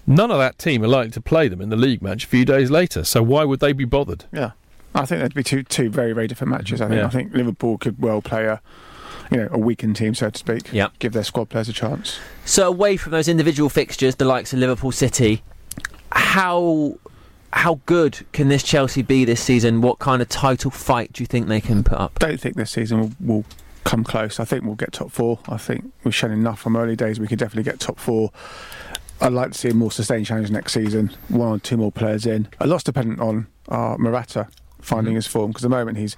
[0.06, 2.44] None of that team are likely to play them in the league match a few
[2.44, 3.02] days later.
[3.04, 4.24] So why would they be bothered?
[4.32, 4.52] Yeah,
[4.94, 6.80] I think that'd be two two very very different matches.
[6.80, 7.06] I think Yeah.
[7.06, 8.60] I think Liverpool could well play a
[9.30, 10.72] you know, a weakened team, so to speak.
[10.72, 10.88] Yeah.
[10.98, 12.18] Give their squad players a chance.
[12.44, 15.42] So away from those individual fixtures, the likes of Liverpool City,
[16.12, 16.98] how
[17.52, 19.80] how good can this Chelsea be this season?
[19.80, 22.18] What kind of title fight do you think they can put up?
[22.18, 23.44] Don't think this season will, will
[23.84, 24.38] come close.
[24.38, 25.38] I think we'll get top four.
[25.48, 27.18] I think we've shown enough from early days.
[27.18, 28.30] We could definitely get top four.
[29.20, 31.10] I'd like to see a more sustained challenge next season.
[31.28, 32.48] One or two more players in.
[32.60, 34.48] A lot's dependent on uh, Morata
[34.88, 36.16] finding his form because at the moment he's,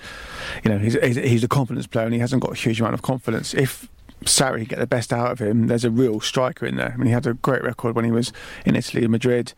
[0.65, 2.95] you know, he's, he's he's a confidence player and he hasn't got a huge amount
[2.95, 3.53] of confidence.
[3.53, 3.89] If
[4.25, 6.93] Sarri get the best out of him, there's a real striker in there.
[6.93, 8.33] I mean, he had a great record when he was
[8.65, 9.53] in Italy and Madrid.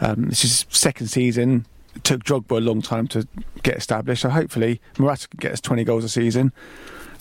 [0.00, 1.66] Um, this is his second season.
[1.94, 3.26] It took Drogba a long time to
[3.62, 4.22] get established.
[4.22, 6.52] So hopefully Morata can get us 20 goals a season.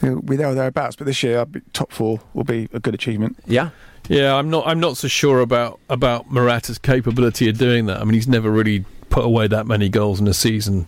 [0.01, 0.95] You know, we're there or thereabouts.
[0.95, 3.37] But this year, top four will be a good achievement.
[3.47, 3.71] Yeah.
[4.09, 4.65] Yeah, I'm not.
[4.65, 7.99] I'm not so sure about about Morata's capability of doing that.
[7.99, 10.87] I mean, he's never really put away that many goals in a season.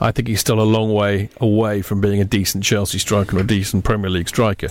[0.00, 3.40] I think he's still a long way away from being a decent Chelsea striker or
[3.40, 4.68] a decent Premier League striker.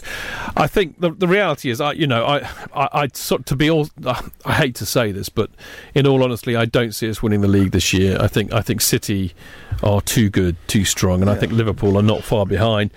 [0.55, 2.37] I think the the reality is, I you know, I
[2.73, 3.89] I, I sort to be all.
[4.45, 5.49] I hate to say this, but
[5.93, 8.17] in all honesty, I don't see us winning the league this year.
[8.19, 9.33] I think I think City
[9.81, 12.91] are too good, too strong, and I think Liverpool are not far behind.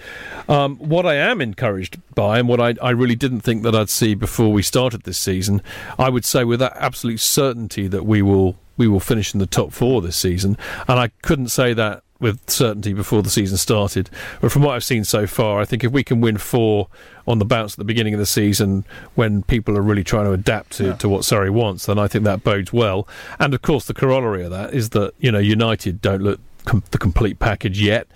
[0.49, 3.91] Um, what I am encouraged by, and what I, I really didn't think that I'd
[3.91, 5.63] see before we started this season,
[5.99, 9.47] I would say with that absolute certainty that we will we will finish in the
[9.47, 10.57] top four this season,
[10.89, 14.09] and I couldn't say that with certainty before the season started.
[14.41, 16.89] But from what I've seen so far, I think if we can win four
[17.27, 18.85] on the bounce at the beginning of the season,
[19.15, 22.25] when people are really trying to adapt to, to what Sarri wants, then I think
[22.25, 23.07] that bodes well.
[23.39, 26.85] And of course, the corollary of that is that you know United don't look com-
[26.91, 28.07] the complete package yet.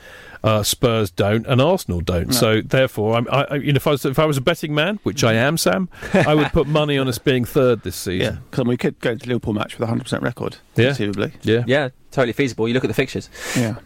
[0.43, 2.29] Uh, Spurs don't, and Arsenal don't.
[2.29, 2.33] No.
[2.33, 4.75] So therefore, I'm, I, I, you know, if I was if I was a betting
[4.75, 8.35] man, which I am, Sam, I would put money on us being third this season.
[8.35, 10.87] Yeah, because we could go into the Liverpool match with a 100% record, Yeah.
[10.87, 11.33] conceivably.
[11.43, 11.65] Yeah.
[11.67, 12.67] Yeah, totally feasible.
[12.69, 13.29] You look at the fixtures.
[13.55, 13.77] Yeah.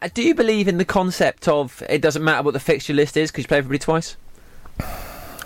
[0.00, 3.16] Uh, do you believe in the concept of it doesn't matter what the fixture list
[3.18, 4.16] is because you play everybody twice?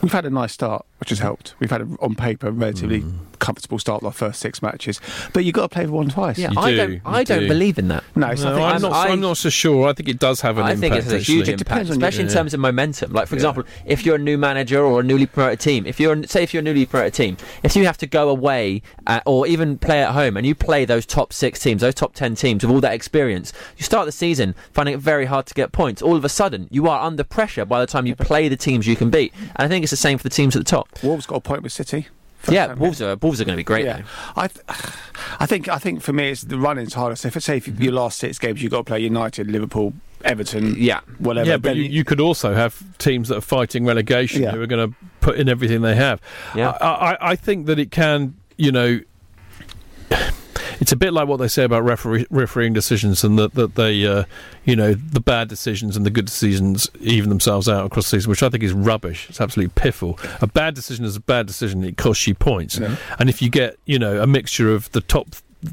[0.02, 1.54] We've had a nice start, which has helped.
[1.60, 3.12] We've had, a, on paper, a relatively Mm.
[3.38, 5.00] comfortable start of our first six matches.
[5.32, 6.38] But you've got to play one twice.
[6.38, 8.02] Yeah, You I do, don't- I you don't believe in that.
[8.16, 9.88] No, so I No, think I'm, it's- not, I'm not so sure.
[9.88, 10.80] I think it does have an I impact.
[10.80, 11.52] think it's a huge actually.
[11.54, 13.12] impact, especially in terms of momentum.
[13.12, 16.20] Like, for example, if you're a new manager or a newly promoted team, if you're
[16.24, 19.46] say if you're a newly promoted team, if you have to go away uh, or
[19.46, 22.64] even play at home and you play those top six teams, those top ten teams
[22.64, 26.02] with all that experience, you start the season finding it very hard to get points.
[26.02, 28.86] All of a sudden, you are under pressure by the time you play the teams
[28.86, 29.32] you can beat.
[29.56, 30.88] And I think it's the same for the teams at the top.
[31.02, 32.08] Wolves got a point with City.
[32.50, 33.84] yeah, Wolves are Wolves are going to be great.
[33.84, 34.42] Yeah, though.
[34.42, 34.64] I, th-
[35.38, 37.14] I think I think for me it's the running's harder.
[37.14, 37.82] So if it's say if mm-hmm.
[37.82, 39.92] your last six games you've got to play United, Liverpool,
[40.24, 41.48] Everton, yeah, whatever.
[41.48, 44.50] Yeah, but you, you could also have teams that are fighting relegation Yeah.
[44.50, 46.20] who are going to put in everything they have.
[46.54, 46.70] Yeah.
[46.80, 49.00] I, I, I think that it can, you know,
[50.80, 54.06] it's a bit like what they say about referee, refereeing decisions, and that that they,
[54.06, 54.24] uh,
[54.64, 58.30] you know, the bad decisions and the good decisions even themselves out across the season,
[58.30, 59.28] which I think is rubbish.
[59.28, 60.18] It's absolutely piffle.
[60.42, 61.84] A bad decision is a bad decision.
[61.84, 62.78] It costs you points,
[63.18, 65.28] and if you get, you know, a mixture of the top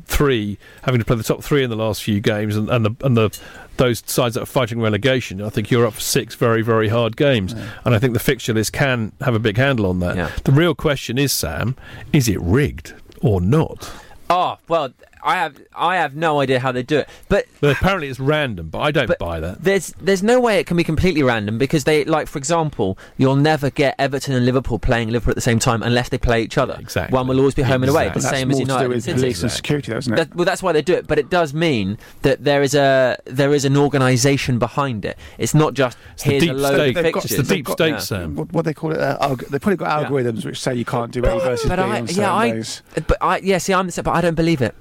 [0.06, 2.96] three having to play the top three in the last few games and, and the
[3.04, 3.36] and the
[3.78, 7.18] those sides that are fighting relegation I think you're up for six very very hard
[7.18, 7.54] games.
[7.86, 10.16] And I think the fixture list can have a big handle on that.
[10.44, 11.76] The real question is Sam
[12.14, 13.92] is it rigged or not
[14.30, 18.08] Oh well, I have I have no idea how they do it, but but apparently
[18.08, 21.24] it's random but I don't buy that There's there's no way it can be completely
[21.24, 25.36] random because they like for example you'll never get Everton and Liverpool playing Liverpool at
[25.36, 26.78] the same time unless they play each other.
[26.80, 27.14] Exactly.
[27.16, 28.88] One will always be home and away, the same That's as more to do United.
[28.88, 29.20] with and City.
[29.20, 30.16] police and security, though, isn't it?
[30.16, 33.18] That- well, that's why they do it, but it does mean that there is a
[33.26, 35.18] there is an organisation behind it.
[35.38, 36.98] It's not just the here's deep a load state.
[36.98, 37.74] of They've got- it's the deep Yeah.
[37.74, 38.36] state, Sam.
[38.36, 39.00] What, what they call it?
[39.00, 41.82] Uh, alg- they've probably got algorithms which say you can't do A versus But B
[41.82, 44.36] I, on certain yeah, I, but I, yeah, see, I'm the same, but I don't
[44.36, 44.76] believe it.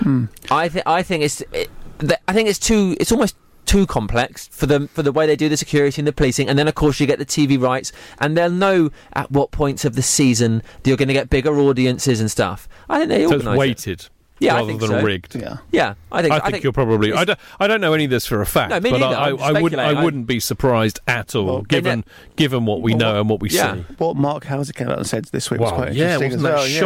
[0.00, 0.24] Hmm.
[0.50, 1.70] I think, I think it's, it,
[2.00, 3.36] th- I think it's too, it's almost
[3.66, 6.58] too complex for the for the way they do the security and the policing, and
[6.58, 9.94] then of course you get the TV rights, and they'll know at what points of
[9.94, 12.68] the season you're going to get bigger audiences and stuff.
[12.88, 13.58] I think they so it's organise it.
[13.58, 14.06] weighted
[14.40, 15.02] Yeah, I rather think than so.
[15.02, 16.32] rigged yeah Yeah, I think.
[16.34, 17.12] I think, you're probably.
[17.12, 17.38] I don't.
[17.60, 19.16] I don't know any of this for a fact, No, me but neither.
[19.16, 19.80] I, I'm I wouldn't.
[19.80, 22.04] I I- wouldn't be surprised at all, Well, given
[22.34, 23.74] given what we know and what we yeah.
[23.76, 23.80] see.
[23.98, 26.30] What Mark Halsey came out and said this week was Wow, quite yeah, interesting.
[26.30, 26.80] wasn't as that well, yeah.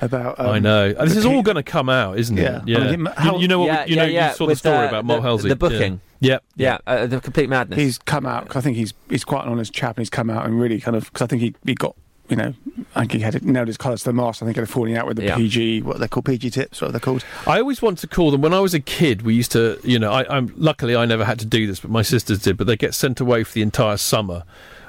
[0.00, 0.16] Shocking?
[0.18, 0.92] About I um, know.
[0.92, 2.58] This is all going to come out, isn't Yeah.
[2.62, 2.68] it?
[2.68, 2.78] Yeah.
[2.78, 3.66] I mean, you, how- you know what?
[3.66, 5.48] Yeah, we, you know, yeah, yeah, you saw the story about the- Mark Halsey.
[5.48, 6.00] the booking.
[6.20, 6.38] Yeah.
[6.56, 7.78] Yeah, uh, the complete madness.
[7.78, 8.48] He's come out.
[8.48, 10.80] 'cause I think he's he's quite an honest chap, and he's come out and really
[10.80, 11.94] kind of because I think he, he got
[12.28, 12.52] you know
[12.94, 14.42] I think he had it nailed his colours to the mast.
[14.42, 15.36] I think he had a falling out with the Yeah.
[15.36, 16.80] PG what they're called PG tips.
[16.82, 17.24] What they're called.
[17.46, 18.40] I always want to call them.
[18.40, 21.24] When I was a kid, we used to, you know, I, I'm luckily I never
[21.24, 22.56] had to do this, but my sisters did.
[22.56, 24.42] But they get sent away for the entire summer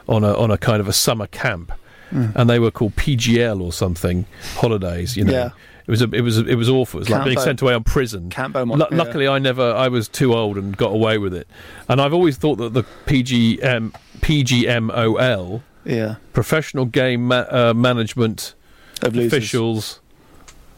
[0.07, 1.71] on a on a kind of a summer camp,
[2.11, 2.35] Mm.
[2.35, 4.25] and they were called PGL or something
[4.55, 5.15] holidays.
[5.17, 5.49] You know, Yeah.
[5.87, 6.99] It was a, it was a, it was awful.
[6.99, 8.29] It was like being sent away on prison.
[8.29, 8.97] Count Beaumont, Lu- yeah.
[9.03, 9.71] Luckily, I never.
[9.73, 11.47] I was too old and got away with it.
[11.87, 16.15] And I've always thought that the PGM PGMOL, Yeah.
[16.33, 18.53] Professional Game Ma- uh, Management
[19.01, 19.33] Of losers.
[19.33, 19.99] Officials.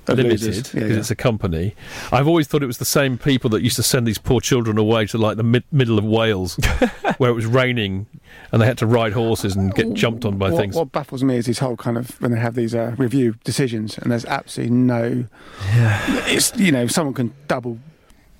[0.08, 1.00] Limited because yeah, yeah.
[1.00, 1.76] it's a company.
[2.12, 4.78] I've always thought it was the same people that used to send these poor children
[4.78, 6.56] away to like the mid- middle of Wales,
[7.18, 8.08] where it was raining
[8.52, 10.76] and they had to ride horses and get jumped on by what, things.
[10.76, 13.98] What baffles me is this whole kind of when they have these uh, review decisions,
[13.98, 15.26] and there's absolutely no.
[15.74, 16.26] Yeah.
[16.28, 17.80] It's you know someone can double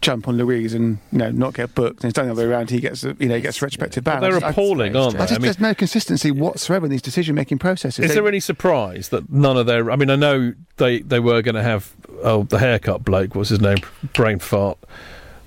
[0.02, 2.50] jump on Luiz and you know not get booked, and it's done the other way
[2.54, 2.70] around.
[2.70, 4.22] He gets you know he gets a retrospective ban.
[4.22, 5.24] Well, they're I just- appalling, aren't I they?
[5.26, 8.04] just, I mean- there's no consistency whatsoever in these decision making processes.
[8.04, 9.92] Is They- there any surprise that none of their?
[9.92, 11.92] I mean, I know they they were going to have
[12.24, 13.36] oh the haircut bloke.
[13.36, 13.78] What's his name?
[14.14, 14.78] Brain fart.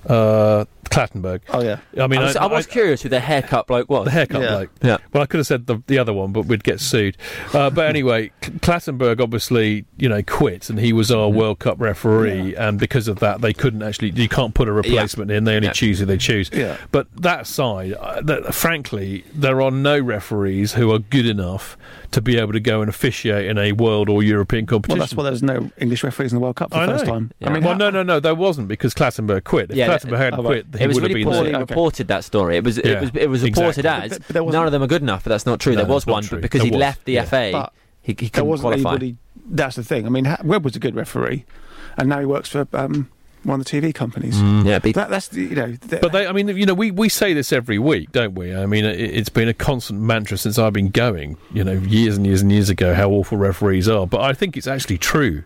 [0.07, 1.41] Uh, Clattenburg.
[1.49, 1.79] Oh yeah.
[2.01, 4.05] I mean, I was, I was curious who the haircut bloke was.
[4.05, 4.47] the haircut yeah.
[4.49, 4.69] bloke.
[4.81, 4.97] Yeah.
[5.13, 7.17] Well, I could have said the, the other one, but we'd get sued.
[7.53, 11.37] Uh, but anyway, K- Clattenburg obviously, you know, quit, and he was our Mm-hmm.
[11.39, 14.11] World Cup referee, and because of that, they couldn't actually.
[14.11, 15.43] You can't put a replacement in.
[15.43, 15.73] They only Yeah.
[15.73, 16.49] choose who they choose.
[16.53, 16.77] Yeah.
[16.91, 21.77] But that side, uh, that, frankly, there are no referees who are good enough
[22.11, 24.99] to be able to go and officiate in a world or European competition.
[24.99, 27.05] Well, that's why there's no English referees in the World Cup for I the first
[27.05, 27.31] time.
[27.39, 27.49] Yeah.
[27.49, 29.71] I mean, well, how- no, no, no, there wasn't because Clattenburg quit.
[29.71, 31.61] If Yeah, Clattenburg hadn't oh, quit, It was really been poorly there.
[31.61, 31.73] Okay.
[31.73, 32.57] reported that story.
[32.57, 34.05] It was it Yeah, was it was reported exactly.
[34.11, 35.73] as But- but there none of them are good enough, but that's not true.
[35.73, 36.37] No, there was one, true.
[36.37, 37.25] but because There he was, left the yeah.
[37.25, 38.89] FA, But he, he couldn't wasn't qualify.
[38.89, 39.17] anybody.
[39.49, 40.05] That's the thing.
[40.05, 41.45] I mean, Webb was a good referee,
[41.97, 43.09] and now he works for um,
[43.43, 44.41] one of the TV companies.
[44.41, 45.71] Yeah, be- That, that's the you know.
[45.73, 48.55] The, But they, I mean, you know, we, we say this every week, don't we?
[48.55, 52.17] I mean, it, it's been a constant mantra since I've been going, you know, years
[52.17, 54.07] and years and years ago, how awful referees are.
[54.07, 55.43] But I think it's actually true.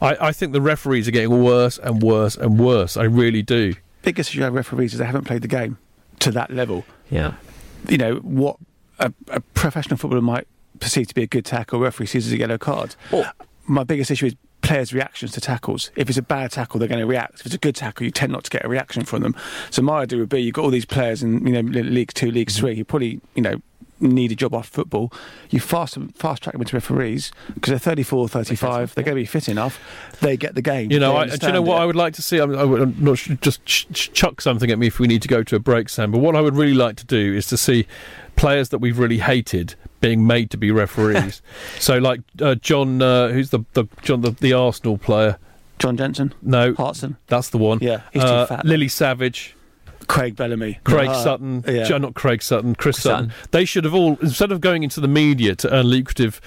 [0.00, 2.96] I, I think the referees are getting worse and worse and worse.
[2.96, 3.74] I really do.
[4.04, 5.78] Biggest issue I have referees is they haven't played the game
[6.20, 6.84] to that level.
[7.10, 7.34] yeah.
[7.86, 8.56] You know what
[8.98, 10.46] a, a professional footballer might
[10.80, 12.96] perceive to be a good tackle, referee sees as a yellow card.
[13.66, 15.90] My biggest issue is players' reactions to tackles.
[15.96, 17.40] If it's a bad tackle, they're going to react.
[17.40, 19.36] If it's a good tackle, you tend not to get a reaction from them.
[19.70, 22.30] So my idea would be you've got all these players in you know League Two,
[22.30, 22.60] League mm-hmm.
[22.60, 23.60] Three, who probably you know
[24.12, 25.12] need a job off football.
[25.50, 28.94] You fast fast track them into referees because they're 34, 35.
[28.94, 29.80] They're going to be fit enough.
[30.20, 30.90] They get the game.
[30.92, 31.82] You know, I, do you know what it.
[31.82, 32.38] I would like to see?
[32.38, 35.06] I'm, I would- I'm not sure, just ch- ch- chuck something at me if we
[35.06, 36.10] need to go to a break, Sam.
[36.10, 37.86] But what I would really like to do is to see
[38.36, 41.40] players that we've really hated being made to be referees.
[41.78, 45.38] so, like uh, John, uh, who's the, the John the, the Arsenal player?
[45.78, 47.78] John Jensen, No, Hartson, that's the one.
[47.80, 48.64] Yeah, he's too uh, fat.
[48.64, 49.56] Lily Savage.
[50.04, 51.96] Craig Bellamy, Craig Uh, Sutton, yeah.
[51.98, 53.30] Not Craig Sutton, Chris, Sutton.
[53.30, 53.48] Sutton.
[53.50, 56.40] They should have all, instead of going into the media to earn lucrative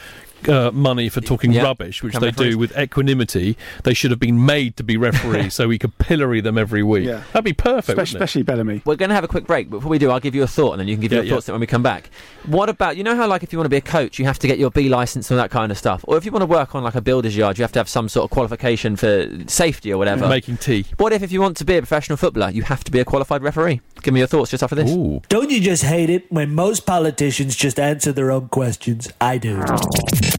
[0.48, 2.54] uh, money for talking Yeah, rubbish, which become they referees.
[2.54, 6.42] do with equanimity, they should have been made to be referees so we could pillory
[6.42, 7.06] them every week.
[7.06, 7.24] Yeah.
[7.34, 8.16] That'd be perfect, especially, wouldn't it?
[8.16, 8.82] especially Bellamy.
[8.86, 9.70] We're going to have a quick break.
[9.70, 11.18] but Before we do, I'll give you a thought, and then you can give Yeah,
[11.20, 11.34] your yeah.
[11.36, 12.10] thoughts when we come back.
[12.46, 14.40] What about you know how like if you want to be a coach, you have
[14.40, 16.48] to get your B license and that kind of stuff, or if you want to
[16.48, 19.28] work on like a builder's yard, you have to have some sort of qualification for
[19.48, 20.28] safety or whatever.
[20.28, 20.86] Making tea.
[20.98, 23.06] What if if you want to be a professional footballer, you have to be a
[23.06, 23.82] qualified referee?
[24.02, 24.90] Give me your thoughts just after this.
[24.92, 25.22] Ooh.
[25.30, 29.10] Don't you just hate it when most politicians just answer their own questions?
[29.20, 29.64] I do.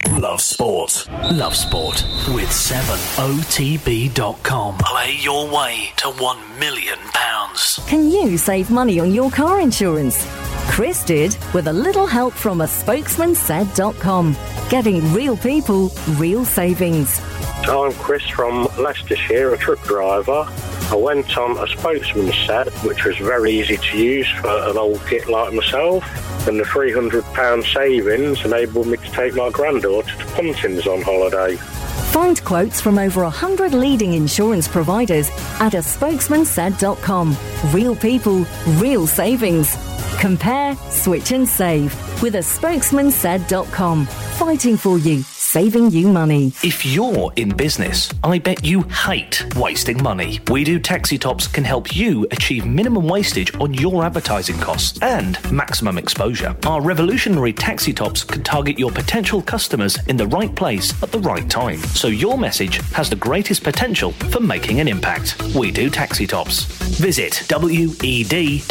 [0.06, 1.06] Love sport.
[1.32, 4.78] Love sport with 7otb.com.
[4.78, 7.78] Play your way to 1 million pounds.
[7.86, 10.26] Can you save money on your car insurance?
[10.68, 14.36] Chris did with a little help from a spokesman said.com.
[14.68, 17.20] Getting real people, real savings.
[17.66, 20.46] I'm Chris from Leicestershire, a truck driver.
[20.90, 25.00] I went on a spokesman set, which was very easy to use for an old
[25.08, 26.04] git like myself.
[26.48, 31.56] And the £300 savings enabled me to take my granddaughter to Pontins on holiday.
[32.12, 35.30] Find quotes from over 100 leading insurance providers
[35.60, 37.36] at a spokesman said.com.
[37.72, 38.44] Real people,
[38.76, 39.76] real savings.
[40.18, 44.06] Compare, switch and save with a spokesman said.com.
[44.06, 46.52] Fighting for you, saving you money.
[46.62, 50.40] If you're in business, I bet you hate wasting money.
[50.50, 55.38] We Do Taxi Tops can help you achieve minimum wastage on your advertising costs and
[55.52, 56.56] maximum exposure.
[56.66, 61.18] Our revolutionary taxi tops can target your potential customers in the right place at the
[61.18, 65.36] right time, so your message has the greatest potential for making an impact.
[65.54, 66.64] We Do Taxi Tops.
[66.98, 68.68] Visit wedooh.com.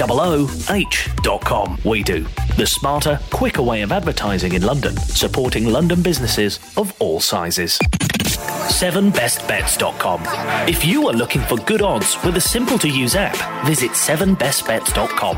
[1.84, 2.26] We Do,
[2.58, 7.78] the smarter, quicker way of advertising in London, supporting London businesses of all sizes.
[7.78, 10.22] 7bestbets.com.
[10.68, 15.38] If you are looking for good odds with a simple to use app, visit 7bestbets.com.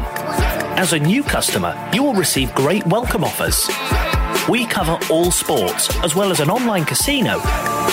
[0.77, 3.69] As a new customer, you will receive great welcome offers.
[4.47, 7.39] We cover all sports, as well as an online casino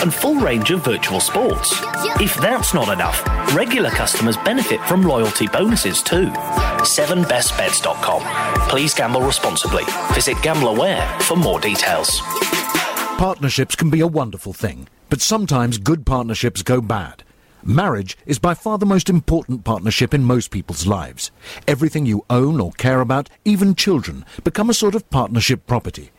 [0.03, 1.73] and full range of virtual sports.
[2.21, 3.23] If that's not enough,
[3.55, 6.29] regular customers benefit from loyalty bonuses too.
[6.29, 8.69] 7bestbets.com.
[8.69, 9.85] Please gamble responsibly.
[10.15, 12.21] Visit GambleAware for more details.
[13.19, 14.89] Partnerships can be a wonderful thing.
[15.11, 17.23] But sometimes good partnerships go bad.
[17.63, 21.31] Marriage is by far the most important partnership in most people's lives.
[21.67, 26.11] Everything you own or care about, even children, become a sort of partnership property.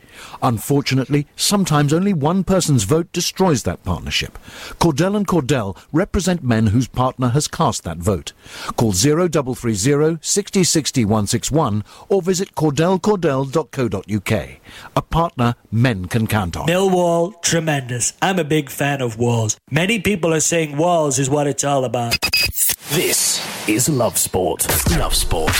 [0.42, 4.38] Unfortunately, sometimes only one person's vote destroys that partnership.
[4.80, 8.32] Cordell and Cordell represent men whose partner has cast that vote.
[8.76, 14.48] Call 0330 60 60 161 or visit cordellcordell.co.uk.
[14.96, 16.66] A partner men can count on.
[16.68, 18.12] Millwall, tremendous.
[18.22, 19.56] I'm a big fan of Walls.
[19.70, 22.18] Many people are saying Walls is what it's all about.
[22.90, 24.66] This is Love Sport.
[24.96, 25.50] Love Sport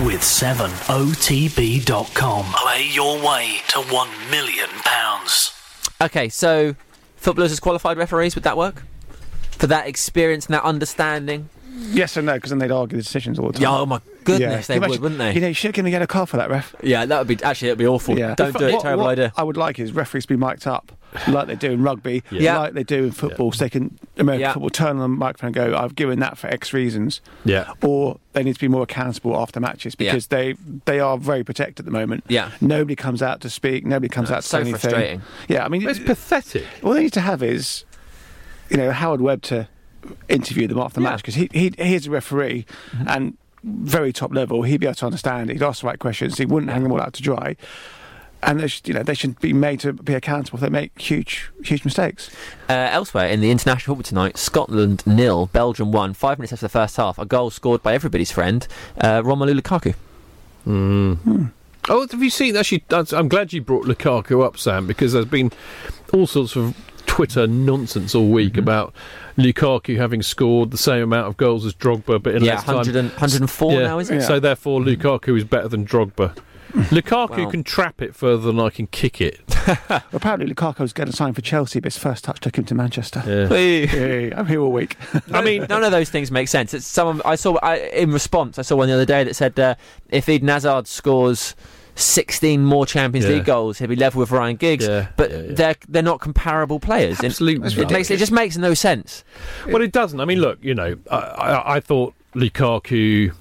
[0.00, 2.44] with 7otb.com.
[2.54, 5.52] Play your way to 1 million pounds.
[6.00, 6.74] Okay, so
[7.16, 8.82] footballers as qualified referees, would that work?
[9.52, 11.48] For that experience and that understanding?
[11.90, 13.62] Yes and no, because then they'd argue the decisions all the time.
[13.62, 14.00] Yeah, oh my
[14.38, 15.34] goodness, they Can would, imagine- wouldn't they?
[15.34, 16.74] You know, you should have get a car for that ref.
[16.82, 18.18] Yeah, that would be actually that'd be awful.
[18.18, 18.34] Yeah.
[18.34, 18.72] Don't In do it.
[18.74, 19.32] what- Terrible what idea.
[19.36, 20.92] I would like is referees to be mic'd up,
[21.28, 22.58] like they do in rugby, Yeah.
[22.58, 24.52] like they do in football, so they can American Yeah.
[24.52, 27.72] football turn on the microphone and go, "I've given that for X reasons." Yeah.
[27.82, 30.10] Or they need to be more accountable after matches Yeah.
[30.12, 32.24] because they they are very protected at the moment.
[32.28, 32.50] Yeah.
[32.60, 33.86] Nobody comes out to speak.
[33.86, 34.78] Nobody comes out to so say anything.
[34.80, 35.22] frustrating.
[35.48, 36.64] Yeah, I mean, It's pathetic.
[36.82, 37.84] All they need to have is,
[38.68, 39.68] you know, Howard Webb to
[40.28, 43.08] interview them after the match because he, he is a referee Mm-hmm.
[43.08, 44.62] and very top level.
[44.62, 45.50] He'd be able to understand.
[45.50, 46.38] He'd ask the right questions.
[46.38, 47.56] He wouldn't hang them all out to dry.
[48.40, 50.96] And they should, you know, they should be made to be accountable if they make
[50.96, 52.30] huge, huge mistakes.
[52.68, 56.14] Uh, elsewhere in the international football tonight, Scotland nil, Belgium one.
[56.14, 58.68] Five minutes after the first half, a goal scored by everybody's friend,
[59.00, 59.94] uh, Romelu Lukaku.
[60.66, 61.50] Mm.
[61.88, 62.56] Oh, have you seen?
[62.56, 65.50] Actually, that's, I'm glad you brought Lukaku up, Sam, because there's been
[66.12, 66.76] all sorts of
[67.08, 68.60] Twitter nonsense all week Mm-hmm.
[68.60, 68.94] about
[69.36, 72.76] Lukaku having scored the same amount of goals as Drogba, but in Yeah, less time.
[72.76, 74.22] 100 and- 104 now, is it?
[74.22, 76.36] So therefore, Lukaku is better than Drogba.
[76.72, 77.50] Lukaku Wow.
[77.50, 79.40] can trap it further than I can kick it.
[80.12, 83.22] Apparently, Lukaku Lukaku's getting signed for Chelsea, but his first touch took him to Manchester.
[83.26, 83.48] Yeah.
[83.48, 84.96] Hey, I'm here all week.
[85.32, 86.74] I mean, none of those things make sense.
[86.74, 88.58] It's someone I saw I, in response.
[88.58, 89.74] I saw one the other day that said uh,
[90.10, 91.54] if Eden Hazard scores.
[91.98, 93.36] 16 more Champions Yeah.
[93.36, 94.86] League goals, he'll be level with Ryan Giggs.
[94.86, 97.22] Yeah, but they're they're not comparable players.
[97.22, 99.24] Absolutely it makes it just makes no sense.
[99.66, 100.20] Well, it doesn't.
[100.20, 103.32] I mean, look, you know, I, I, I thought Lukaku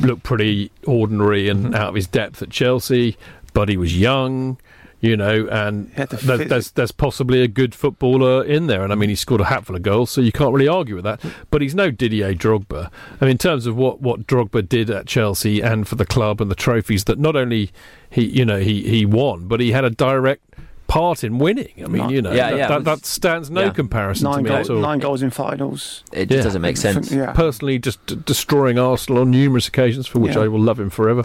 [0.00, 3.16] looked pretty ordinary and out of his depth at Chelsea,
[3.52, 4.58] but he was young,
[5.00, 8.82] you know, and the there's, there's, there's possibly a good footballer in there.
[8.82, 11.04] And I mean, he scored a hatful of goals, so you can't really argue with
[11.04, 11.20] that.
[11.50, 12.90] But he's no Didier Drogba.
[13.20, 16.40] I mean, in terms of what, what Drogba did at Chelsea and for the club
[16.40, 17.70] and the trophies that not only
[18.10, 20.42] he, you know, he, he won, but he had a direct
[20.88, 21.72] part in winning.
[21.84, 23.70] I mean, you know, Yeah, that, yeah, that, it that stands no yeah.
[23.72, 24.80] comparison Nine, to me goal- at all.
[24.80, 26.02] nine goals in finals.
[26.12, 27.12] It just doesn't make sense.
[27.12, 27.32] Yeah.
[27.34, 30.42] Personally, just d- destroying Arsenal on numerous occasions, for which Yeah.
[30.44, 31.24] I will love him forever.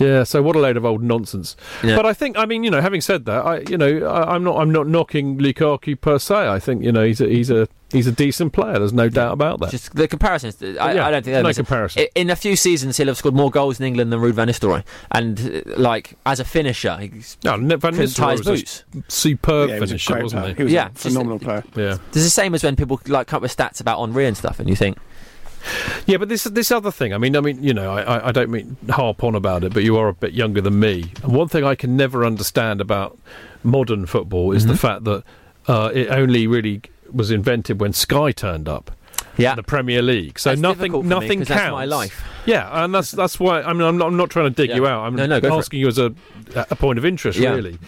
[0.00, 1.56] Yeah, so what a load of old nonsense.
[1.84, 1.94] Yeah.
[1.94, 4.42] But I think, I mean, you know, having said that, I, you know, I, I'm
[4.42, 6.48] not, I'm not knocking Lukaku per se.
[6.48, 8.78] I think, you know, he's a, he's a, he's a decent player.
[8.78, 9.70] There's no doubt about that.
[9.70, 10.62] Just the comparisons.
[10.62, 12.02] I, Yeah, I don't think no that comparison.
[12.02, 14.48] I- In a few seasons, he'll have scored more goals in England than Ruud van
[14.48, 18.50] Nistelrooy, and uh, like as a finisher, he's no, Van couldn't Nistelrooy his was a
[18.52, 18.84] boots.
[19.08, 20.54] superb Yeah, he was a finisher, great wasn't player.
[20.54, 20.56] he?
[20.58, 21.64] He was Yeah, a just- phenomenal player.
[21.76, 21.98] Yeah.
[22.08, 24.60] it's the same as when people like come up with stats about Henry and stuff,
[24.60, 24.96] and you think,
[26.06, 27.12] Yeah, but this this other thing.
[27.12, 29.82] I mean, I mean, you know, I, I- don't mean harp on about it, but
[29.84, 31.12] you are a bit younger than me.
[31.22, 33.18] And one thing I can never understand about
[33.62, 35.22] modern football is the fact that
[35.68, 36.80] uh, it only really
[37.12, 38.90] was invented when Sky turned up.
[39.36, 39.50] Yeah.
[39.52, 40.38] in the Premier League.
[40.38, 41.48] So That's nothing, for me, counts.
[41.48, 42.22] that's my life.
[42.44, 43.62] Yeah, and that's that's why.
[43.62, 44.76] I mean, I'm not, I'm not trying to dig Yeah.
[44.76, 45.06] you out.
[45.06, 45.58] I'm No, no, go for it.
[45.58, 46.14] asking you as a
[46.54, 47.54] a point of interest, Yeah.
[47.54, 47.78] really.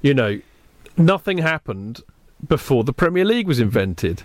[0.00, 0.40] You know,
[0.96, 2.00] nothing happened
[2.48, 4.22] before the Premier League was invented,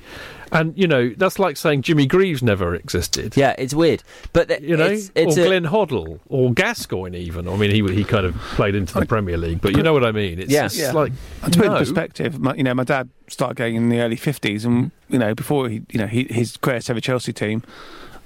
[0.52, 3.36] and you know that's like saying Jimmy Greaves never existed.
[3.38, 4.04] yeah, it's weird.
[4.34, 7.48] But th- You know, it's, it's or a- Glenn Hoddle, or Gascoigne, even.
[7.48, 10.04] I mean, he he kind of played into the Premier League, but you know what
[10.06, 10.40] I mean.
[10.40, 10.66] It's, Yeah.
[10.66, 10.92] it's Yeah.
[10.92, 11.12] like
[11.44, 14.00] And to put it in perspective, my, you know, my dad started going in the
[14.00, 17.64] early fifties, and you know, before he, you know, he, his greatest ever Chelsea team,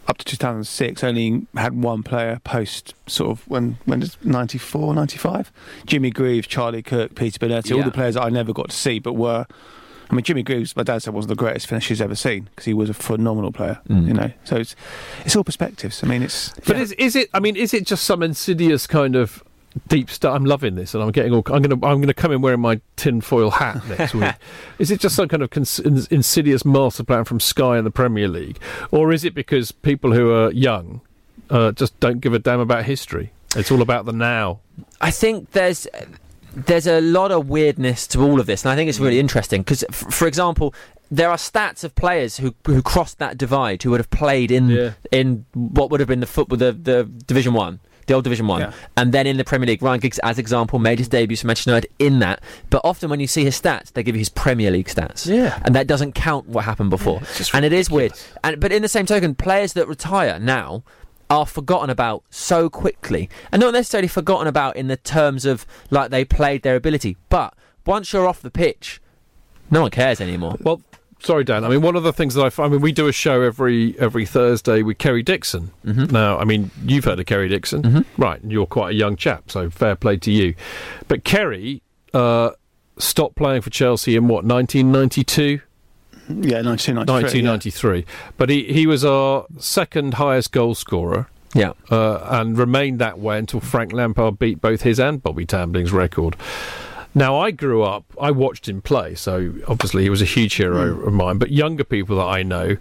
[0.08, 5.52] up to 2006, only had one player post sort of when when it's 94, 95?
[5.86, 9.14] Jimmy Greaves, Charlie Cooke, Peter Bonetti, all the players I never got to see, but
[9.14, 9.46] were.
[10.12, 12.66] I mean, Jimmy Greaves, my dad said, was the greatest finish he's ever seen because
[12.66, 13.80] he was a phenomenal player.
[13.88, 14.08] Mm.
[14.08, 14.76] You know, so it's
[15.26, 16.04] it's all perspectives.
[16.04, 17.30] I mean, it's But is is it?
[17.34, 19.42] I mean, is it just some insidious kind of
[19.88, 20.36] deep stuff?
[20.36, 21.44] I'm loving this, and I'm getting all.
[21.48, 24.34] I'm gonna I'm gonna come in wearing my tinfoil hat next week.
[24.80, 28.28] is it just some kind of cons- insidious master plan from Sky and the Premier
[28.28, 28.60] League,
[28.92, 31.00] or is it because people who are young
[31.50, 33.32] uh, just don't give a damn about history?
[33.56, 34.60] It's all about the now.
[35.00, 35.88] I think there's
[36.56, 39.62] there's a lot of weirdness to all of this, and I think it's really interesting
[39.62, 40.74] because, f- for example,
[41.10, 44.70] there are stats of players who who crossed that divide, who would have played in
[44.70, 44.92] Yeah.
[45.12, 47.80] in what would have been the football, the, the Division One.
[48.08, 48.72] the old Division One, Yeah.
[48.98, 51.70] and then in the Premier League, Ryan Giggs, as example, made his debut for Manchester
[51.70, 52.42] United in that.
[52.70, 55.58] But often when you see his stats, they give you his Premier League stats, Yeah.
[55.64, 57.22] and that doesn't count what happened before.
[57.54, 58.12] and it is weird.
[58.44, 60.84] And but in the same token, players that retire now
[61.32, 66.12] are forgotten about so quickly, and not necessarily forgotten about in the terms of like
[66.12, 67.54] they played their ability, but
[67.86, 69.02] once you're off the pitch,
[69.72, 70.58] no one cares anymore.
[70.60, 70.82] Well,
[71.20, 71.64] sorry, Dan.
[71.64, 73.42] I mean, one of the things that I find, I mean, we do a show
[73.42, 75.72] every every Thursday with Kerry Dixon.
[75.86, 76.14] Mm-hmm.
[76.14, 78.42] Now, I mean, you've heard of Kerry Dixon, right?
[78.42, 80.54] And you're quite a young chap, so fair play to you.
[81.08, 81.82] But Kerry
[82.14, 82.52] uh,
[82.98, 85.62] stopped playing for Chelsea in what 1992.
[86.42, 87.42] Yeah, 1993.
[87.42, 88.06] 1993.
[88.38, 91.28] But he, he was our second highest goal scorer.
[91.54, 91.74] Yeah.
[91.90, 96.36] Uh, and remained that way until Frank Lampard beat both his and Bobby Tambling's record.
[97.14, 101.06] Now, I grew up, I watched him play, so obviously he was a huge hero
[101.06, 101.40] of mine.
[101.40, 102.78] But younger people that I know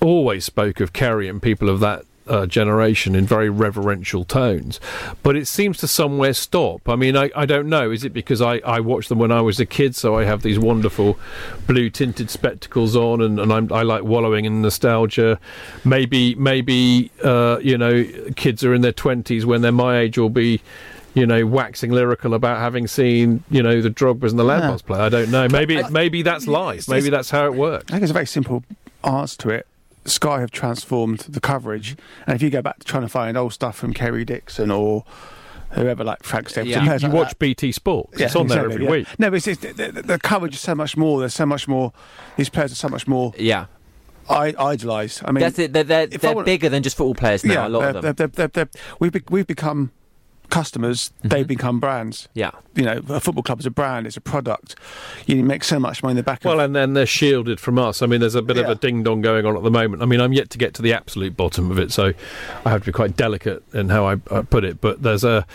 [0.00, 4.80] always spoke of Kerry and people of that uh, generation in very reverential tones.
[5.22, 6.88] But it seems to somewhere stop.
[6.88, 7.90] I mean, I, I don't know.
[7.90, 10.42] Is it because I, I watched them when I was a kid, so I have
[10.42, 11.18] these wonderful
[11.66, 15.40] blue tinted spectacles on and, and I'm, I like wallowing in nostalgia?
[15.84, 18.04] Maybe, maybe uh, you know,
[18.36, 20.62] kids are in their 20s when they're my age will be.
[21.12, 25.00] You know, waxing lyrical about having seen, you know, the Drogbas and the Lampards play.
[25.00, 25.48] I don't know.
[25.48, 26.88] Maybe, maybe that's life.
[26.88, 27.86] Maybe that's how it works.
[27.88, 28.62] I think it's a very simple
[29.02, 29.66] answer to it.
[30.04, 31.96] Sky have transformed the coverage,
[32.26, 35.04] and if you go back to trying to find old stuff from Kerry Dixon or
[35.72, 38.20] whoever like Frank Stephenson, You, you like watch that- BT Sports.
[38.20, 38.90] it's on there every yeah.
[38.90, 39.06] week.
[39.18, 41.20] No, but it's, it's, the, the, the coverage is so much more.
[41.20, 41.92] There's so much more.
[42.36, 43.32] These players are so much more.
[43.38, 43.66] Yeah.
[44.28, 45.22] I idolised.
[45.24, 45.72] I mean, That's it.
[45.72, 47.52] They're, they're, they're want- bigger than just football players now.
[47.54, 48.02] yeah, a lot they're, of them.
[48.02, 48.68] They're, they're, they're, they're,
[48.98, 49.92] we've be, we've become
[50.50, 51.12] customers.
[51.22, 52.28] They've become brands.
[52.34, 52.50] Yeah.
[52.74, 54.06] You know, a football club is a brand.
[54.06, 54.76] It's a product.
[55.26, 56.44] You make so much money in the back.
[56.44, 58.02] Well, of, and then they're shielded from us.
[58.02, 60.02] I mean, there's a bit of a ding dong going on at the moment.
[60.02, 62.12] I mean, I'm yet to get to the absolute bottom of it, so
[62.64, 64.80] I have to be quite delicate in how I, I put it.
[64.80, 65.46] But there's a,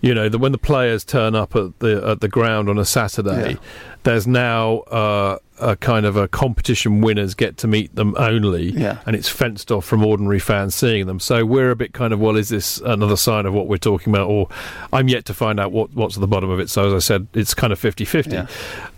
[0.00, 2.84] you know, the, when the players turn up at the at the ground on a
[2.84, 3.56] Saturday, Yeah.
[4.02, 8.98] there's now uh, a kind of a competition winners get to meet them only, Yeah.
[9.06, 11.18] and it's fenced off from ordinary fans seeing them.
[11.18, 14.12] So we're a bit kind of, well, is this another sign of what we're talking
[14.12, 14.28] about?
[14.28, 14.48] Or
[14.92, 16.68] I'm yet to find out what, what's at the bottom of it.
[16.70, 18.30] So as I said, it's kind of 50 50.
[18.30, 18.46] Yeah.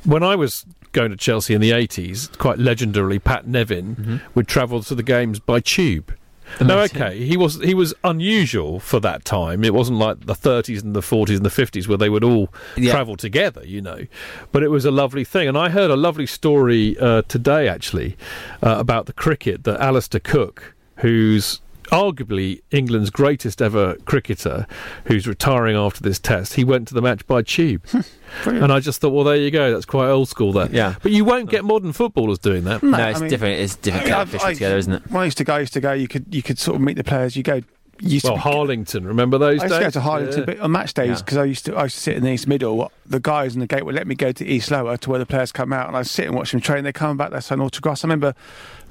[0.05, 4.17] When I was going to Chelsea in the 80s, quite legendarily, Pat Nevin mm-hmm.
[4.35, 6.15] would travel to the games by tube.
[6.61, 7.19] No, okay.
[7.25, 9.65] He was he was unusual for that time.
[9.65, 12.53] It wasn't like the 30s and the 40s and the 50s where they would all
[12.77, 12.93] Yeah.
[12.93, 14.07] travel together, you know.
[14.53, 18.17] But it was a lovely thing, and I heard a lovely story uh, today actually
[18.63, 21.61] uh, about the cricket that Alistair Cook, who's
[21.91, 24.67] arguably England's greatest ever cricketer,
[25.07, 27.85] who's retiring after this test, he went to the match by tube.
[28.45, 29.73] and I just thought, well, there you go.
[29.73, 30.53] That's quite old school.
[30.53, 30.95] That, Yeah.
[31.03, 32.83] But you won't get modern footballers doing that.
[32.83, 33.61] no, I it's mean- different.
[33.61, 35.11] It's different I mean, kettle of I've- fish I- together, isn't it?
[35.11, 35.93] When I used to go, I used to go.
[35.93, 37.37] You could you could sort of meet the players.
[37.37, 37.61] You go.
[37.99, 39.73] Used Well, to, Harlington, remember those days?
[39.73, 40.45] I used to go to Harlington Yeah.
[40.45, 41.15] but on match days Yeah.
[41.17, 42.93] because I used to I used to sit in the East Middle.
[43.07, 45.25] The guys in the gate would let me go to East Lower to where the
[45.25, 46.85] players come out, and I sit and watch them train.
[46.85, 48.05] They come back, they sign autographs.
[48.05, 48.35] I remember,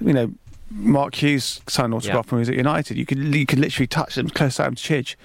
[0.01, 0.31] you know,
[0.71, 2.31] Mark Hughes signed an autograph Yeah.
[2.31, 2.97] when he was at United.
[2.97, 5.15] You could you could literally touch them, close down to Chidge.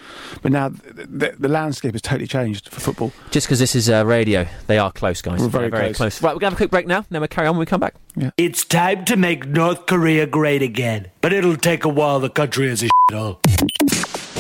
[0.43, 3.13] But now the, the, the landscape has totally changed for football.
[3.31, 5.41] Just because this is uh, radio, they are close, guys.
[5.41, 5.97] We're very very close.
[6.19, 6.23] close.
[6.23, 7.05] Right, we're going to have a quick break now.
[7.11, 7.95] Then we'll carry on when we come back.
[8.17, 8.31] Yeah.
[8.37, 12.21] It's time to make North Korea great again, but it'll take a while.
[12.21, 13.41] The country is a shithole.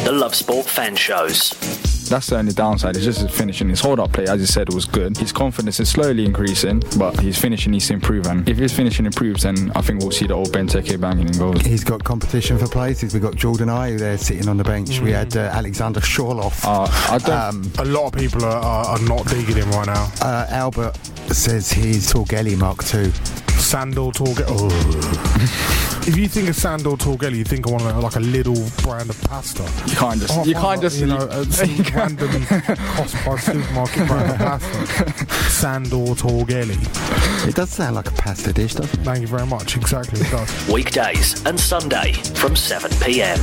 [0.04, 1.99] The Love Sport fan shows.
[2.10, 2.96] That's the only downside.
[2.96, 3.68] It's just his finishing.
[3.68, 5.16] His hold up play, as you said, was good.
[5.16, 8.26] His confidence is slowly increasing, but his finishing needs to improve.
[8.26, 11.38] And if his finishing improves, then I think we'll see the old Benteke banging in
[11.38, 11.60] goals.
[11.62, 13.14] He's got competition for places.
[13.14, 14.98] We've got Jordan Ayew there sitting on the bench.
[15.00, 16.64] We had uh, Alexander Sørloth.
[16.64, 20.10] Uh, Um, A lot of people are, are, are not digging him right now.
[20.20, 20.96] uh, Albert
[21.32, 23.12] says he's Torghelle Mark II.
[23.58, 24.70] Sandal Torghelle.
[25.99, 25.99] Oh.
[26.10, 28.56] If you think of Sandor Torghelle, you think of one of the, like a little
[28.82, 29.62] brand of pasta.
[29.86, 30.36] you can't just.
[30.36, 30.98] Oh, you can't just.
[30.98, 35.34] You know, uh, some random cost price supermarket brand of pasta.
[35.50, 37.46] Sandal Torghelle.
[37.46, 39.04] It does sound like a pasta dish, doesn't it?
[39.04, 39.76] Thank you very much.
[39.76, 40.68] Exactly, it does.
[40.68, 43.38] Weekdays and Sunday from 7 pm.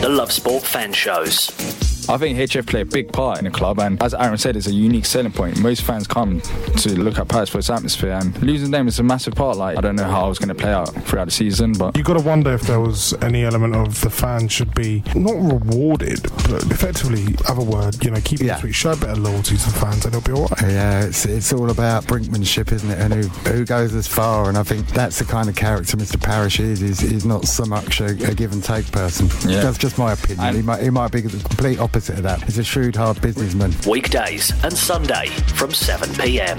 [0.00, 1.87] The Love Sport fan shows.
[2.08, 4.66] I think HF play a big part in the club, and as Aaron said, it's
[4.66, 5.60] a unique selling point.
[5.60, 9.02] Most fans come to look at Paris for its atmosphere, and losing them is a
[9.02, 9.56] massive part.
[9.56, 11.96] Like I don't know how I was going to play out throughout the season, but
[11.96, 15.34] You got to wonder if there was any element of the fans should be not
[15.34, 18.02] rewarded, but effectively, other word.
[18.04, 18.56] You know, keep Yeah.
[18.56, 20.62] it sweet, show a bit of loyalty to the fans, and it'll be all right.
[20.72, 22.98] Yeah, it's, it's all about brinkmanship, isn't it?
[22.98, 24.48] And who, who goes as far?
[24.48, 26.20] And I think that's the kind of character Mr.
[26.20, 26.80] Parish is.
[26.80, 29.28] He's, he's not so much a, a give and take person.
[29.48, 29.60] Yeah.
[29.60, 30.40] That's just my opinion.
[30.46, 32.42] And- he, might, he might be the complete opposite of that.
[32.42, 33.72] He's a shrewd, hard businessman.
[33.86, 35.26] Weekdays and Sunday
[35.56, 36.58] from 7 pm.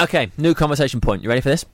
[0.00, 1.22] Okay, new conversation point.
[1.22, 1.66] You ready for this?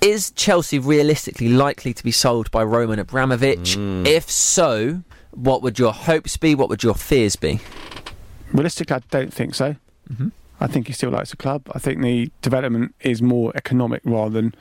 [0.00, 3.76] Is Chelsea realistically likely to be sold by Roman Abramovich?
[3.76, 5.02] If so,
[5.32, 6.54] what would your hopes be?
[6.54, 7.60] What would your fears be?
[8.52, 9.74] Realistically, I don't think so.
[10.10, 10.28] Mm-hmm.
[10.60, 11.68] I think he still likes the club.
[11.72, 14.54] I think the development is more economic rather than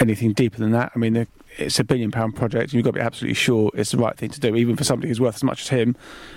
[0.00, 0.92] anything deeper than that.
[0.94, 1.28] I mean, the,
[1.58, 4.16] it's a billion pound project, and you've got to be absolutely sure it's the right
[4.16, 4.54] thing to do.
[4.54, 5.96] Even for somebody who's worth as much as him,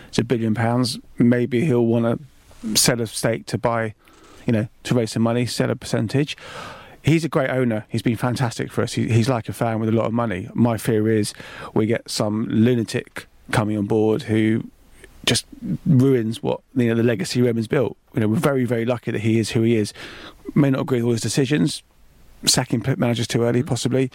[0.09, 0.99] it's a billion pounds.
[1.17, 2.19] Maybe he'll want
[2.63, 3.93] to sell a stake to buy,
[4.45, 6.35] you know, to raise some money, sell a percentage.
[7.03, 7.85] He's a great owner.
[7.89, 8.93] He's been fantastic for us.
[8.93, 10.49] He, he's like a fan with a lot of money.
[10.53, 11.33] My fear is
[11.73, 14.63] we get some lunatic coming on board who
[15.25, 15.45] just
[15.85, 17.95] ruins what you know the legacy Roman's built.
[18.13, 19.93] You know, we're very very lucky that he is who he is.
[20.55, 21.83] May not agree with all his decisions,
[22.45, 23.67] sacking managers too early mm-hmm.
[23.67, 24.11] possibly,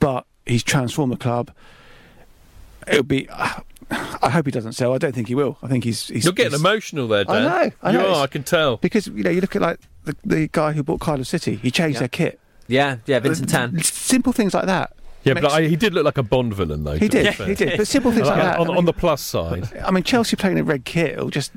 [0.00, 1.50] but he's transformed the club.
[2.86, 3.28] It'll be.
[3.30, 4.92] I hope he doesn't sell.
[4.94, 5.58] I don't think he will.
[5.62, 6.08] I think he's.
[6.08, 7.70] he's You're getting he's- emotional there, I know.
[7.82, 8.14] I you know.
[8.14, 8.24] are.
[8.24, 8.76] I can tell.
[8.78, 11.56] because you know you look at like the, the guy who bought Cardiff City.
[11.56, 12.00] He changed Yeah.
[12.00, 12.40] their kit.
[12.68, 13.80] Yeah, yeah, uh, Vincent Tan.
[13.82, 14.92] Simple things like that.
[15.22, 16.96] Yeah, but I, he did look like a Bond villain, though.
[16.96, 17.46] He did, fair.
[17.48, 17.76] he did.
[17.76, 18.58] But simple things like on, that.
[18.60, 21.52] On, I on the plus side, I mean, Chelsea playing a red kit will just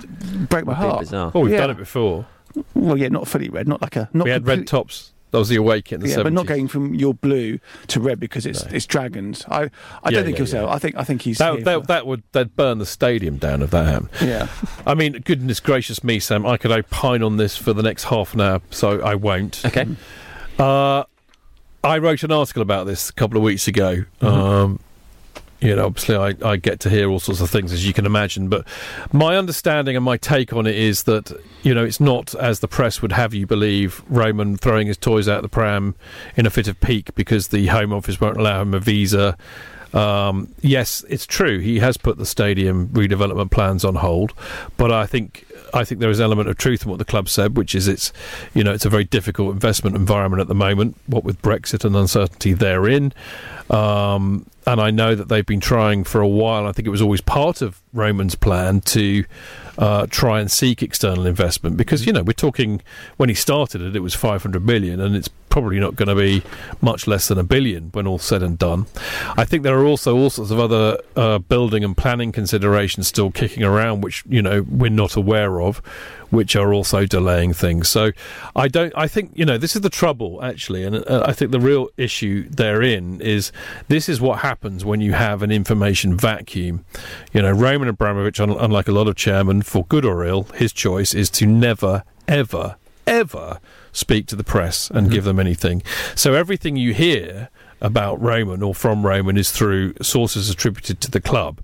[0.49, 1.02] break my heart.
[1.02, 1.32] bizarre.
[1.36, 1.60] oh, we've Yeah.
[1.61, 2.26] done it before.
[2.74, 4.10] Well, yeah, not fully red, not like a.
[4.14, 5.14] Not we had red tops.
[5.31, 6.23] That was the away kit in the Yeah, 70s.
[6.23, 9.45] but not going from your blue to red because it's it's dragons.
[9.47, 9.69] I I Yeah,
[10.11, 10.69] don't think yeah, he'll sell.
[10.69, 13.61] I think I think he's That, that, for- that would that'd burn the stadium down
[13.61, 14.10] if that happened.
[14.22, 14.47] Yeah.
[14.88, 16.45] I mean, goodness gracious me, Sam.
[16.45, 19.61] I could opine on this for the next half an hour, so I won't.
[19.65, 19.85] Okay.
[20.57, 21.03] Uh,
[21.84, 24.03] I wrote an article about this a couple of weeks ago.
[24.22, 24.26] Mm-hmm.
[24.26, 24.80] Um,
[25.61, 28.06] you know, obviously, I, I get to hear all sorts of things, as you can
[28.06, 28.48] imagine.
[28.48, 28.65] But
[29.11, 31.31] my understanding and my take on it is that,
[31.64, 35.27] you know, it's not, as the press would have you believe, Roman throwing his toys
[35.27, 35.95] out the pram
[36.38, 39.38] in a fit of pique because the Home Office won't allow him a visa.
[39.94, 41.60] Um, yes, it's true.
[41.60, 44.34] He has put the stadium redevelopment plans on hold,
[44.77, 47.29] but I think I think there is an element of truth in what the club
[47.29, 48.11] said, which is it's
[48.53, 51.95] you know it's a very difficult investment environment at the moment, what with Brexit and
[51.95, 53.13] uncertainty therein.
[53.69, 56.67] Um, and I know that they've been trying for a while.
[56.67, 59.25] I think it was always part of Roman's plan to
[59.77, 62.81] uh, try and seek external investment because you know we're talking
[63.17, 66.43] when he started it, it was 500 million, and it's probably not going to be
[66.81, 68.85] much less than a billion when all said and done.
[69.38, 73.31] I think there are also all sorts of other uh, building and planning considerations still
[73.31, 75.77] kicking around, which you know we're not aware of,
[76.30, 77.89] which are also delaying things.
[77.89, 78.11] So
[78.55, 78.93] I don't.
[78.95, 81.89] I think you know this is the trouble actually, and uh, I think the real
[81.97, 83.51] issue therein is
[83.88, 86.85] this is what happens when you have an information vacuum.
[87.34, 90.71] You know, Roman Abramovich, un- unlike a lot of chairmen, for good or ill, his
[90.73, 92.76] choice is to never, ever,
[93.07, 93.59] ever
[93.91, 95.28] speak to the press and give mm-hmm.
[95.28, 95.84] them anything.
[96.16, 97.49] So everything you hear
[97.82, 101.61] about Roman or from Roman is through sources attributed to the club.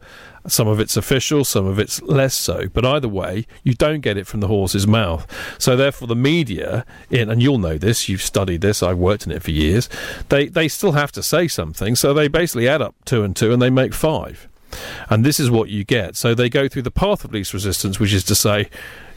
[0.48, 2.68] Some of it's official, some of it's less so.
[2.72, 5.26] But either way, you don't get it from the horse's mouth.
[5.58, 9.32] So therefore, the media, in, and you'll know this, you've studied this, I've worked in
[9.32, 9.90] it for years,
[10.30, 11.96] they, they still have to say something.
[11.96, 14.48] So they basically add up two and two and they make five.
[15.10, 16.16] And this is what you get.
[16.16, 18.70] So they go through the path of least resistance, which is to say,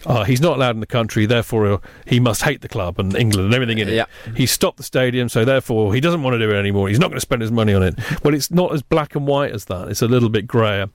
[0.09, 3.47] uh, he's not allowed in the country, therefore he must hate the club and England
[3.47, 3.95] and everything in it.
[3.95, 4.07] Yeah.
[4.35, 6.89] He stopped the stadium, so therefore he doesn't want to do it anymore.
[6.89, 7.95] He's not going to spend his money on it.
[8.25, 9.89] Well, it's not as black and white as that.
[9.89, 10.89] It's a little bit greyer.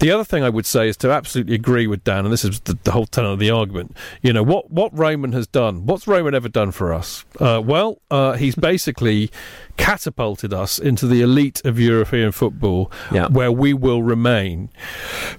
[0.00, 2.60] The other thing I would say is to absolutely agree with Dan, and this is
[2.60, 3.96] the, the whole tenor of the argument.
[4.22, 5.86] You know what what Roman has done.
[5.86, 7.24] What's Roman ever done for us?
[7.38, 9.30] Uh, well, uh, he's basically
[9.76, 13.28] catapulted us into the elite of European football, Yeah.
[13.28, 14.68] where we will remain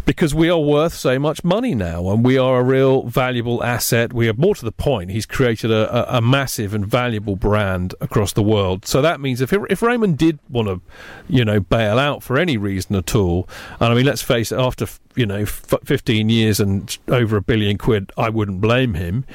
[0.06, 4.14] because we are worth so much money now, and we are a real valuable asset.
[4.14, 5.12] We are more to the point.
[5.12, 8.86] He's created a, a, a massive and valuable brand across the world.
[8.88, 10.82] So that means if if Roman did want to,
[11.28, 13.48] you know, bail out for any reason at all,
[13.80, 17.42] and I mean, let's face it, after you know, f- 15 years and over a
[17.42, 19.26] billion quid, I wouldn't blame him.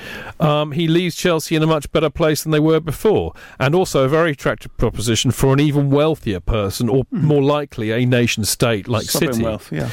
[0.40, 4.04] Um, he leaves Chelsea in a much better place than they were before, and also
[4.04, 8.88] a very attractive proposition for an even wealthier person, or more likely a nation state
[8.88, 9.44] like Sovereign City.
[9.44, 9.90] wealth, yeah.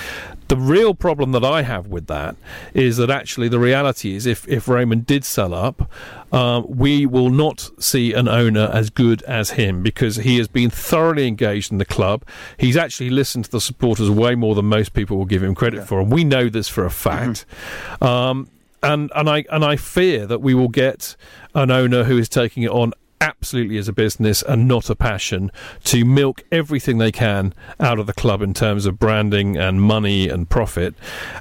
[0.54, 2.36] The real problem that I have with that
[2.76, 5.90] is that actually the reality is if, if Roman did sell up,
[6.32, 10.70] um, we will not see an owner as good as him because he has been
[10.70, 12.24] thoroughly engaged in the club.
[12.56, 15.88] He's actually listened to the supporters way more than most people will give him credit
[15.88, 17.48] for, and we know this for a fact.
[18.00, 18.48] Um,
[18.84, 21.16] and and I and I fear that we will get
[21.56, 22.94] an owner who is taking it on
[23.24, 25.52] absolutely as a business and not a passion
[25.86, 30.28] to milk everything they can out of the club in terms of branding and money
[30.28, 30.94] and profit.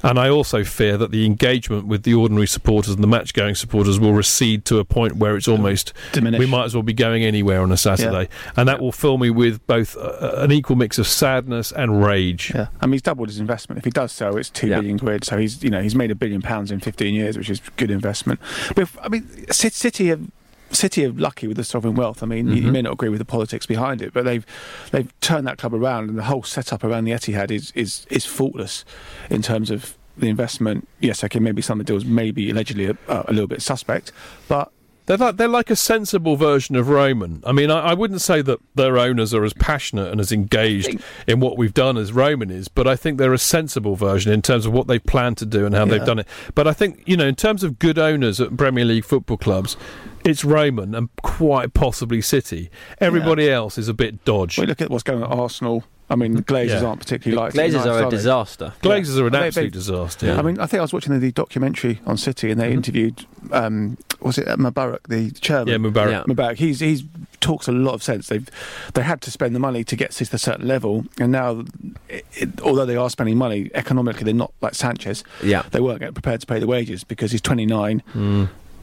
[0.02, 3.54] And I also fear that the engagement with the ordinary supporters and the match going
[3.54, 6.38] supporters will recede to a point where it's almost Diminish.
[6.38, 8.28] we might as well be going anywhere on a Saturday.
[8.56, 12.52] And that will fill me with both uh, an equal mix of sadness and rage.
[12.54, 13.78] Yeah, I mean he's doubled his investment.
[13.78, 15.24] If he does so, it's two billion quid.
[15.24, 17.90] So he's you know he's made a billion pounds in 15 years, which is good
[17.90, 18.40] investment.
[18.68, 20.30] But if, I mean, City have
[20.72, 22.22] City are lucky with the sovereign wealth.
[22.22, 22.72] I mean, you, you mm-hmm.
[22.72, 24.44] may not agree with the politics behind it, but they've
[24.90, 28.24] they've turned that club around, and the whole setup around the Etihad is is is
[28.26, 28.84] faultless
[29.30, 30.88] in terms of the investment.
[31.00, 34.12] Yes, okay, maybe some of the deals maybe allegedly a, a little bit suspect,
[34.48, 34.70] but
[35.06, 37.42] They're like, they're like a sensible version of Roman.
[37.44, 40.96] I mean, I, I wouldn't say that their owners are as passionate and as engaged
[41.26, 44.42] in what we've done as Roman is, but I think they're a sensible version in
[44.42, 45.90] terms of what they've planned to do and how Yeah.
[45.90, 46.28] they've done it.
[46.54, 49.76] But I think, you know, in terms of good owners at Premier League football clubs,
[50.24, 52.70] it's Roman and quite possibly City.
[53.00, 54.58] Everybody else is a bit dodge.
[54.58, 55.84] we look at what's going on at Arsenal.
[56.10, 56.84] I mean, the Glazers Yeah.
[56.84, 57.56] aren't particularly liked.
[57.56, 58.10] Glazers nice, are a they?
[58.10, 58.72] disaster.
[58.82, 60.26] Glazers are an They- they- absolute disaster.
[60.26, 60.38] Yeah.
[60.38, 63.96] I mean, I think I was watching the documentary on City, and they interviewed, um,
[64.20, 65.68] was it Mubarak, the chairman?
[65.68, 66.10] Yeah, Mubarak.
[66.10, 66.22] Yeah.
[66.24, 66.56] Mubarak.
[66.56, 67.04] He's he's
[67.40, 68.28] talks a lot of sense.
[68.28, 68.46] They've
[68.92, 71.64] they had to spend the money to get to a certain level, and now,
[72.10, 75.24] it, it, although they are spending money economically, they're not like Sanchez.
[75.42, 75.62] Yeah.
[75.70, 78.02] They weren't prepared to pay the wages because he's 29.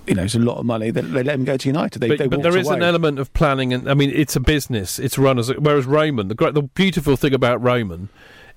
[0.09, 0.89] You know, it's a lot of money.
[0.91, 1.99] They, they let him go to United.
[1.99, 4.39] They, but, they but there is an element of planning, and I mean, it's a
[4.39, 4.97] business.
[4.99, 8.09] It's run as a, whereas Roman, the great, the beautiful thing about Roman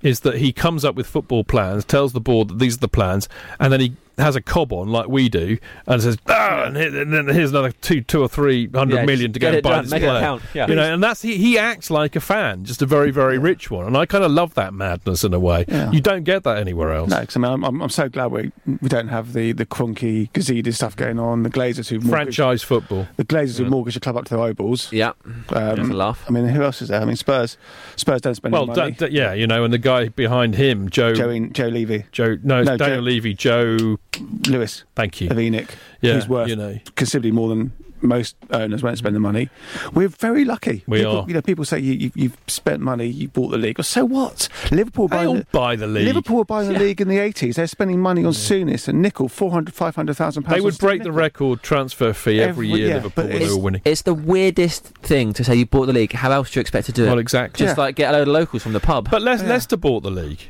[0.03, 2.89] is that he comes up with football plans, tells the board that these are the
[2.89, 3.29] plans,
[3.61, 7.03] and then he has a cob on like we do, and says, "Ah, and, here,
[7.03, 9.57] and then here's another two, two or three hundred Yeah, million to get go and
[9.59, 10.67] it buy done, this make it player." count, yeah.
[10.69, 13.71] You know, and that's he, he acts like a fan, just a very, very rich
[13.71, 15.65] one, and I kind of love that madness in a way.
[15.69, 15.91] Yeah.
[15.91, 17.11] You don't get that anywhere else.
[17.11, 19.67] No, 'cause I mean, I'm, I'm, I'm so glad we we don't have the the
[19.67, 21.43] Kroenke Gazidis stuff going on.
[21.43, 23.09] The Glazers who mortgage- Franchise football.
[23.17, 24.91] the Glazers who mortgage a club up to their eyeballs.
[24.93, 25.13] Yeah.
[25.51, 26.25] Um, a laugh.
[26.29, 27.01] I mean, who else is there?
[27.01, 27.57] I mean, Spurs.
[27.97, 28.93] Spurs don't spend Well, any money.
[28.93, 32.05] d- d- yeah, you know, and the guy behind him, Joe, Joe, in, Joe Levy,
[32.13, 33.99] Joe, no, it's No, Daniel Joe- Levy, Joe.
[34.49, 35.31] Lewis, Thank you.
[35.31, 35.71] of ENIC,
[36.01, 36.79] Yeah, who's worth you know.
[36.97, 37.73] considerably more than
[38.05, 39.49] most owners won't spend the money.
[39.95, 40.83] We're very lucky.
[40.89, 41.25] We people, are.
[41.29, 43.79] You know, people say you, you, you've spent money, you bought the league.
[43.79, 44.49] Well, so what?
[44.73, 46.07] Liverpool buying the, buy the league.
[46.07, 47.55] Liverpool were buying the league in the 80s.
[47.55, 50.53] They're spending money on Souness and Nicol, 400, 500,000 pounds.
[50.57, 51.17] They would break the Nicol.
[51.21, 52.89] record transfer fee every, Every- year.
[52.89, 53.83] yeah, Liverpool when they it's- were winning.
[53.85, 56.13] It's the weirdest thing to say you bought the league.
[56.13, 57.09] How else do you expect to do it?
[57.09, 57.65] Well, exactly.
[57.65, 59.11] Just like get a load of locals from the pub.
[59.13, 60.41] But Le- Leicester bought the league.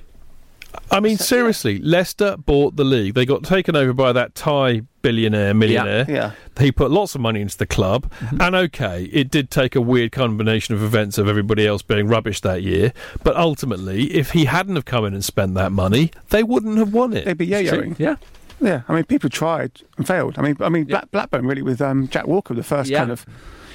[0.90, 3.14] I mean, seriously, Leicester bought the league.
[3.14, 6.04] They got taken over by that Thai billionaire, millionaire.
[6.08, 6.14] Yeah.
[6.14, 6.32] yeah.
[6.62, 8.10] He put lots of money into the club.
[8.40, 12.40] And okay, it did take a weird combination of events of everybody else being rubbish
[12.42, 12.92] that year.
[13.24, 16.92] But ultimately, if he hadn't have come in and spent that money, they wouldn't have
[16.92, 17.24] won it.
[17.24, 17.98] They'd be yo-yoing.
[17.98, 18.16] yeah.
[18.60, 20.38] Yeah, I mean, people tried and failed.
[20.38, 22.98] I mean, I mean, Black, Blackburn really with um, Jack Walker, the first Yeah.
[23.00, 23.26] kind of,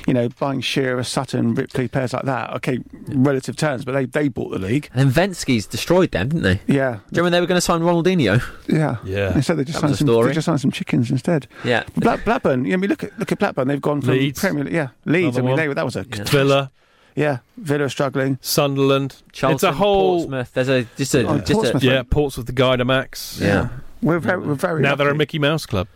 [0.08, 2.54] you know, buying Shearer, Sutton, Ripley, players like that.
[2.56, 2.80] Okay,
[3.10, 4.90] relative terms, but they they bought the league.
[4.96, 6.56] And then Venky's destroyed them, didn't they?
[6.66, 8.42] Do Yeah, you remember they were going to sign Ronaldinho?
[8.68, 9.36] yeah, Yeah.
[9.36, 10.08] Instead, they just signed some.
[10.08, 11.48] They just signed some chickens instead.
[11.64, 11.84] Yeah.
[11.98, 12.66] Black, Blackburn.
[12.66, 13.68] Yeah, I mean, look at look at Blackburn.
[13.68, 14.40] They've gone from Leeds.
[14.40, 14.64] Premier.
[14.64, 15.38] League- Yeah, Leeds.
[15.38, 15.68] Another I mean, one.
[15.70, 16.24] they, that was a Yeah.
[16.24, 16.72] Villa,
[17.16, 17.38] yeah.
[17.58, 18.38] Villa are struggling.
[18.42, 19.22] Sunderland.
[19.34, 20.20] Charlton, it's a whole.
[20.20, 20.54] Portsmouth.
[20.54, 21.84] There's a just a Oh, just Portsmouth.
[21.84, 23.42] a Yeah, Portsmouth, the Gaydamaks.
[23.42, 23.70] yeah.
[24.02, 24.82] We're very, we're very.
[24.82, 25.16] Now they're a.
[25.16, 25.88] Mickey Mouse club.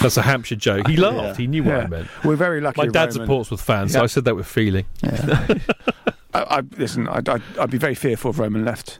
[0.00, 0.88] That's a Hampshire joke.
[0.88, 1.16] He laughed.
[1.16, 1.34] Yeah.
[1.36, 1.78] He knew what Yeah.
[1.84, 2.08] I meant.
[2.24, 2.80] We're very lucky.
[2.80, 3.28] My dad's a Roman.
[3.28, 4.86] Portsmouth fan, so I said that with feeling.
[5.02, 5.54] Yeah.
[6.34, 8.98] I, I, listen, I'd, I'd, I'd be very fearful if Roman left.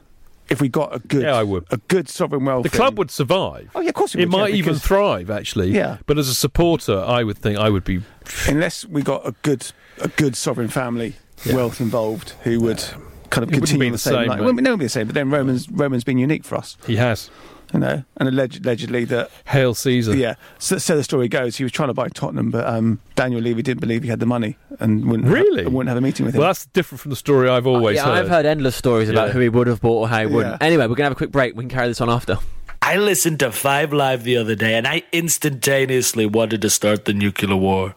[0.49, 1.65] If we got a good, Yeah, I would.
[1.71, 2.63] a good sovereign wealth.
[2.63, 3.69] The club would survive.
[3.73, 5.71] Oh yeah, of course It would, yeah, might even because thrive, actually.
[5.71, 5.97] Yeah.
[6.07, 8.01] But as a supporter, I would think I would be.
[8.49, 11.15] unless we got a good, a good sovereign family
[11.45, 11.55] Yeah.
[11.55, 12.83] wealth involved who would
[13.29, 14.11] kind of It continue the same.
[14.13, 14.27] same, line.
[14.27, 14.33] mate.
[14.39, 15.07] It wouldn't be- no, it wouldn't be the same.
[15.07, 17.29] But then Roman's Roman's been unique for us, He has.
[17.73, 20.15] You know, and alleged, allegedly that Hail Caesar.
[20.15, 20.35] yeah.
[20.59, 23.61] So, so the story goes, he was trying to buy Tottenham, but um, Daniel Levy
[23.61, 25.63] didn't believe he had the money and wouldn't Really?
[25.63, 26.39] have, wouldn't have a meeting with him.
[26.39, 28.17] Well, that's different from the story I've always yeah, heard.
[28.17, 29.33] I've heard endless stories about Yeah.
[29.33, 30.57] who he would have bought or how he wouldn't.
[30.61, 30.65] Yeah.
[30.67, 31.55] Anyway, we're gonna have a quick break.
[31.55, 32.37] We can carry this on after.
[32.81, 37.13] I listened to Five Live the other day and I instantaneously wanted to start the
[37.13, 37.95] nuclear war.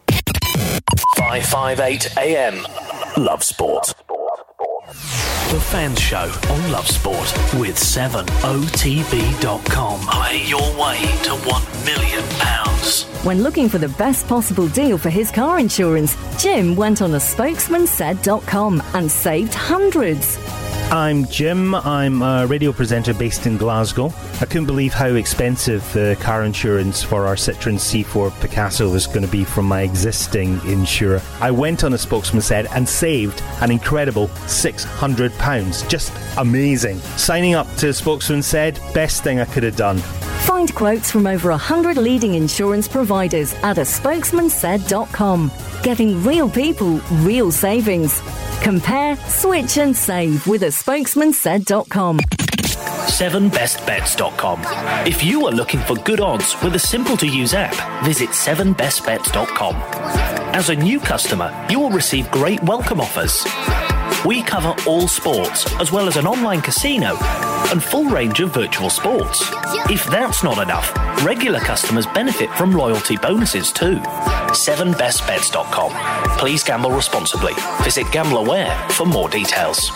[1.16, 2.66] 558 AM.
[3.16, 3.94] Love Sport.
[5.54, 8.26] The Fans Show on Love Sport with 7otb.com.
[10.00, 12.24] Pay your way to £1 million.
[12.40, 13.04] pounds.
[13.22, 17.18] When looking for the best possible deal for his car insurance, Jim went on a
[17.18, 20.38] spokesmansaid.com and saved hundreds.
[20.90, 21.74] I'm Jim.
[21.74, 24.12] I'm a radio presenter based in Glasgow.
[24.40, 29.22] I couldn't believe how expensive the car insurance for our Citroen C4 Picasso was going
[29.22, 31.20] to be from my existing insurer.
[31.40, 35.88] I went on a spokesman said and saved an incredible £600.
[35.88, 36.98] Just amazing.
[37.16, 39.98] Signing up to spokesman said, best thing I could have done.
[40.44, 45.50] Find quotes from over 100 leading insurance providers at a spokesman spokesmansaid.com.
[45.82, 48.20] Getting real people, real savings.
[48.62, 52.18] Compare, switch and save with a spokesmansaid.com.
[53.06, 54.60] 7bestbets.com.
[55.06, 59.74] If you are looking for good odds with a simple to use app, visit 7bestbets.com.
[60.54, 63.44] As a new customer, you will receive great welcome offers.
[64.24, 67.16] We cover all sports, as well as an online casino
[67.70, 69.42] and full range of virtual sports.
[69.90, 70.92] If that's not enough,
[71.24, 73.98] regular customers benefit from loyalty bonuses too.
[73.98, 76.38] 7bestbets.com.
[76.38, 77.52] Please gamble responsibly.
[77.82, 79.90] Visit GambleAware for more details.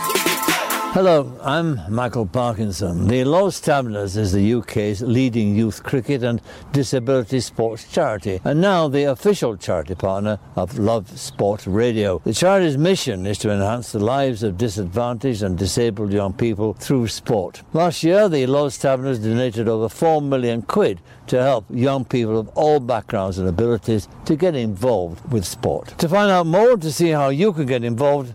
[0.98, 3.06] Hello, I'm Michael Parkinson.
[3.06, 6.42] The Lord's Taverners is the UK's leading youth cricket and
[6.72, 12.20] disability sports charity, and now the official charity partner of Love Sport Radio.
[12.24, 17.06] The charity's mission is to enhance the lives of disadvantaged and disabled young people through
[17.06, 17.62] sport.
[17.72, 22.48] Last year, the Lord's Taverners donated over 4 million quid to help young people of
[22.56, 25.96] all backgrounds and abilities to get involved with sport.
[25.98, 28.34] To find out more, to see how you can get involved,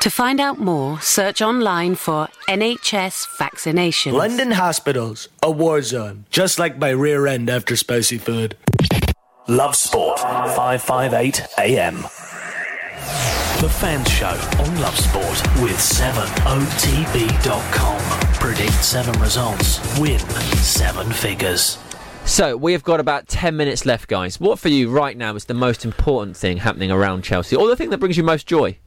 [0.00, 4.12] To find out more, search online for NHS vaccinations.
[4.12, 8.56] London hospitals, a war zone, just like my rear end after spicy food.
[9.48, 12.02] Love Sport, 558 AM.
[13.60, 18.00] The Fans Show on Love Sport with 7otb.com.
[18.34, 20.18] Predict seven results, win
[20.58, 21.78] seven figures.
[22.26, 24.38] So we have got about ten minutes left, guys.
[24.40, 27.76] What for you right now is the most important thing happening around Chelsea, or the
[27.76, 28.78] thing that brings you most joy?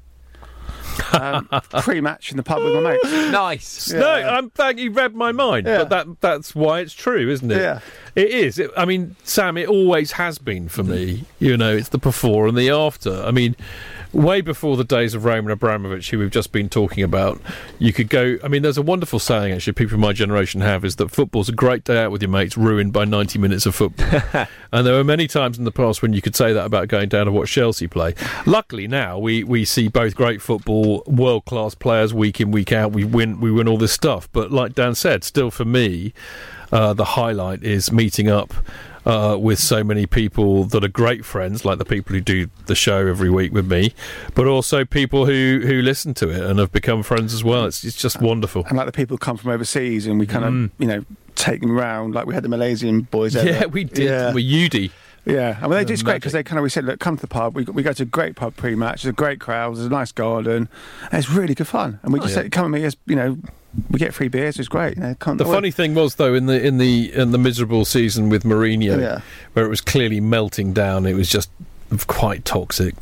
[1.13, 1.47] Um,
[1.81, 3.11] pre-match in the pub with my mates.
[3.31, 3.91] Nice.
[3.91, 5.79] No, I'm thank you read my mind, Yeah.
[5.79, 7.57] but that that's why it's true, isn't it?
[7.57, 7.79] Yeah.
[8.15, 8.57] It is.
[8.59, 11.25] It, I mean, Sam, it always has been for me.
[11.39, 13.21] You know, it's the before and the after.
[13.23, 13.55] I mean,
[14.13, 17.39] way before the days of Roman Abramovich, who we've just been talking about,
[17.77, 18.37] you could go.
[18.43, 21.49] I mean, there's a wonderful saying actually people of my generation have is that football's
[21.49, 24.21] a great day out with your mates, ruined by 90 minutes of football.
[24.71, 27.09] and there were many times in the past when you could say that about going
[27.09, 28.15] down to watch Chelsea play.
[28.45, 32.91] Luckily, now we, we see both great football, world class players week in week out.
[32.91, 34.29] We win we win all this stuff.
[34.31, 36.13] But like Dan said, still for me,
[36.71, 38.53] uh, the highlight is meeting up.
[39.05, 42.75] Uh, with so many people that are great friends, like the people who do the
[42.75, 43.93] show every week with me,
[44.35, 47.65] but also people who, who listen to it and have become friends as well.
[47.65, 48.65] It's, it's just wonderful.
[48.67, 50.65] And like the people who come from overseas, and we kind Mm.
[50.65, 51.05] of, you know,
[51.35, 52.13] take them around.
[52.13, 53.35] Like we had the Malaysian boys.
[53.37, 53.47] over.
[53.49, 54.05] Yeah, we did.
[54.09, 54.33] Yeah.
[54.33, 54.91] With Udi.
[55.25, 57.21] Yeah, I mean, they it's great because they kind of we said, look, come to
[57.21, 57.55] the pub.
[57.55, 59.03] We, we go to a great pub pre-match.
[59.03, 59.75] There's a great crowd.
[59.75, 60.67] There's a nice garden.
[61.11, 61.99] And it's really good fun.
[62.03, 62.43] And we Oh, just yeah.
[62.43, 62.95] say, come and meet us.
[63.05, 63.37] You know,
[63.91, 64.57] we get free beers.
[64.59, 64.97] It's great.
[64.97, 67.85] You know, come, The funny thing was, though, in the in the in the miserable
[67.85, 69.21] season with Mourinho, Yeah.
[69.53, 71.49] where it was clearly melting down, it was just
[72.07, 72.95] quite toxic.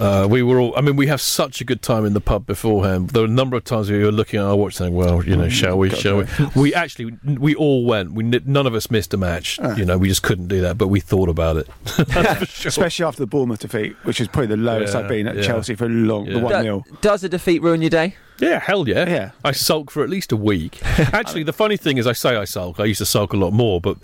[0.00, 0.74] Uh, we were all.
[0.76, 3.10] I mean, we have such a good time in the pub beforehand.
[3.10, 5.36] There were a number of times we were looking at our watch, saying, "Well, you
[5.36, 5.90] know, shall we?
[5.90, 6.26] gotta Shall we?"
[6.60, 8.12] We actually, we all went.
[8.12, 9.60] We n- none of us missed a match.
[9.62, 9.76] Ah.
[9.76, 11.68] You know, we just couldn't do that, but we thought about it.
[12.64, 15.42] especially after the Bournemouth defeat, which is probably the lowest Yeah, I've been at yeah.
[15.42, 18.16] Chelsea for a long, the one Do- 0 does a defeat ruin your day?
[18.38, 19.08] Yeah, hell yeah.
[19.08, 19.30] Yeah.
[19.44, 20.80] I sulk for at least a week.
[20.98, 22.80] Actually, the funny thing is, I say I sulk.
[22.80, 23.98] I used to sulk a lot more, but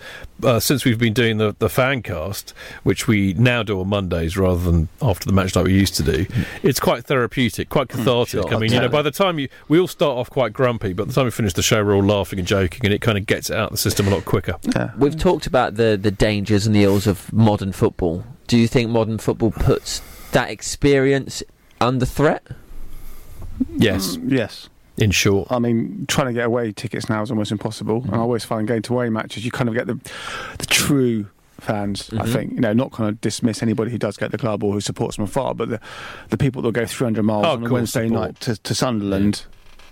[0.45, 4.37] uh, since we've been doing the, the fan cast, which we now do on Mondays
[4.37, 6.27] rather than after the match like we used to do,
[6.63, 8.43] it's quite therapeutic, quite cathartic.
[8.43, 10.93] sure, I mean, you know, by the time you, we all start off quite grumpy,
[10.93, 13.01] but by the time we finish the show, we're all laughing and joking, and it
[13.01, 14.55] kind of gets it out of the system a lot quicker.
[14.63, 14.93] Yeah.
[14.97, 18.25] We've talked about the the dangers and the ills of modern football.
[18.47, 20.01] Do you think modern football puts
[20.33, 21.43] that experience
[21.81, 22.47] under threat?
[23.77, 24.17] Yes.
[24.17, 24.69] Mm, yes.
[24.97, 28.03] In short, I mean, trying to get away tickets now is almost impossible.
[28.05, 29.95] And I always find going to away matches, you kind of get the
[30.59, 31.27] the true
[31.61, 32.11] fans.
[32.13, 32.33] I Mhm.
[32.33, 34.81] think you know, not kind of dismiss anybody who does get the club or who
[34.81, 35.81] supports them afar, but the
[36.31, 38.23] the people that go 300 miles Oh, on a Wednesday support.
[38.23, 39.45] night to, to Sunderland.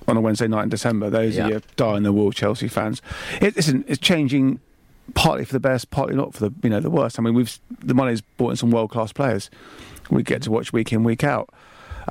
[0.08, 1.46] On a Wednesday night in December, those Yeah.
[1.46, 3.02] are your die in the wool Chelsea fans.
[3.40, 4.60] It, listen, it's changing
[5.14, 7.18] partly for the best, partly not for the you know the worst.
[7.18, 9.50] I mean, we've the money's bought in some world class players.
[10.10, 11.48] We get to watch week in week out.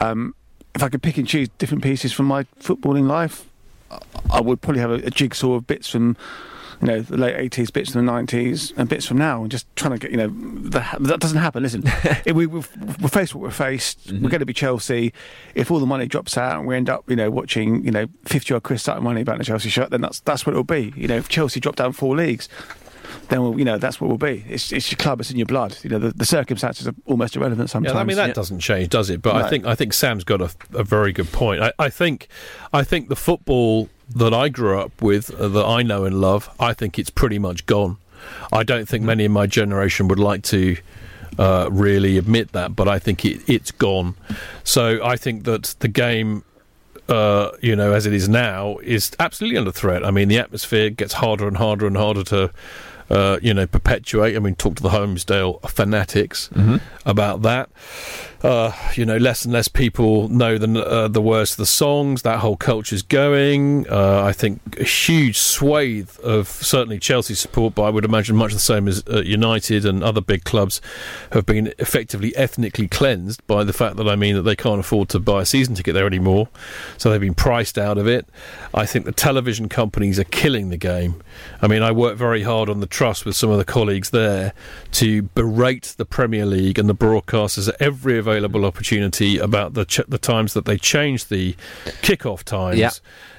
[0.01, 0.33] Um,
[0.75, 3.49] if I could pick and choose different pieces from my footballing life,
[4.29, 6.17] I- would probably have a, a jigsaw of bits from
[6.81, 9.73] you know the late eighties, bits from the nineties, and bits from now, and just
[9.77, 11.63] trying to get you know the, that doesn't happen.
[11.63, 11.83] Listen,
[12.25, 13.99] if we, we're faced what we're faced.
[14.07, 14.27] We're mm-hmm.
[14.27, 15.13] going to be Chelsea.
[15.53, 18.07] If all the money drops out and we end up you know watching you know
[18.25, 20.93] fifty odd Chris Sutton money about the Chelsea shirt, then that's that's what it'll be.
[20.97, 22.49] You know, if Chelsea drop down four leagues.
[23.29, 24.45] Then we'll, you know that's what we'll be.
[24.47, 25.19] It's, it's your club.
[25.19, 25.77] It's in your blood.
[25.83, 27.95] You know the, the circumstances are almost irrelevant sometimes.
[27.95, 29.21] Yeah, I mean that doesn't change, does it?
[29.21, 31.61] But I think I think Sam's got a, a very good point.
[31.61, 32.27] I, I think
[32.73, 36.49] I think the football that I grew up with, uh, that I know and love,
[36.59, 37.97] I think it's pretty much gone.
[38.51, 40.77] I don't think many in my generation would like to
[41.39, 44.15] uh, really admit that, but I think it, it's gone.
[44.63, 46.43] So I think that the game
[47.07, 50.03] uh, you know, as it is now, is absolutely under threat.
[50.03, 52.51] I mean, the atmosphere gets harder and harder and harder to.
[53.09, 54.35] Uh, you know, perpetuate.
[54.35, 56.81] I mean, talk to the Holmesdale fanatics Mhm.
[57.05, 57.69] about that.
[58.45, 62.21] Uh, you know, less and less people know the uh, the words of the songs.
[62.21, 63.89] That whole culture's going.
[63.89, 68.53] Uh, I think a huge swathe of certainly Chelsea support, but I would imagine much
[68.53, 70.79] the same as uh, United and other big clubs
[71.31, 75.09] have been effectively ethnically cleansed by the fact that I mean that they can't afford
[75.09, 76.47] to buy a season ticket there anymore,
[76.99, 78.27] so they've been priced out of it.
[78.75, 81.23] I think the television companies are killing the game.
[81.63, 84.53] I mean, I work very hard on the trust with some of the colleagues there
[84.91, 90.01] to berate the Premier League and the broadcasters at every available opportunity about the ch-
[90.07, 91.55] the times that they change the
[92.01, 92.77] kickoff times.
[92.79, 92.89] Yeah.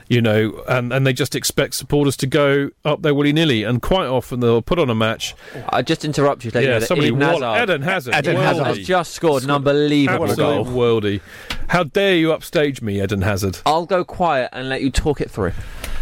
[0.09, 3.82] You know, and, and they just expect supporters to go up there willy nilly, and
[3.82, 5.35] quite often they'll put on a match.
[5.70, 6.52] I just interrupt you.
[6.52, 8.36] to let you Yeah, know somebody Eden wall- Eden Hazard, Eden.
[8.36, 11.01] Hazard has just scored an unbelievable Absolute goal.
[11.01, 11.20] worldy.
[11.68, 13.59] How dare you upstage me, Eden Hazard?
[13.66, 15.52] I'll go quiet and let you talk it through.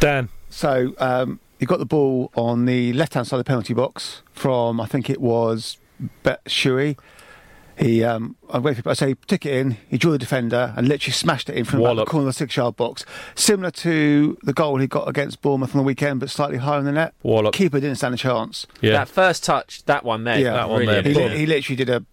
[0.01, 0.29] Dan.
[0.51, 4.83] So um, he got the ball on the left-hand side of the penalty box from
[4.83, 5.79] I think it was
[6.23, 6.99] Batshuayi.
[7.79, 9.77] He, um, I wait for I say, took it in.
[9.89, 12.09] He drew the defender and literally smashed it in from the back of the Wallop.
[12.09, 15.85] corner of the six-yard box, similar to the goal he got against Bournemouth on the
[15.85, 17.15] weekend, but slightly higher in the net.
[17.23, 17.53] Wallop.
[17.55, 18.67] Keeper didn't stand a chance.
[18.81, 18.93] Yeah.
[18.93, 21.07] That first touch, that one there, yeah, brilliant.
[21.07, 22.05] He, li- he literally did a,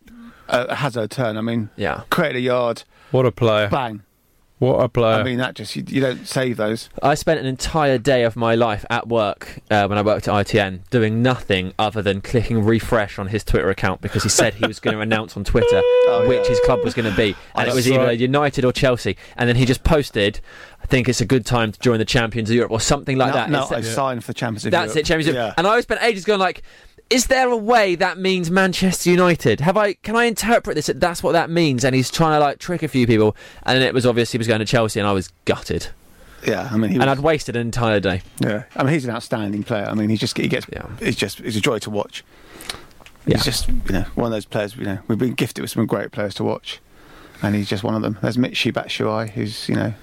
[0.47, 1.37] a hazard turn.
[1.37, 2.83] I mean, yeah, created a yard.
[3.11, 3.69] What a player!
[3.69, 4.01] Bang.
[4.61, 5.15] What a player!
[5.15, 6.87] I mean, that just you, you don't save those.
[7.01, 10.35] I spent an entire day of my life at work uh, when I worked at
[10.35, 14.67] ITN doing nothing other than clicking refresh on his Twitter account because he said he
[14.67, 15.81] was going to announce on Twitter
[16.27, 17.35] which his club was going to be.
[17.55, 18.19] And it was That's either right.
[18.19, 19.17] United or Chelsea.
[19.35, 20.39] And then he just posted,
[20.81, 23.29] I think it's a good time to join the Champions of Europe or something like
[23.29, 23.49] no, that.
[23.49, 24.71] No, It's- I've signed for the Champions League.
[24.71, 25.35] That's it, Champions League.
[25.35, 25.53] Yeah.
[25.57, 26.63] And I spent ages going like,
[27.11, 29.59] is there a way that means Manchester United?
[29.59, 31.83] Have I can I interpret this that that's what that means?
[31.83, 34.47] And he's trying to like trick a few people, and it was obvious he was
[34.47, 35.87] going to Chelsea, and I was gutted.
[36.47, 38.21] Yeah, I mean, he and I'd wasted an entire day.
[38.39, 39.85] Yeah, I mean, he's an outstanding player.
[39.85, 40.87] I mean, he just he gets yeah.
[40.99, 42.23] he's just he's a joy to watch.
[43.25, 44.75] He's just you know one of those players.
[44.77, 46.79] You know, we've been gifted with some great players to watch,
[47.43, 48.17] and he's just one of them.
[48.21, 49.93] There's Michi Batshuayi, who's you know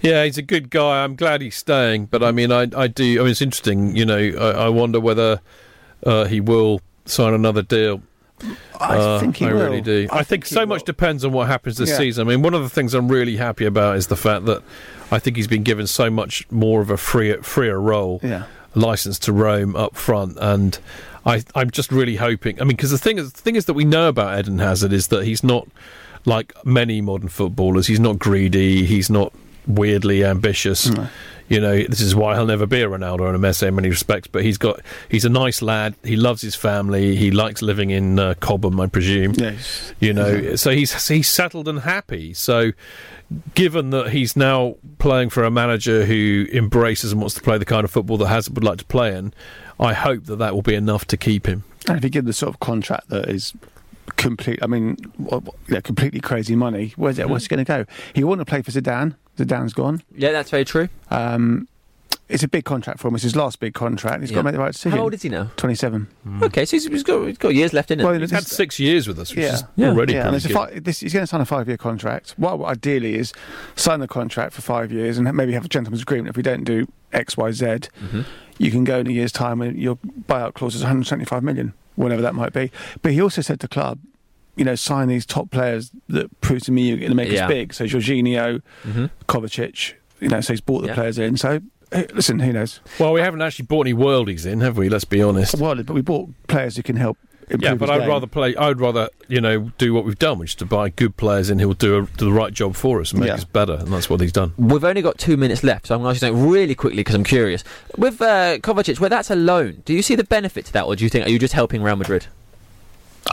[0.00, 1.04] Yeah, he's a good guy.
[1.04, 3.20] I'm glad he's staying, but I mean, I, I do.
[3.20, 3.94] I mean, it's interesting.
[3.94, 5.40] You know, I, I wonder whether
[6.04, 8.02] uh, he will sign another deal.
[8.78, 9.62] I Uh, think he I will.
[9.62, 10.08] really do.
[10.12, 11.96] I, I think, so much depends on what happens this Yeah.
[11.98, 12.26] season.
[12.26, 14.62] I mean, one of the things I'm really happy about is the fact that
[15.10, 18.42] I think he's been given so much more of a freer, freer role, Yeah.
[18.74, 20.78] license to roam up front, and
[21.24, 22.60] I, I'm just really hoping.
[22.60, 24.92] I mean, because the thing is, the thing is that we know about Eden Hazard
[24.92, 25.66] is that he's not
[26.26, 27.86] like many modern footballers.
[27.86, 28.84] He's not greedy.
[28.84, 29.32] He's not
[29.66, 30.90] weirdly ambitious.
[31.48, 33.88] You know, this is why he'll never be a Ronaldo or a Messi in many
[33.88, 34.26] respects.
[34.26, 35.94] But he's got, he's a nice lad.
[36.02, 37.14] He loves his family.
[37.16, 39.34] He likes living in uh, Cobham, I presume.
[39.36, 39.92] Yes.
[40.00, 42.34] You know, so he's he's settled and happy.
[42.34, 42.72] So,
[43.54, 47.64] given that he's now playing for a manager who embraces and wants to play the
[47.64, 49.32] kind of football that Hazard would like to play in,
[49.78, 51.64] I hope that that will be enough to keep him.
[51.88, 53.54] And if you give the sort of contract that is
[54.16, 54.96] complete, I mean,
[55.68, 57.28] yeah, completely crazy money, where's it?
[57.28, 57.84] Where's it going to go?
[58.14, 59.14] He wanted to play for Zidane.
[59.36, 60.02] Zidane's gone.
[60.14, 60.88] Yeah, that's very true.
[61.10, 61.68] Um,
[62.28, 63.14] it's a big contract for him.
[63.14, 64.20] It's his last big contract.
[64.20, 64.98] He's got to make the right decision.
[64.98, 65.48] How old is he now?
[65.56, 66.08] Twenty-seven.
[66.42, 68.04] Okay, so he's, he's got he's got years left in it.
[68.04, 70.22] Well, He's had six years with us, which yeah, is already yeah.
[70.28, 70.72] And pretty a good.
[70.74, 72.34] fi- this, he's going to sign a five-year contract.
[72.36, 73.32] What ideally is
[73.76, 76.30] sign the contract for five years and maybe have a gentleman's agreement.
[76.30, 78.22] If we don't do X, Y, Z, Mm-hmm.
[78.58, 79.96] you can go in a year's time and your
[80.28, 82.72] buyout clause is 175 million, whatever that might be.
[83.02, 84.00] But he also said to club,
[84.56, 87.44] you know, sign these top players that prove to me you're going to make Yeah.
[87.44, 87.74] us big.
[87.74, 89.10] So Jorginho, Mhm.
[89.28, 90.94] Kovacic, you know, so he's bought the Yeah.
[90.94, 91.36] players in.
[91.36, 91.60] So
[92.14, 92.80] listen, who knows?
[92.98, 94.88] Well, we haven't actually bought any worldies in, have we?
[94.88, 95.56] Let's be honest.
[95.56, 97.18] Well, but we bought players who can help.
[97.60, 98.08] Yeah, but I'd game.
[98.08, 98.56] rather play.
[98.56, 101.60] I'd rather you know do what we've done, which is to buy good players in
[101.60, 103.34] who will do, a, do the right job for us and make Yeah.
[103.34, 104.52] us better, and that's what he's done.
[104.56, 106.96] We've only got two minutes left, so I'm going to ask you something really quickly
[106.96, 107.62] because I'm curious.
[107.96, 110.96] With uh, Kovacic, where that's a loan, do you see the benefit to that, or
[110.96, 112.26] do you think are you just helping Real Madrid?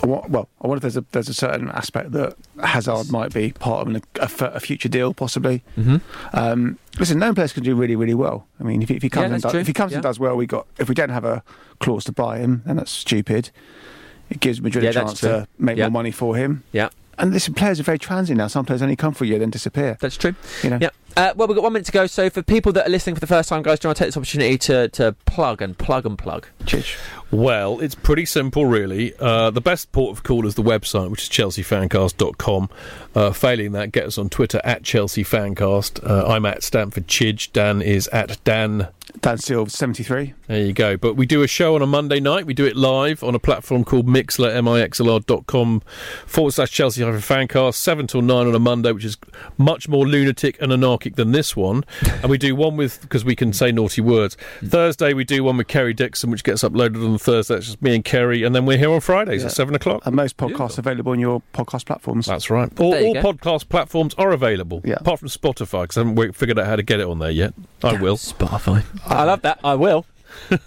[0.02, 3.52] I well, I wonder if there's a there's a certain aspect that Hazard might be
[3.52, 5.64] part of an, a, a future deal, possibly.
[5.78, 5.98] Mm-hmm.
[6.34, 8.48] Um, listen, known players can do really, really well.
[8.60, 10.20] I mean, if he, if he comes Yeah, and does, if he comes and does
[10.20, 10.66] well, we got.
[10.80, 11.44] If we don't have a
[11.80, 13.52] clause to buy him, then that's stupid.
[14.30, 15.86] It gives Madrid Yeah, a chance to make Yeah.
[15.86, 16.64] more money for him.
[16.72, 16.90] Yeah.
[17.20, 18.48] And listen, players are very transient now.
[18.48, 19.98] Some players only come for a year, then disappear.
[20.02, 20.34] That's true.
[20.64, 20.80] You know.
[20.82, 20.90] Yeah.
[21.16, 22.08] Uh, well, we've got one minute to go.
[22.08, 24.04] So, for people that are listening for the first time, guys, do you want to
[24.04, 26.48] take this opportunity to, to plug and plug and plug?
[26.64, 26.98] Chich.
[27.34, 29.12] Well, it's pretty simple, really.
[29.20, 32.70] Uh, the best port of call is the website, which is chelseafancast.com.
[33.16, 36.08] Uh, failing that, get us on Twitter at chelseafancast.
[36.08, 37.52] Uh, I'm at Stamford Chidge.
[37.52, 38.90] Dan is at Dan.
[39.22, 40.34] Dan Silva, 73.
[40.48, 40.98] There you go.
[40.98, 42.46] But we do a show on a Monday night.
[42.46, 45.82] We do it live on a platform called Mixlr, M-I-X-L-R dot com
[46.26, 49.18] forward slash Chelsea Fancast, 7 till 9 on a Monday, which is
[49.58, 51.84] much more lunatic and anarchic than this one.
[52.22, 54.36] and we do one with, because we can say naughty words.
[54.64, 57.56] Thursday, we do one with Kerry Dixon, which gets uploaded on the Thursday.
[57.56, 58.44] It's just me and Kerry.
[58.44, 59.48] And then we're here on Fridays Yeah.
[59.48, 60.06] at 7 o'clock.
[60.06, 62.26] And most podcasts available on your podcast platforms.
[62.28, 62.70] That's right.
[62.80, 66.76] All, all podcast platforms are available, apart from Spotify, because I haven't figured out how
[66.76, 67.54] to get it on there yet.
[67.84, 68.18] I will.
[68.18, 68.84] Spotify.
[69.06, 69.60] I love that.
[69.64, 70.06] I will.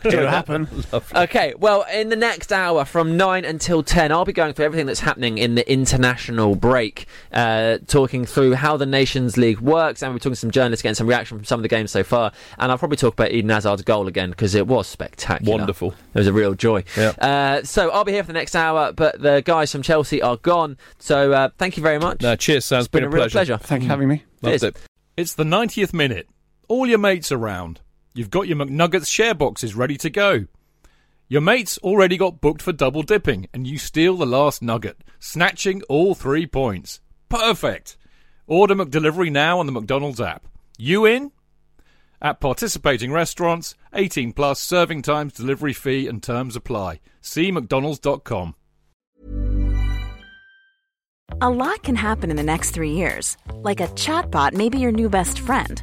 [0.04, 0.68] It'll happen.
[1.14, 4.86] Okay, well, in the next hour from 9 until 10, I'll be going through everything
[4.86, 10.12] that's happening in the international break, uh, talking through how the Nations League works, and
[10.12, 12.32] we're talking to some journalists, getting some reaction from some of the games so far.
[12.58, 15.58] And I'll probably talk about Eden Hazard's goal again because it was spectacular.
[15.58, 15.94] Wonderful.
[16.14, 16.84] It was a real joy.
[16.96, 20.36] Uh, so I'll be here for the next hour, but the guys from Chelsea are
[20.36, 20.76] gone.
[20.98, 22.22] So uh, thank you very much.
[22.22, 22.80] No, cheers, Sam.
[22.80, 23.58] It's been a real pleasure.
[23.58, 24.24] Thank you for having me.
[24.42, 24.76] Loved it.
[25.16, 26.28] It's the 90th minute.
[26.68, 27.80] All your mates around.
[28.16, 30.46] You've got your McNuggets share boxes ready to go.
[31.28, 35.82] Your mates already got booked for double dipping, and you steal the last nugget, snatching
[35.82, 37.02] all three points.
[37.28, 37.98] Perfect.
[38.46, 40.46] Order McDelivery now on the McDonald's app.
[40.78, 41.30] You in?
[42.22, 47.00] At participating restaurants, 18 plus serving times, delivery fee, and terms apply.
[47.20, 48.54] See McDonald's.com.
[51.42, 53.36] A lot can happen in the next three years.
[53.52, 55.82] Like a chatbot may be your new best friend.